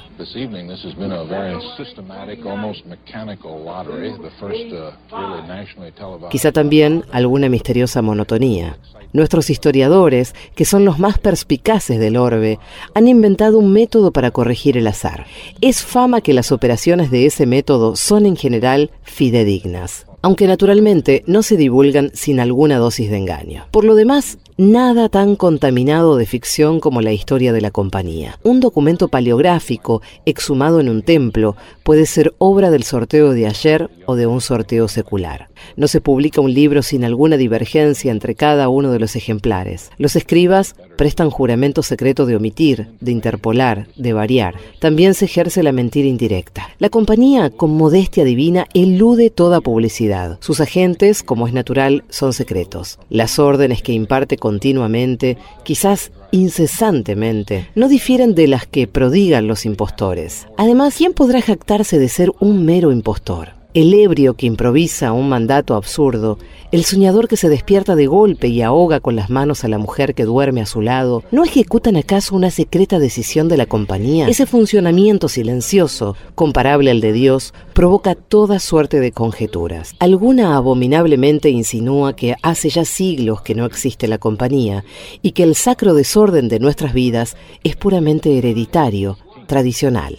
Quizá 6.31 6.53
también 6.53 7.05
alguna 7.13 7.49
misteriosa 7.49 8.03
monotonía. 8.03 8.79
Nuestros 9.13 9.51
historiadores, 9.51 10.35
que 10.55 10.65
son 10.65 10.85
los 10.85 10.99
más 10.99 11.19
perspicaces 11.19 11.99
del 11.99 12.17
orbe, 12.17 12.59
han 12.95 13.09
inventado 13.09 13.59
un 13.59 13.73
método 13.73 14.13
para 14.13 14.31
corregir 14.31 14.77
el 14.77 14.87
azar. 14.87 15.27
Es 15.61 15.83
fama 15.83 16.21
que 16.21 16.33
las 16.35 16.53
operaciones 16.53 17.11
de 17.11 17.27
ese 17.27 17.47
método 17.47 17.97
son 17.97 18.27
en 18.27 18.37
general 18.37 18.91
fidedignas. 19.03 20.06
Aunque 20.27 20.49
naturalmente 20.49 21.23
no 21.29 21.45
se 21.45 21.57
divulgan 21.57 22.11
sin 22.13 22.41
alguna 22.41 22.79
dosis 22.79 23.09
de 23.11 23.17
engaño. 23.17 23.67
Por 23.71 23.85
lo 23.85 23.95
demás, 23.95 24.39
nada 24.57 25.09
tan 25.09 25.37
contaminado 25.37 26.17
de 26.17 26.27
ficción 26.27 26.81
como 26.81 27.01
la 27.01 27.13
historia 27.13 27.53
de 27.53 27.61
la 27.61 27.71
compañía. 27.71 28.37
Un 28.43 28.59
documento 28.59 29.07
paleográfico 29.07 30.03
exhumado 30.25 30.81
en 30.81 30.89
un 30.89 31.03
templo 31.03 31.55
puede 31.85 32.07
ser 32.07 32.35
obra 32.39 32.73
del 32.73 32.83
sorteo 32.83 33.35
de 33.35 33.47
ayer 33.47 33.89
o 34.07 34.17
de 34.17 34.27
un 34.27 34.41
sorteo 34.41 34.89
secular. 34.89 35.49
No 35.77 35.87
se 35.87 36.01
publica 36.01 36.41
un 36.41 36.53
libro 36.53 36.83
sin 36.83 37.05
alguna 37.05 37.37
divergencia 37.37 38.11
entre 38.11 38.35
cada 38.35 38.69
uno 38.69 38.91
de 38.91 38.99
los 38.99 39.15
ejemplares. 39.15 39.93
Los 39.97 40.17
escribas 40.17 40.75
prestan 40.97 41.31
juramento 41.31 41.83
secreto 41.83 42.27
de 42.27 42.37
omitir, 42.37 42.89
de 43.01 43.13
interpolar, 43.13 43.89
de 43.97 44.13
variar. 44.13 44.55
También 44.81 45.15
se 45.15 45.27
ejerce 45.27 45.63
la 45.63 45.73
mentira 45.73 46.09
indirecta. 46.09 46.69
La 46.79 46.89
compañía, 46.89 47.51
con 47.51 47.71
modestia 47.77 48.25
divina, 48.25 48.67
elude 48.75 49.31
toda 49.31 49.61
publicidad. 49.61 50.39
Sus 50.41 50.61
agentes, 50.61 51.23
como 51.23 51.47
es 51.47 51.53
natural, 51.53 52.05
son 52.09 52.33
secretos. 52.33 52.99
Las 53.11 53.39
órdenes 53.39 53.83
que 53.83 53.93
imparte 53.93 54.37
continuamente, 54.37 55.37
quizás 55.63 56.13
incesantemente, 56.31 57.69
no 57.75 57.89
difieren 57.89 58.35
de 58.35 58.47
las 58.47 58.67
que 58.67 58.87
prodigan 58.87 59.47
los 59.47 59.65
impostores. 59.65 60.47
Además, 60.57 60.97
¿quién 60.97 61.13
podrá 61.13 61.41
jactarse 61.41 61.99
de 61.99 62.09
ser 62.09 62.33
un 62.41 62.65
mero 62.65 62.93
impostor? 62.93 63.56
El 63.77 63.93
ebrio 63.93 64.37
que 64.37 64.47
improvisa 64.47 65.13
un 65.13 65.29
mandato 65.29 65.75
absurdo, 65.75 66.39
el 66.73 66.85
soñador 66.85 67.29
que 67.29 67.37
se 67.37 67.51
despierta 67.51 67.95
de 67.95 68.07
golpe 68.07 68.49
y 68.49 68.63
ahoga 68.63 69.01
con 69.01 69.17
las 69.17 69.29
manos 69.29 69.65
a 69.65 69.69
la 69.69 69.77
mujer 69.77 70.15
que 70.15 70.25
duerme 70.25 70.63
a 70.63 70.67
su 70.67 70.81
lado, 70.81 71.23
¿no 71.31 71.45
ejecutan 71.45 71.97
acaso 71.97 72.35
una 72.35 72.51
secreta 72.51 72.99
decisión 72.99 73.51
de 73.51 73.59
la 73.59 73.67
compañía? 73.67 74.29
Ese 74.29 74.47
funcionamiento 74.47 75.29
silencioso, 75.29 76.17
comparable 76.35 76.91
al 76.91 77.03
de 77.03 77.13
Dios, 77.13 77.53
provoca 77.75 78.15
toda 78.15 78.61
suerte 78.61 78.99
de 78.99 79.13
conjeturas. 79.13 79.95
Alguna 79.99 80.57
abominablemente 80.57 81.51
insinúa 81.51 82.17
que 82.17 82.35
hace 82.41 82.71
ya 82.71 82.87
siglos 82.87 83.43
que 83.43 83.55
no 83.55 83.67
existe 83.67 84.09
la 84.09 84.17
compañía 84.17 84.87
y 85.21 85.33
que 85.33 85.43
el 85.43 85.55
sacro 85.55 85.93
desorden 85.93 86.49
de 86.49 86.61
nuestras 86.61 86.95
vidas 86.95 87.37
es 87.63 87.77
puramente 87.77 88.39
hereditario, 88.39 89.19
tradicional. 89.47 90.19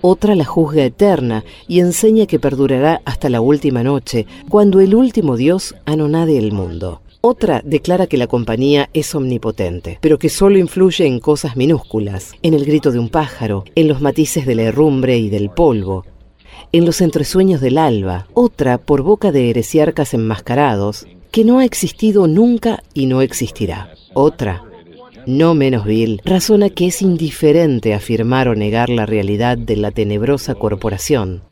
Otra 0.00 0.34
la 0.34 0.44
juzga 0.44 0.84
eterna 0.84 1.44
y 1.66 1.80
enseña 1.80 2.26
que 2.26 2.38
perdurará 2.38 3.00
hasta 3.04 3.28
la 3.28 3.40
última 3.40 3.82
noche, 3.82 4.26
cuando 4.48 4.80
el 4.80 4.94
último 4.94 5.36
Dios 5.36 5.74
anonade 5.84 6.38
el 6.38 6.52
mundo. 6.52 7.02
Otra 7.20 7.62
declara 7.64 8.06
que 8.06 8.16
la 8.16 8.28
compañía 8.28 8.90
es 8.92 9.12
omnipotente, 9.14 9.98
pero 10.00 10.18
que 10.18 10.28
solo 10.28 10.56
influye 10.56 11.04
en 11.04 11.18
cosas 11.18 11.56
minúsculas, 11.56 12.32
en 12.42 12.54
el 12.54 12.64
grito 12.64 12.92
de 12.92 13.00
un 13.00 13.08
pájaro, 13.08 13.64
en 13.74 13.88
los 13.88 14.00
matices 14.00 14.46
de 14.46 14.54
la 14.54 14.62
herrumbre 14.62 15.18
y 15.18 15.28
del 15.28 15.50
polvo, 15.50 16.04
en 16.70 16.84
los 16.84 17.00
entresueños 17.00 17.60
del 17.60 17.78
alba. 17.78 18.28
Otra, 18.34 18.78
por 18.78 19.02
boca 19.02 19.32
de 19.32 19.50
heresiarcas 19.50 20.14
enmascarados, 20.14 21.06
que 21.32 21.44
no 21.44 21.58
ha 21.58 21.64
existido 21.64 22.28
nunca 22.28 22.84
y 22.94 23.06
no 23.06 23.20
existirá. 23.20 23.92
Otra, 24.14 24.64
no 25.28 25.54
menos 25.54 25.84
vil, 25.84 26.22
razona 26.24 26.70
que 26.70 26.86
es 26.86 27.02
indiferente 27.02 27.92
afirmar 27.92 28.48
o 28.48 28.54
negar 28.54 28.88
la 28.88 29.04
realidad 29.04 29.58
de 29.58 29.76
la 29.76 29.90
tenebrosa 29.90 30.54
corporación. 30.54 31.42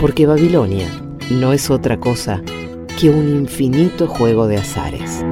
Porque 0.00 0.26
Babilonia 0.26 0.88
no 1.30 1.52
es 1.52 1.70
otra 1.70 2.00
cosa 2.00 2.42
que 3.00 3.08
un 3.08 3.28
infinito 3.28 4.08
juego 4.08 4.48
de 4.48 4.56
azares. 4.56 5.24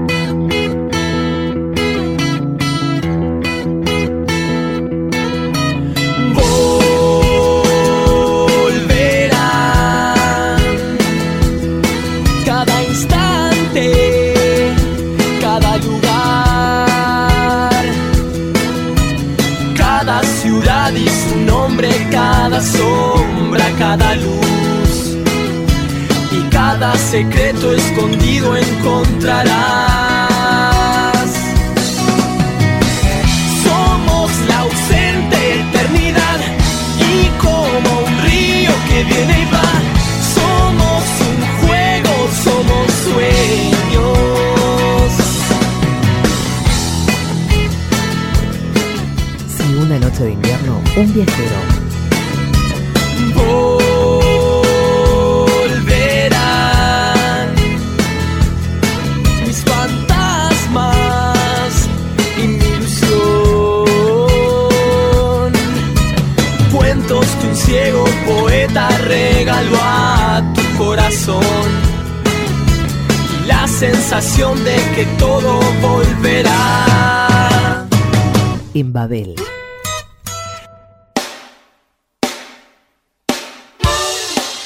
Sombra, 22.60 23.64
cada 23.78 24.14
luz 24.16 25.16
y 26.30 26.42
cada 26.50 26.94
secreto 26.96 27.72
escondido 27.72 28.54
encontrarás. 28.56 29.50
Somos 33.64 34.30
la 34.48 34.58
ausente 34.60 35.60
eternidad 35.60 36.40
y 36.98 37.28
como 37.38 37.90
un 38.06 38.22
río 38.24 38.72
que 38.88 39.04
viene 39.04 39.40
y 39.40 39.46
va, 39.46 39.70
somos 40.36 41.02
un 41.30 41.40
juego, 41.60 42.12
somos 42.44 42.86
sueños. 43.06 44.08
Si 49.56 49.64
una 49.76 49.98
noche 49.98 50.24
de 50.24 50.32
invierno, 50.32 50.82
un 50.96 51.14
viajero 51.14 51.69
regaló 69.60 69.78
a 69.82 70.42
tu 70.54 70.62
corazón. 70.78 71.44
Y 73.42 73.46
la 73.46 73.66
sensación 73.66 74.62
de 74.64 74.76
que 74.94 75.04
todo 75.18 75.60
volverá. 75.80 77.86
En 78.74 78.92
Babel. 78.92 79.34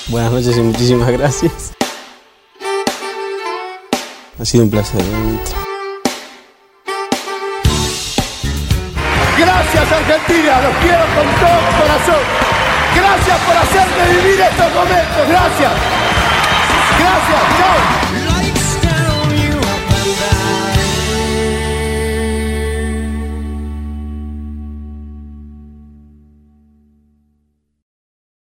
Buenas 0.08 0.32
noches 0.32 0.56
y 0.56 0.60
muchísimas 0.60 1.10
gracias. 1.10 1.72
Ha 4.38 4.44
sido 4.44 4.64
un 4.64 4.70
placer. 4.70 5.02
Gracias 9.38 9.92
Argentina, 9.92 10.60
los 10.62 10.76
quiero 10.76 11.04
con 11.16 11.26
todo 11.40 11.60
corazón. 11.80 12.53
Gracias 12.94 13.38
por 13.46 13.56
hacerme 13.56 14.22
vivir 14.22 14.40
estos 14.40 14.72
momentos, 14.74 15.28
gracias. 15.28 15.72
Gracias, 16.98 17.42
chao. 17.58 18.23